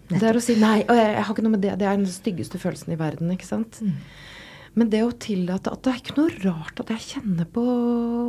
Det 0.09 0.25
er 0.25 0.37
å 0.37 0.41
si 0.41 0.55
nei, 0.57 0.81
og 0.87 0.95
jeg, 0.97 1.09
jeg, 1.13 1.23
har 1.25 1.33
ikke 1.33 1.45
noe 1.45 1.55
med 1.55 1.63
det. 1.65 1.73
Det 1.81 1.85
er 1.85 1.97
den 1.97 2.09
styggeste 2.09 2.61
følelsen 2.61 2.93
i 2.93 2.99
verden. 2.99 3.33
ikke 3.33 3.47
sant? 3.49 3.81
Mm. 3.81 3.97
Men 4.77 4.91
det 4.91 5.01
å 5.05 5.13
tillate 5.15 5.71
at 5.73 5.81
det 5.85 5.93
er 5.93 6.01
ikke 6.03 6.17
noe 6.19 6.35
rart 6.43 6.83
at 6.83 6.91
jeg 6.93 7.05
kjenner 7.15 7.47
på, 7.49 7.63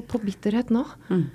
på 0.08 0.22
bitterhet 0.22 0.72
nå. 0.74 0.84
Mm. 1.10 1.26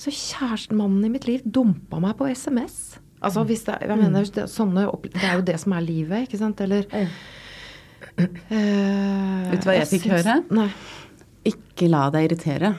Så 0.00 0.12
kjæresten, 0.14 0.78
mannen 0.80 1.04
i 1.06 1.12
mitt 1.12 1.28
liv, 1.28 1.44
dumpa 1.44 2.00
meg 2.02 2.16
på 2.18 2.28
SMS. 2.30 2.98
Altså 3.20 3.44
hvis 3.44 3.66
det, 3.66 3.76
jeg 3.84 4.00
mener, 4.00 4.24
mm. 4.24 4.32
det, 4.36 4.46
sånne, 4.48 4.86
det 5.10 5.26
er 5.28 5.36
jo 5.36 5.46
det 5.50 5.58
som 5.60 5.74
er 5.76 5.84
livet, 5.84 6.24
ikke 6.24 6.40
sant? 6.40 6.62
Eller 6.64 6.86
mm. 6.88 7.14
uh, 8.24 9.50
Vet 9.52 9.60
du 9.60 9.68
hva 9.68 9.76
jeg, 9.76 9.84
jeg 9.84 9.90
fikk 9.92 10.10
høre? 10.14 10.40
Nei. 10.56 10.70
Ikke 11.50 11.88
la 11.92 12.06
deg 12.14 12.30
irritere. 12.30 12.74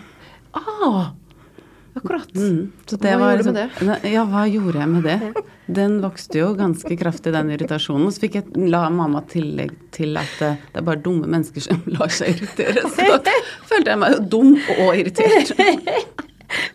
Ah, 0.57 1.13
Akkurat. 1.95 2.29
Mm. 2.35 2.71
hva 2.87 2.97
gjorde 2.97 3.43
du 3.43 3.51
med 3.51 3.55
liksom- 3.71 3.87
det? 4.03 4.11
Ja, 4.11 4.23
hva 4.25 4.45
gjorde 4.47 4.79
jeg 4.79 4.89
med 4.89 5.03
det? 5.03 5.43
Den 5.71 6.01
vokste 6.01 6.39
jo 6.39 6.53
ganske 6.55 6.97
kraftig, 6.99 7.31
den 7.31 7.51
irritasjonen. 7.53 8.07
Og 8.07 8.13
så 8.15 8.23
fikk 8.25 8.33
jeg 8.39 8.69
la 8.71 8.89
mamma 8.91 9.21
tillegg 9.31 9.71
til 9.95 10.17
at 10.19 10.33
det 10.41 10.81
er 10.81 10.83
bare 10.87 10.99
dumme 10.99 11.29
mennesker 11.31 11.63
som 11.63 11.79
lar 11.95 12.11
seg 12.11 12.33
irritere. 12.35 12.83
Så 12.91 13.07
da 13.23 13.35
følte 13.69 13.93
jeg 13.93 14.01
meg 14.01 14.17
jo 14.17 14.25
dum 14.33 14.57
og 14.57 14.91
irritert. 14.99 15.53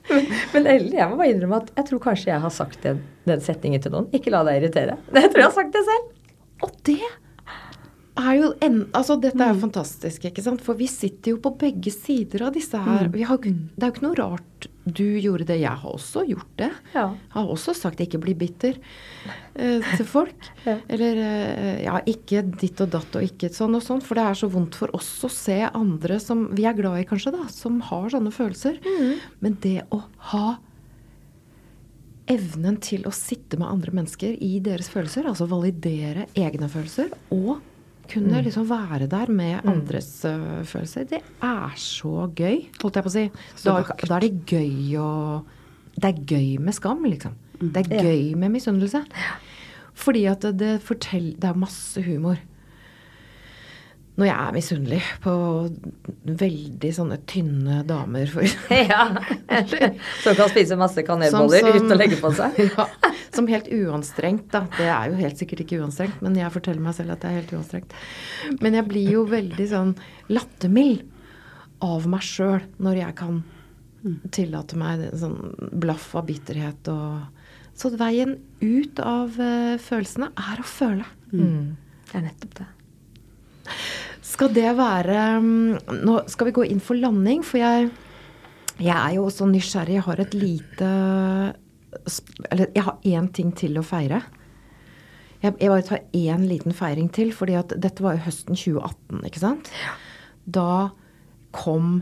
men, 0.08 0.30
men 0.54 0.70
Ellen, 0.72 0.94
jeg 0.96 1.10
må 1.10 1.18
bare 1.20 1.32
innrømme 1.34 1.60
at 1.64 1.72
jeg 1.76 1.88
tror 1.90 2.02
kanskje 2.08 2.32
jeg 2.32 2.44
har 2.46 2.54
sagt 2.54 2.86
den, 2.86 3.02
den 3.28 3.44
setningen 3.44 3.84
til 3.84 3.92
noen. 3.96 4.08
Ikke 4.16 4.32
la 4.32 4.44
deg 4.48 4.62
irritere. 4.62 4.96
Jeg 5.12 5.32
tror 5.32 5.44
jeg 5.44 5.50
har 5.50 5.56
sagt 5.58 5.76
det 5.76 5.84
selv. 5.90 6.08
Og 6.64 6.72
det 6.88 7.00
er 8.16 8.32
jo 8.38 8.52
en, 8.64 8.78
altså 8.96 9.18
Dette 9.20 9.44
er 9.44 9.52
jo 9.52 9.60
fantastisk, 9.66 10.24
ikke 10.30 10.44
sant? 10.44 10.62
For 10.64 10.78
vi 10.78 10.88
sitter 10.88 11.34
jo 11.34 11.42
på 11.44 11.52
begge 11.60 11.92
sider 11.92 12.46
av 12.48 12.56
disse 12.56 12.80
her. 12.80 13.10
Vi 13.12 13.26
har, 13.28 13.42
det 13.44 13.82
er 13.82 13.90
jo 13.90 13.92
ikke 13.92 14.06
noe 14.06 14.16
rart 14.22 14.70
du 14.86 15.18
gjorde 15.18 15.44
det. 15.48 15.58
Jeg 15.58 15.82
har 15.82 15.90
også 15.90 16.22
gjort 16.28 16.52
det. 16.60 16.70
Ja. 16.94 17.08
Har 17.34 17.50
også 17.50 17.74
sagt 17.74 18.00
'ikke 18.00 18.20
bli 18.22 18.34
bitter' 18.38 18.78
eh, 19.54 19.82
til 19.96 20.06
folk. 20.06 20.50
Ja. 20.66 20.78
Eller 20.88 21.16
eh, 21.22 21.84
ja, 21.84 22.00
ikke 22.06 22.42
ditt 22.42 22.80
og 22.82 22.90
datt 22.90 23.14
og 23.14 23.22
ikke 23.22 23.50
sånn 23.54 23.74
og 23.78 23.82
sånn. 23.82 24.02
For 24.02 24.18
det 24.18 24.24
er 24.24 24.34
så 24.34 24.48
vondt 24.50 24.74
for 24.74 24.90
oss 24.94 25.10
å 25.22 25.30
se 25.30 25.60
andre 25.66 26.18
som 26.22 26.48
vi 26.54 26.66
er 26.66 26.74
glad 26.74 27.00
i, 27.00 27.06
kanskje, 27.06 27.34
da, 27.34 27.46
som 27.50 27.80
har 27.80 28.10
sånne 28.10 28.34
følelser. 28.34 28.80
Men 29.40 29.58
det 29.62 29.84
å 29.94 30.02
ha 30.32 30.56
evnen 32.26 32.80
til 32.82 33.06
å 33.06 33.14
sitte 33.14 33.58
med 33.60 33.68
andre 33.68 33.94
mennesker 33.94 34.34
i 34.42 34.58
deres 34.64 34.90
følelser, 34.90 35.28
altså 35.30 35.46
validere 35.46 36.26
egne 36.34 36.68
følelser, 36.70 37.12
og 37.30 37.60
kunne 38.10 38.42
liksom 38.44 38.68
være 38.70 39.08
der 39.10 39.30
med 39.32 39.66
andres 39.68 40.10
uh, 40.28 40.62
følelser, 40.66 41.06
det 41.10 41.20
er 41.42 41.76
så 41.80 42.28
gøy, 42.36 42.66
holdt 42.82 42.98
jeg 42.98 43.06
på 43.06 43.12
å 43.12 43.14
si. 43.16 43.26
Da, 43.64 43.76
da 44.02 44.18
er 44.18 44.26
det 44.26 44.32
gøy 44.48 44.96
å 45.02 45.10
Det 45.96 46.10
er 46.10 46.24
gøy 46.28 46.58
med 46.60 46.76
skam, 46.76 47.04
liksom. 47.08 47.36
Det 47.60 47.86
er 47.86 48.04
gøy 48.04 48.34
med 48.36 48.52
misunnelse. 48.52 49.00
Fordi 49.96 50.26
at 50.28 50.42
det, 50.44 50.58
det 50.60 50.72
forteller 50.84 51.38
Det 51.40 51.48
er 51.48 51.56
masse 51.56 52.02
humor. 52.04 52.36
Når 54.16 54.28
jeg 54.30 54.36
er 54.36 54.54
misunnelig 54.54 54.98
på 55.20 55.32
veldig 56.40 56.90
sånne 56.96 57.18
tynne 57.28 57.82
damer, 57.88 58.30
for 58.32 58.46
Ja. 58.92 59.02
Som 60.22 60.38
kan 60.38 60.48
spise 60.52 60.78
masse 60.80 61.04
kanelboller 61.04 61.68
uten 61.74 61.92
å 61.92 61.98
legge 62.00 62.16
på 62.22 62.30
seg. 62.36 62.56
ja, 62.70 62.86
som 63.36 63.48
helt 63.50 63.68
uanstrengt, 63.68 64.48
da. 64.54 64.64
Det 64.78 64.86
er 64.88 65.10
jo 65.12 65.18
helt 65.20 65.42
sikkert 65.42 65.66
ikke 65.66 65.82
uanstrengt, 65.82 66.22
men 66.24 66.38
jeg 66.38 66.54
forteller 66.54 66.80
meg 66.86 66.96
selv 66.96 67.12
at 67.12 67.24
det 67.24 67.28
er 67.28 67.42
helt 67.42 67.52
uanstrengt. 67.58 67.92
Men 68.64 68.78
jeg 68.78 68.88
blir 68.88 69.12
jo 69.18 69.26
veldig 69.28 69.68
sånn 69.74 69.92
lattermild 70.32 71.04
av 71.84 72.08
meg 72.08 72.24
sjøl 72.24 72.64
når 72.80 73.02
jeg 73.02 73.18
kan 73.18 73.42
tillate 74.32 74.78
meg 74.80 75.02
sånn 75.18 75.36
blaff 75.76 76.12
av 76.16 76.28
bitterhet 76.28 76.88
og 76.92 77.32
Så 77.76 77.90
veien 77.92 78.38
ut 78.62 79.00
av 79.04 79.34
eh, 79.36 79.74
følelsene 79.76 80.30
er 80.40 80.62
å 80.62 80.64
føle. 80.64 81.04
Mm. 81.28 81.74
Det 82.08 82.14
er 82.16 82.22
nettopp 82.24 82.54
det. 82.56 82.66
Skal 84.26 84.50
det 84.54 84.72
være 84.78 85.20
mm, 85.42 86.00
Nå 86.06 86.18
skal 86.30 86.50
vi 86.50 86.56
gå 86.58 86.66
inn 86.70 86.82
for 86.82 86.98
landing, 86.98 87.44
for 87.46 87.60
jeg, 87.62 87.90
jeg 88.80 88.96
er 88.96 89.14
jo 89.16 89.26
også 89.28 89.48
nysgjerrig. 89.50 89.98
Jeg 89.98 90.06
har 90.08 90.22
et 90.22 90.34
lite 90.36 90.90
Eller 92.50 92.74
jeg 92.74 92.86
har 92.88 92.98
én 93.06 93.30
ting 93.34 93.54
til 93.56 93.78
å 93.78 93.86
feire. 93.86 94.24
Jeg, 95.42 95.54
jeg 95.60 95.70
bare 95.70 95.86
tar 95.86 96.04
én 96.16 96.44
liten 96.48 96.74
feiring 96.74 97.08
til, 97.12 97.32
fordi 97.36 97.56
at 97.58 97.74
dette 97.78 98.04
var 98.04 98.16
jo 98.16 98.24
høsten 98.26 98.56
2018, 98.56 99.24
ikke 99.28 99.42
sant? 99.42 99.70
Da 100.44 100.90
kom 101.54 102.00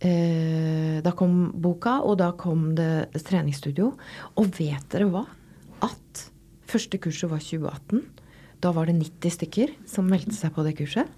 eh, 0.00 0.98
Da 1.04 1.14
kom 1.16 1.46
boka, 1.64 1.98
og 2.06 2.18
da 2.22 2.32
kom 2.38 2.70
det 2.78 3.10
treningsstudio. 3.26 3.92
Og 4.38 4.52
vet 4.58 4.86
dere 4.94 5.10
hva? 5.10 5.26
At 5.82 6.26
første 6.70 7.00
kurset 7.02 7.32
var 7.32 7.42
2018. 7.42 8.21
Da 8.62 8.70
var 8.74 8.86
det 8.86 8.96
90 9.00 9.36
stykker 9.36 9.74
som 9.90 10.10
meldte 10.10 10.34
seg 10.36 10.54
på 10.54 10.64
det 10.66 10.76
kurset. 10.78 11.10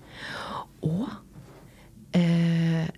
Og 0.84 1.08
eh, 2.16 2.88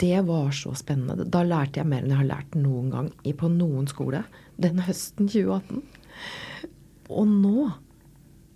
det 0.00 0.18
var 0.26 0.50
så 0.54 0.74
spennende. 0.76 1.28
Da 1.30 1.44
lærte 1.46 1.80
jeg 1.80 1.88
mer 1.88 2.04
enn 2.04 2.12
jeg 2.12 2.22
har 2.22 2.30
lært 2.32 2.58
noen 2.58 2.90
gang 2.92 3.08
på 3.38 3.50
noen 3.52 3.88
skole 3.90 4.24
den 4.60 4.82
høsten 4.86 5.30
2018. 5.30 5.82
Og 7.12 7.26
nå 7.30 7.70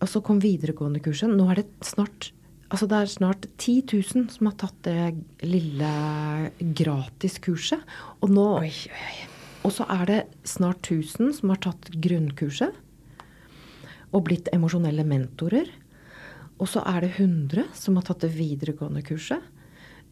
Og 0.00 0.08
så 0.08 0.22
kom 0.24 0.38
videregående-kurset. 0.40 1.28
Nå 1.28 1.50
er 1.52 1.60
det 1.60 1.66
snart 1.84 2.32
Altså 2.70 2.86
det 2.86 2.98
er 3.00 3.08
snart 3.10 3.46
10 3.58 3.72
000 4.14 4.28
som 4.30 4.46
har 4.46 4.54
tatt 4.62 4.76
det 4.86 5.08
lille 5.42 5.90
gratiskurset. 6.78 7.82
Og 8.22 8.30
nå 8.30 8.44
Oi, 8.60 8.70
oi, 8.70 9.00
oi. 9.10 9.16
og 9.66 9.74
så 9.74 9.86
er 9.90 10.04
det 10.06 10.20
snart 10.46 10.86
1000 10.86 11.34
som 11.40 11.50
har 11.50 11.60
tatt 11.66 11.90
grunnkurset 11.98 12.78
og 14.10 14.26
blitt 14.26 14.50
emosjonelle 14.54 15.04
mentorer. 15.06 15.70
Og 16.60 16.68
så 16.68 16.82
er 16.88 17.06
det 17.06 17.14
100 17.16 17.70
som 17.76 17.96
har 17.96 18.06
tatt 18.08 18.26
det 18.26 18.34
videregående 18.34 19.02
kurset 19.06 19.40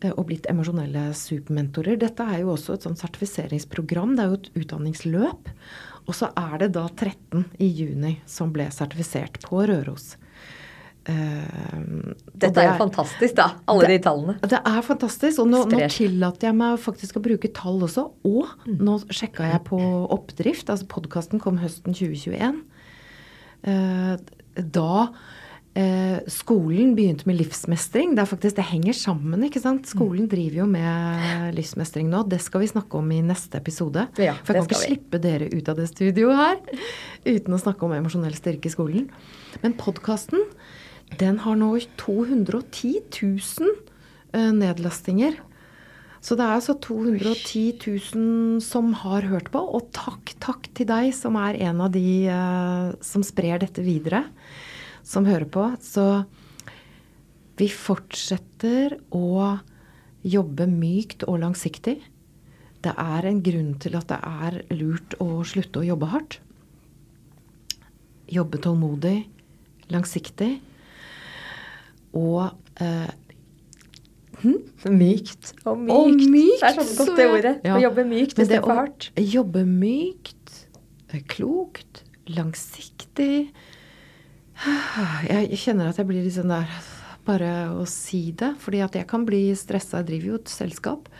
eh, 0.00 0.12
og 0.14 0.28
blitt 0.30 0.48
emosjonelle 0.50 1.10
supermentorer. 1.18 1.98
Dette 2.00 2.24
er 2.24 2.42
jo 2.44 2.54
også 2.54 2.76
et 2.76 2.86
sånn 2.86 2.98
sertifiseringsprogram. 3.00 4.16
Det 4.16 4.24
er 4.24 4.32
jo 4.32 4.38
et 4.40 4.50
utdanningsløp. 4.62 5.52
Og 6.08 6.16
så 6.16 6.30
er 6.40 6.56
det 6.62 6.72
da 6.78 6.86
13 6.88 7.44
i 7.60 7.68
juni 7.68 8.16
som 8.28 8.54
ble 8.54 8.70
sertifisert 8.72 9.42
på 9.44 9.60
Røros. 9.68 10.14
Og 11.08 12.16
Dette 12.36 12.50
det 12.52 12.62
er 12.62 12.66
jo 12.74 12.80
fantastisk, 12.82 13.36
da. 13.38 13.46
Alle 13.70 13.88
de 13.88 13.98
tallene. 14.04 14.34
det 14.44 14.58
er 14.60 14.80
fantastisk. 14.84 15.40
Og 15.40 15.48
nå, 15.48 15.62
nå 15.72 15.86
tillater 15.92 16.50
jeg 16.50 16.56
meg 16.58 16.80
faktisk 16.82 17.16
å 17.16 17.24
bruke 17.24 17.50
tall 17.56 17.80
også. 17.86 18.04
Og 18.28 18.68
nå 18.68 18.98
sjekka 19.08 19.48
jeg 19.48 19.62
på 19.68 19.78
oppdrift. 20.14 20.68
Altså 20.68 20.88
podkasten 20.90 21.40
kom 21.42 21.60
høsten 21.62 21.96
2021. 21.96 22.60
Eh, 23.62 24.16
da 24.58 24.92
eh, 25.78 26.18
skolen 26.30 26.94
begynte 26.96 27.26
med 27.28 27.38
livsmestring. 27.38 28.14
Det 28.16 28.26
faktisk, 28.28 28.56
det 28.58 28.66
henger 28.70 28.96
sammen, 28.96 29.44
ikke 29.46 29.62
sant. 29.62 29.86
Skolen 29.90 30.28
driver 30.30 30.62
jo 30.64 30.68
med 30.70 31.54
livsmestring 31.56 32.08
nå. 32.10 32.24
Det 32.30 32.40
skal 32.42 32.64
vi 32.64 32.70
snakke 32.72 32.98
om 32.98 33.10
i 33.14 33.20
neste 33.24 33.60
episode. 33.60 34.08
Ja, 34.18 34.34
For 34.42 34.58
jeg 34.58 34.66
kan 34.66 34.70
ikke 34.70 34.80
vi. 34.80 34.88
slippe 34.92 35.22
dere 35.22 35.50
ut 35.52 35.68
av 35.70 35.78
det 35.78 35.88
studioet 35.92 36.38
her 36.38 36.58
uten 37.28 37.54
å 37.54 37.60
snakke 37.62 37.86
om 37.86 37.94
emosjonell 37.98 38.34
styrke 38.38 38.70
i 38.70 38.74
skolen. 38.74 39.08
Men 39.62 39.76
podkasten, 39.78 40.42
den 41.18 41.38
har 41.44 41.56
nå 41.58 41.72
210 42.00 43.04
000 43.22 43.76
eh, 44.34 44.50
nedlastinger. 44.54 45.38
Så 46.24 46.34
det 46.34 46.44
er 46.44 46.56
altså 46.56 46.74
210 46.82 47.78
000 47.78 48.62
som 48.64 48.90
har 49.04 49.28
hørt 49.30 49.52
på. 49.54 49.62
Og 49.62 49.90
takk, 49.94 50.34
takk 50.42 50.66
til 50.74 50.88
deg 50.90 51.12
som 51.14 51.38
er 51.38 51.60
en 51.68 51.84
av 51.84 51.92
de 51.94 52.10
uh, 52.26 52.90
som 53.04 53.24
sprer 53.26 53.62
dette 53.62 53.84
videre. 53.86 54.24
Som 55.06 55.28
hører 55.28 55.46
på. 55.48 55.70
Så 55.82 56.24
vi 57.58 57.70
fortsetter 57.72 58.98
å 59.14 59.58
jobbe 60.26 60.66
mykt 60.70 61.24
og 61.30 61.40
langsiktig. 61.44 61.98
Det 62.82 62.92
er 62.94 63.26
en 63.26 63.40
grunn 63.42 63.72
til 63.82 63.96
at 63.98 64.10
det 64.10 64.18
er 64.18 64.58
lurt 64.74 65.16
å 65.22 65.42
slutte 65.46 65.80
å 65.80 65.86
jobbe 65.86 66.10
hardt. 66.12 66.38
Jobbe 68.30 68.60
tålmodig, 68.62 69.16
langsiktig. 69.90 70.52
Og 72.18 72.50
eh, 72.82 73.10
Mykt 74.44 74.84
og 75.66 75.80
mykt. 75.80 75.96
Og 75.96 76.12
mykt, 76.14 76.60
Det 76.60 76.68
er 76.68 76.76
sånn 76.78 76.92
godt 77.00 77.16
det 77.18 77.26
ordet. 77.32 77.54
Ja. 77.66 77.74
Å 77.76 77.82
jobbe 77.82 78.04
mykt 78.06 78.38
istedenfor 78.38 78.78
hardt. 78.78 79.08
Jobbe 79.18 79.64
mykt, 79.66 80.60
eh, 81.12 81.24
klokt, 81.26 82.04
langsiktig 82.28 83.48
Jeg 85.28 85.58
kjenner 85.62 85.90
at 85.90 85.98
jeg 86.00 86.08
blir 86.08 86.24
litt 86.24 86.34
sånn 86.34 86.50
der 86.50 86.70
Bare 87.28 87.52
å 87.76 87.84
si 87.88 88.30
det. 88.32 88.54
Fordi 88.62 88.80
at 88.84 88.94
jeg 88.96 89.08
kan 89.10 89.26
bli 89.28 89.50
stressa. 89.58 90.00
Jeg 90.00 90.08
driver 90.08 90.30
jo 90.30 90.38
et 90.40 90.52
selskap. 90.52 91.10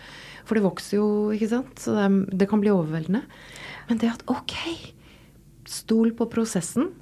For 0.49 0.57
det 0.57 0.65
vokser 0.65 0.97
jo, 0.97 1.09
ikke 1.37 1.51
sant. 1.51 1.75
Så 1.83 1.93
det, 1.93 2.07
er, 2.07 2.39
det 2.41 2.49
kan 2.49 2.63
bli 2.63 2.73
overveldende. 2.73 3.21
Men 3.91 4.01
det 4.01 4.15
at 4.15 4.25
ok, 4.33 4.55
stol 5.69 6.15
på 6.17 6.25
prosessen. 6.33 6.95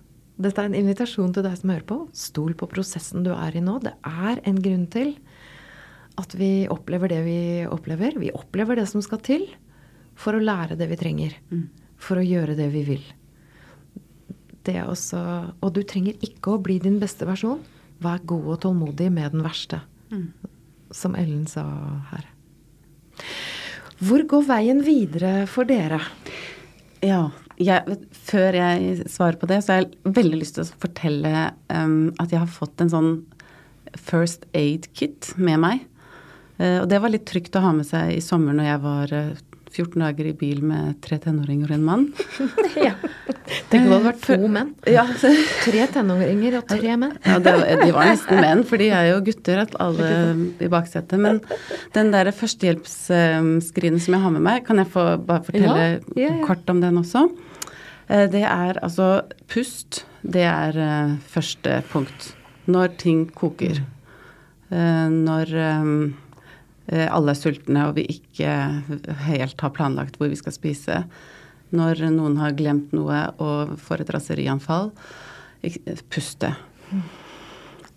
Dette 0.43 0.59
er 0.59 0.69
en 0.69 0.77
invitasjon 0.77 1.31
til 1.33 1.47
deg 1.47 1.55
som 1.61 1.71
hører 1.71 1.87
på. 1.87 2.01
Stol 2.19 2.57
på 2.59 2.67
prosessen 2.73 3.23
du 3.23 3.31
er 3.37 3.55
i 3.55 3.63
nå. 3.63 3.79
Det 3.87 3.95
er 4.03 4.43
en 4.43 4.59
grunn 4.65 4.89
til 4.91 5.15
at 6.17 6.35
vi 6.39 6.67
opplever 6.73 7.13
det 7.13 7.23
vi 7.27 7.41
opplever. 7.69 8.17
Vi 8.21 8.33
opplever 8.35 8.81
det 8.81 8.89
som 8.91 9.03
skal 9.05 9.21
til 9.25 9.47
for 10.17 10.37
å 10.37 10.43
lære 10.43 10.79
det 10.81 10.89
vi 10.89 10.99
trenger. 11.01 11.37
For 12.01 12.21
å 12.21 12.25
gjøre 12.25 12.57
det 12.57 12.69
vi 12.73 12.85
vil. 12.87 13.05
Det 14.67 14.81
også, 14.83 15.21
og 15.63 15.75
du 15.77 15.83
trenger 15.87 16.17
ikke 16.25 16.57
å 16.57 16.63
bli 16.63 16.79
din 16.83 16.99
beste 16.99 17.29
versjon. 17.29 17.61
Vær 18.03 18.25
god 18.25 18.49
og 18.55 18.61
tålmodig 18.65 19.11
med 19.13 19.37
den 19.37 19.45
verste. 19.45 19.83
Som 20.91 21.15
Ellen 21.19 21.47
sa 21.51 21.65
her. 22.13 22.27
Hvor 23.99 24.25
går 24.29 24.45
veien 24.49 24.83
videre 24.85 25.47
for 25.49 25.69
dere? 25.69 26.01
Ja. 27.05 27.31
Jeg, 27.57 27.97
før 28.13 28.53
jeg 28.53 29.07
svarer 29.09 29.39
på 29.41 29.49
det, 29.49 29.63
så 29.65 29.73
har 29.73 29.79
jeg 29.81 30.13
veldig 30.19 30.41
lyst 30.43 30.59
til 30.59 30.67
å 30.67 30.81
fortelle 30.83 31.31
um, 31.73 32.13
at 32.21 32.29
jeg 32.29 32.43
har 32.43 32.51
fått 32.53 32.83
en 32.85 32.93
sånn 32.93 33.13
First 33.97 34.45
Aid 34.53 34.91
Kit 34.93 35.31
med 35.41 35.63
meg. 35.63 35.87
Eh, 36.59 36.79
og 36.83 36.89
det 36.89 37.01
var 37.03 37.13
litt 37.13 37.27
trygt 37.29 37.57
å 37.59 37.65
ha 37.67 37.73
med 37.77 37.87
seg 37.89 38.15
i 38.17 38.23
sommer 38.25 38.57
når 38.57 38.71
jeg 38.71 38.81
var 38.87 39.13
eh, 39.13 39.35
14 39.77 40.01
dager 40.01 40.25
i 40.31 40.33
bil 40.33 40.63
med 40.65 40.95
tre 41.05 41.19
tenåringer 41.21 41.69
og 41.69 41.77
en 41.77 41.85
mann. 41.85 42.07
Ja. 42.87 42.93
Tenk 43.71 43.85
om 43.87 43.91
det 43.91 43.97
hadde 43.97 44.07
vært 44.07 44.23
to 44.27 44.49
menn. 44.51 44.71
Ja, 44.91 45.03
Tre 45.67 45.85
tenåringer 45.95 46.57
og 46.59 46.67
tre 46.71 46.97
menn. 46.99 47.13
ja 47.25 47.37
det, 47.43 47.53
de 47.83 47.89
var 47.95 48.09
nesten 48.11 48.41
menn, 48.45 48.63
for 48.67 48.81
de 48.83 48.89
er 48.95 49.09
jo 49.13 49.21
gutter, 49.27 49.61
at 49.63 49.75
alle 49.83 50.09
i 50.63 50.69
baksetet. 50.73 51.19
Men 51.23 51.41
den 51.95 52.11
der 52.15 52.31
førstehjelpsskrinet 52.35 54.03
som 54.03 54.17
jeg 54.17 54.23
har 54.25 54.35
med 54.35 54.45
meg, 54.47 54.65
kan 54.67 54.81
jeg 54.83 54.91
få 54.93 55.05
bare 55.29 55.45
fortelle 55.47 55.87
Ja, 56.17 56.29
ja. 56.29 56.33
kort 56.47 56.69
om 56.73 56.81
den 56.83 56.99
også? 57.03 57.27
Eh, 58.09 58.27
Det 58.33 58.45
er 58.47 58.81
altså 58.83 59.23
pust. 59.51 60.05
Det 60.23 60.43
er 60.47 60.79
eh, 60.79 61.17
første 61.31 61.81
punkt. 61.93 62.33
Når 62.67 62.97
ting 62.99 63.27
koker. 63.31 63.83
Eh, 64.71 65.09
Når 65.13 65.55
eh, 65.55 65.85
alle 66.89 67.33
er 67.35 67.39
sultne 67.39 67.89
og 67.89 67.97
vi 67.97 68.05
ikke 68.19 68.51
helt 69.27 69.61
har 69.61 69.73
planlagt 69.75 70.19
hvor 70.21 70.29
vi 70.31 70.37
skal 70.39 70.55
spise. 70.55 71.01
Når 71.75 72.05
noen 72.15 72.37
har 72.39 72.53
glemt 72.55 72.93
noe 72.95 73.25
og 73.43 73.73
får 73.83 74.05
et 74.05 74.13
raserianfall. 74.15 74.93
Puste. 76.15 76.53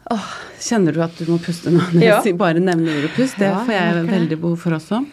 Åh, 0.09 0.29
kjenner 0.59 0.95
du 0.95 1.03
at 1.05 1.17
du 1.21 1.27
må 1.29 1.37
puste 1.43 1.69
nå 1.69 1.83
når 1.93 2.01
Ja. 2.03 2.19
jeg 2.25 2.37
bare 2.39 2.57
nevner 2.63 2.97
ordet 2.97 3.11
pust? 3.13 3.37
Det 3.37 3.49
får 3.67 3.75
jeg 3.75 4.05
veldig 4.09 4.37
behov 4.41 4.57
for 4.63 4.77
også. 4.79 5.03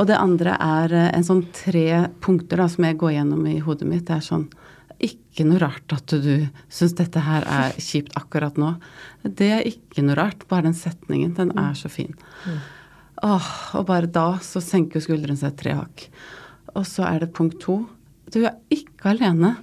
Og 0.00 0.06
det 0.08 0.16
andre 0.16 0.54
er 0.64 0.94
eh, 0.96 1.10
en 1.18 1.26
sånn 1.26 1.42
tre 1.54 2.06
punkter 2.24 2.62
da, 2.62 2.68
som 2.72 2.86
jeg 2.88 2.96
går 2.98 3.12
gjennom 3.18 3.44
i 3.52 3.58
hodet 3.62 3.86
mitt. 3.90 4.06
Det 4.08 4.16
er 4.16 4.24
sånn 4.24 4.46
Ikke 5.04 5.44
noe 5.44 5.58
rart 5.60 5.92
at 5.92 6.14
du 6.22 6.46
syns 6.72 6.94
dette 6.96 7.20
her 7.20 7.44
er 7.50 7.74
kjipt 7.82 8.14
akkurat 8.16 8.56
nå. 8.56 8.72
Det 9.26 9.48
er 9.58 9.66
ikke 9.68 10.04
noe 10.06 10.16
rart. 10.16 10.46
Bare 10.48 10.62
den 10.70 10.76
setningen. 10.78 11.34
Den 11.36 11.50
er 11.58 11.74
så 11.76 11.90
fin. 11.92 12.14
Åh, 13.24 13.50
og 13.78 13.86
bare 13.88 14.10
da 14.10 14.34
så 14.44 14.60
senker 14.60 15.02
skuldrene 15.02 15.38
seg 15.40 15.56
tre 15.56 15.76
hakk. 15.78 16.08
Og 16.74 16.84
så 16.88 17.06
er 17.08 17.22
det 17.22 17.34
punkt 17.36 17.60
to. 17.62 17.80
Du 18.32 18.42
er 18.44 18.56
ikke 18.72 19.14
alene 19.14 19.54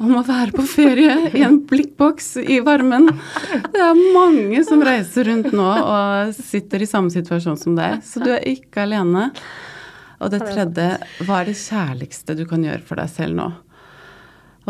om 0.00 0.14
å 0.16 0.22
være 0.24 0.54
på 0.54 0.64
ferie 0.68 1.16
i 1.36 1.42
en 1.44 1.58
blikkboks 1.68 2.34
i 2.40 2.60
varmen. 2.64 3.10
Det 3.72 3.82
er 3.84 4.04
mange 4.14 4.62
som 4.66 4.82
reiser 4.84 5.28
rundt 5.28 5.50
nå 5.56 5.68
og 5.80 6.32
sitter 6.36 6.84
i 6.84 6.88
samme 6.88 7.12
situasjon 7.12 7.58
som 7.60 7.76
deg, 7.76 8.00
så 8.06 8.22
du 8.22 8.30
er 8.32 8.46
ikke 8.48 8.86
alene. 8.86 9.28
Og 10.20 10.32
det 10.32 10.42
tredje, 10.44 10.88
hva 11.24 11.40
er 11.40 11.50
det 11.50 11.58
kjærligste 11.60 12.36
du 12.36 12.46
kan 12.48 12.64
gjøre 12.64 12.84
for 12.84 13.00
deg 13.00 13.12
selv 13.12 13.38
nå? 13.40 13.50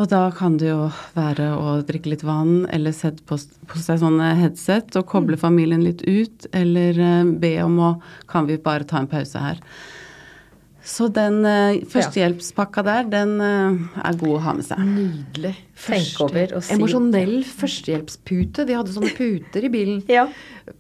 Og 0.01 0.07
da 0.09 0.21
kan 0.33 0.55
det 0.61 0.71
jo 0.71 0.87
være 1.17 1.51
å 1.61 1.73
drikke 1.85 2.13
litt 2.15 2.23
vann, 2.25 2.63
eller 2.73 2.95
sette 2.97 3.25
på, 3.29 3.37
på 3.69 3.81
seg 3.83 4.01
sånne 4.01 4.33
headset 4.39 4.97
og 4.97 5.09
koble 5.11 5.37
familien 5.41 5.83
litt 5.85 6.01
ut, 6.07 6.47
eller 6.57 6.97
eh, 7.05 7.33
be 7.43 7.55
om 7.67 7.77
å 7.85 7.91
Kan 8.31 8.47
vi 8.49 8.57
bare 8.63 8.87
ta 8.89 9.03
en 9.03 9.11
pause 9.11 9.43
her? 9.43 9.59
Så 10.91 11.11
den 11.13 11.43
eh, 11.45 11.83
førstehjelpspakka 11.93 12.83
der, 12.87 13.09
den 13.13 13.35
eh, 13.45 13.83
er 14.01 14.17
god 14.23 14.37
å 14.39 14.41
ha 14.47 14.55
med 14.57 14.65
seg. 14.65 14.81
Nydelig. 14.89 15.53
Første, 15.81 16.47
si- 16.65 16.75
Emosjonell 16.79 17.35
førstehjelpspute. 17.45 18.65
De 18.69 18.79
hadde 18.79 18.95
sånne 18.95 19.13
puter 19.19 19.67
i 19.69 19.73
bilen. 19.75 20.01
Ja. 20.17 20.25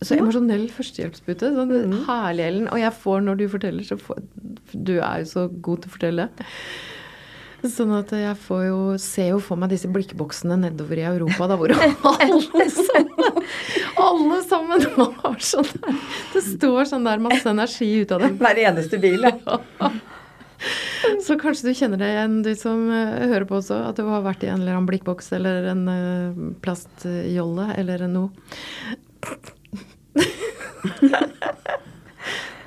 Så 0.07 0.14
emosjonell 0.16 0.68
førstehjelpspute. 0.73 1.51
Sånn 1.57 1.99
herlig, 2.07 2.47
Ellen. 2.47 2.71
Og 2.73 2.79
jeg 2.81 2.95
får, 3.03 3.21
når 3.27 3.41
du 3.43 3.45
forteller, 3.53 3.85
så 3.91 3.99
får 4.01 4.23
Du 4.73 4.95
er 5.03 5.25
jo 5.25 5.29
så 5.35 5.45
god 5.51 5.83
til 5.85 5.91
å 5.91 5.95
fortelle. 5.99 6.29
Sånn 7.77 7.93
at 7.93 8.13
jeg 8.17 8.37
får 8.41 8.63
jo, 8.67 8.79
ser 9.03 9.33
jo 9.35 9.41
for 9.45 9.61
meg 9.61 9.73
disse 9.75 9.91
blikkboksene 9.93 10.57
nedover 10.63 11.01
i 11.01 11.07
Europa, 11.11 11.49
da, 11.51 11.59
hvor 11.61 11.75
alle 12.13 12.69
sammen, 12.73 13.43
alle 14.01 14.39
sammen 14.49 14.87
har 15.21 15.37
sånn 15.45 15.69
der 15.75 15.99
Det 16.33 16.45
står 16.47 16.89
sånn 16.93 17.09
der 17.09 17.21
masse 17.23 17.49
energi 17.51 17.91
ut 18.01 18.15
av 18.17 18.25
dem. 18.25 18.39
Hver 18.41 18.63
eneste 18.69 19.01
bil. 19.03 19.29
ja. 19.29 19.91
Så 21.25 21.37
kanskje 21.41 21.71
du 21.71 21.77
kjenner 21.77 22.01
deg 22.01 22.11
igjen, 22.13 22.35
du 22.45 22.51
som 22.59 22.83
eh, 22.93 23.29
hører 23.31 23.47
på 23.49 23.57
også, 23.61 23.79
at 23.89 23.97
du 23.97 24.05
har 24.09 24.25
vært 24.25 24.45
i 24.45 24.51
en 24.53 24.61
eller 24.61 24.77
annen 24.77 24.89
blikkboks 24.91 25.33
eller 25.39 25.71
en 25.73 25.87
uh, 25.89 26.41
plastjolle 26.61 27.71
eller 27.81 28.05
noe. 28.11 28.29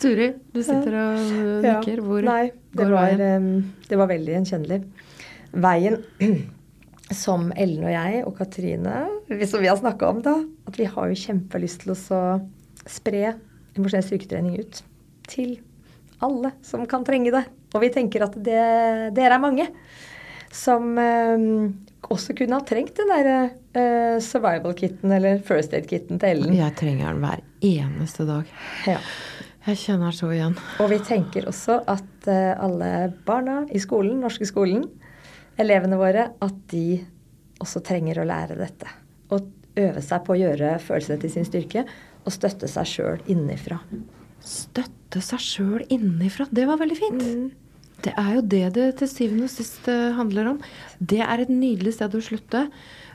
Turi, 0.04 0.28
du 0.54 0.60
sitter 0.64 0.97
og 0.99 1.22
nikker. 1.64 2.01
Ja. 2.01 2.04
Hvor 2.04 2.26
Nei, 2.28 2.43
det 2.74 2.82
går 2.82 2.91
var, 2.91 3.16
veien? 3.22 3.47
det 3.88 3.99
var 4.01 4.12
veldig 4.12 4.36
gjenkjennelig. 4.38 4.82
Veien 5.64 5.99
som 7.24 7.51
Ellen 7.56 7.86
og 7.88 7.93
jeg 7.93 8.24
og 8.28 8.38
Katrine, 8.38 8.95
som 9.47 9.64
vi 9.64 9.70
har 9.72 9.80
snakka 9.80 10.10
om, 10.12 10.24
da, 10.26 10.38
at 10.68 10.80
vi 10.80 10.88
har 10.89 11.12
jo 11.12 11.20
kjempelyst 11.26 11.84
til 11.86 11.93
å 11.93 11.99
så 11.99 12.22
spre 12.89 13.36
emosjonell 13.78 14.06
styrketrening 14.06 14.58
ut 14.60 14.82
til 15.30 15.56
alle 16.24 16.54
som 16.66 16.84
kan 16.89 17.06
trenge 17.08 17.34
det. 17.34 17.45
Og 17.74 17.84
vi 17.84 17.91
tenker 17.93 18.26
at 18.28 18.36
det, 18.38 18.64
dere 19.18 19.38
er 19.38 19.41
mange 19.41 19.68
som 20.54 20.93
øh, 21.01 21.72
også 22.14 22.36
kunne 22.38 22.60
ha 22.60 22.66
trengt 22.68 22.99
den 22.99 23.10
derre 23.10 23.38
øh, 23.49 24.18
survival-kitten 24.22 25.16
eller 25.16 25.41
first 25.45 25.74
aid-kitten 25.74 26.22
til 26.22 26.36
Ellen. 26.36 26.58
Jeg 26.58 26.76
trenger 26.78 27.10
den 27.10 27.24
hver 27.24 27.41
eneste 27.66 28.28
dag. 28.30 28.51
Ja. 28.86 28.99
Jeg 29.64 29.80
kjenner 29.80 30.11
så 30.11 30.28
igjen. 30.36 30.57
Og 30.84 30.89
vi 30.91 30.99
tenker 31.07 31.45
også 31.47 31.78
at 31.88 32.28
eh, 32.28 32.51
alle 32.59 33.14
barna 33.24 33.61
i 33.72 33.80
skolen, 33.80 34.18
norske 34.20 34.47
skolen, 34.49 34.84
elevene 35.59 35.99
våre, 35.99 36.26
at 36.43 36.57
de 36.74 36.99
også 37.64 37.80
trenger 37.86 38.20
å 38.20 38.28
lære 38.28 38.57
dette. 38.59 38.91
Og 39.32 39.47
øve 39.80 40.03
seg 40.03 40.26
på 40.26 40.36
å 40.36 40.41
gjøre 40.41 40.76
følelsene 40.84 41.22
til 41.22 41.32
sin 41.32 41.47
styrke 41.47 41.86
og 42.24 42.36
støtte 42.36 42.68
seg 42.72 42.89
sjøl 42.89 43.24
innenfra. 43.32 43.80
Støtte 44.43 45.24
seg 45.24 45.43
sjøl 45.43 45.88
innenfra. 45.88 46.49
Det 46.51 46.68
var 46.68 46.82
veldig 46.82 46.99
fint. 46.99 47.26
Det 48.03 48.11
er 48.20 48.32
jo 48.36 48.43
det 48.43 48.66
det 48.76 48.89
til 48.99 49.07
syvende 49.07 49.47
og 49.47 49.55
sist 49.55 49.88
eh, 49.88 50.11
handler 50.18 50.53
om. 50.53 50.61
Det 50.99 51.22
er 51.24 51.45
et 51.45 51.51
nydelig 51.51 51.95
sted 51.95 52.20
å 52.20 52.24
slutte. 52.24 52.68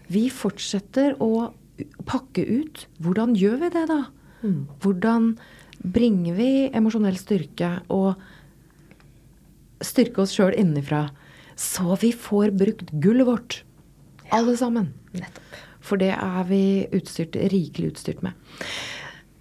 Vi 0.08 0.30
fortsetter 0.32 1.18
å 1.20 1.50
pakke 2.08 2.40
ut. 2.48 2.86
Hvordan 3.04 3.36
gjør 3.36 3.60
vi 3.66 3.74
det, 3.76 3.84
da? 3.92 4.06
Hvordan 4.80 5.34
bringer 5.82 6.36
vi 6.38 6.50
emosjonell 6.74 7.16
styrke 7.20 7.78
og 7.94 8.18
styrke 9.84 10.24
oss 10.24 10.34
sjøl 10.34 10.56
innenfra, 10.58 11.06
så 11.58 11.96
vi 12.02 12.12
får 12.14 12.52
brukt 12.58 12.92
gullet 13.02 13.28
vårt? 13.28 13.62
Alle 14.34 14.56
sammen. 14.58 14.92
Nettopp. 15.16 15.58
For 15.88 16.00
det 16.00 16.12
er 16.12 16.46
vi 16.48 16.62
utstyrt, 16.94 17.38
rikelig 17.52 17.94
utstyrt 17.94 18.24
med. 18.26 18.36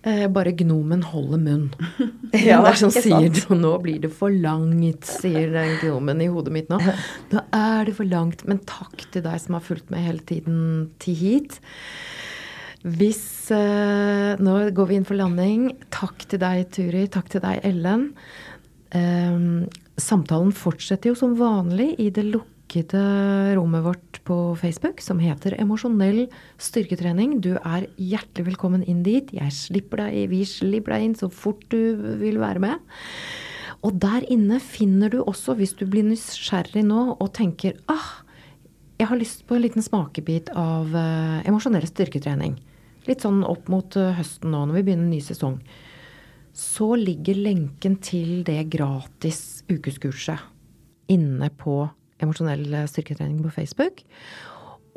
Eh, 0.08 0.28
bare 0.32 0.54
gnomen 0.56 1.02
holder 1.04 1.42
munn. 1.42 1.66
Ja, 2.32 2.62
det 2.64 2.72
er 2.72 2.80
som 2.80 2.94
sier 2.94 3.28
det, 3.34 3.44
Nå 3.52 3.74
blir 3.84 4.00
det 4.06 4.12
for 4.16 4.32
langt, 4.32 5.08
sier 5.10 5.50
den 5.52 5.74
gnomen 5.82 6.22
i 6.24 6.30
hodet 6.32 6.54
mitt 6.56 6.70
nå. 6.72 6.80
Nå 7.34 7.44
er 7.56 7.90
det 7.90 7.98
for 7.98 8.08
langt. 8.08 8.46
Men 8.48 8.62
takk 8.70 9.08
til 9.12 9.26
deg 9.26 9.42
som 9.44 9.58
har 9.58 9.66
fulgt 9.66 9.92
med 9.92 10.06
hele 10.06 10.24
tiden 10.24 10.62
til 11.04 11.18
hit. 11.18 11.60
Hvis 12.88 13.52
eh, 13.52 14.38
Nå 14.40 14.58
går 14.76 14.90
vi 14.90 15.00
inn 15.00 15.08
for 15.08 15.20
landing. 15.20 15.72
Takk 15.94 16.24
til 16.30 16.40
deg, 16.40 16.68
Turi. 16.72 17.08
Takk 17.12 17.32
til 17.34 17.44
deg, 17.44 17.60
Ellen. 17.68 18.12
Ehm, 18.96 19.66
samtalen 20.00 20.54
fortsetter 20.56 21.12
jo 21.12 21.18
som 21.20 21.34
vanlig 21.40 21.96
i 22.00 22.08
det 22.14 22.24
lukkede 22.30 23.02
rommet 23.58 23.84
vårt 23.84 24.22
på 24.28 24.38
Facebook, 24.60 25.02
som 25.04 25.20
heter 25.20 25.58
Emosjonell 25.60 26.28
styrketrening. 26.62 27.42
Du 27.44 27.56
er 27.58 27.90
hjertelig 28.00 28.54
velkommen 28.54 28.86
inn 28.88 29.04
dit. 29.04 29.34
Jeg 29.36 29.56
slipper 29.56 30.06
deg, 30.06 30.30
vi 30.32 30.46
slipper 30.48 30.96
deg 30.96 31.10
inn 31.10 31.18
så 31.20 31.32
fort 31.32 31.66
du 31.74 31.98
vil 32.22 32.40
være 32.40 32.64
med. 32.64 32.96
Og 33.84 34.00
der 34.00 34.24
inne 34.32 34.62
finner 34.64 35.12
du 35.12 35.20
også, 35.22 35.58
hvis 35.60 35.76
du 35.78 35.84
blir 35.90 36.08
nysgjerrig 36.08 36.86
nå 36.88 37.04
og 37.18 37.34
tenker 37.36 37.76
ah, 37.92 38.24
jeg 38.98 39.12
har 39.12 39.20
lyst 39.20 39.44
på 39.46 39.54
en 39.54 39.62
liten 39.62 39.86
smakebit 39.86 40.50
av 40.58 40.96
eh, 40.98 41.44
emosjonell 41.50 41.86
styrketrening. 41.86 42.56
Litt 43.08 43.24
sånn 43.24 43.44
opp 43.48 43.70
mot 43.72 43.96
eh, 44.00 44.16
høsten 44.18 44.52
nå, 44.52 44.66
når 44.68 44.80
vi 44.80 44.84
begynner 44.90 45.08
en 45.08 45.14
ny 45.16 45.22
sesong. 45.24 45.62
Så 46.58 46.92
ligger 47.00 47.38
lenken 47.40 47.98
til 48.04 48.42
det 48.48 48.66
gratis 48.74 49.64
ukeskurset 49.70 50.42
inne 51.14 51.50
på 51.56 51.86
emosjonell 52.24 52.66
eh, 52.74 52.88
styrketrening 52.90 53.40
på 53.46 53.54
Facebook. 53.56 54.04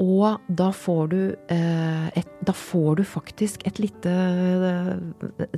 Og 0.00 0.40
da 0.48 0.70
får 0.72 1.10
du, 1.12 1.20
eh, 1.52 2.06
et, 2.16 2.30
da 2.48 2.54
får 2.56 3.02
du 3.02 3.04
faktisk 3.06 3.66
et 3.68 3.78
lite 3.82 4.14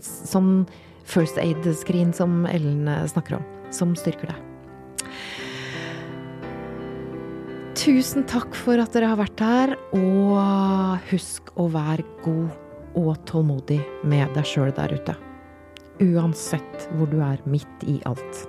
sånn 0.02 0.66
first 1.08 1.38
aid-skrin 1.40 2.12
som 2.14 2.42
Ellen 2.50 2.90
snakker 3.10 3.38
om, 3.38 3.46
som 3.74 3.94
styrker 3.98 4.34
deg. 4.34 4.48
Tusen 7.82 8.22
takk 8.30 8.54
for 8.54 8.78
at 8.78 8.94
dere 8.94 9.08
har 9.10 9.18
vært 9.18 9.40
her, 9.42 9.72
og 9.98 11.00
husk 11.08 11.48
å 11.58 11.64
være 11.72 12.04
god 12.22 12.94
og 13.00 13.16
tålmodig 13.26 13.80
med 14.06 14.30
deg 14.36 14.46
sjøl 14.46 14.70
der 14.76 14.94
ute. 14.94 15.16
Uansett 15.98 16.86
hvor 16.94 17.10
du 17.10 17.18
er 17.26 17.42
midt 17.42 17.82
i 17.90 17.96
alt. 18.06 18.44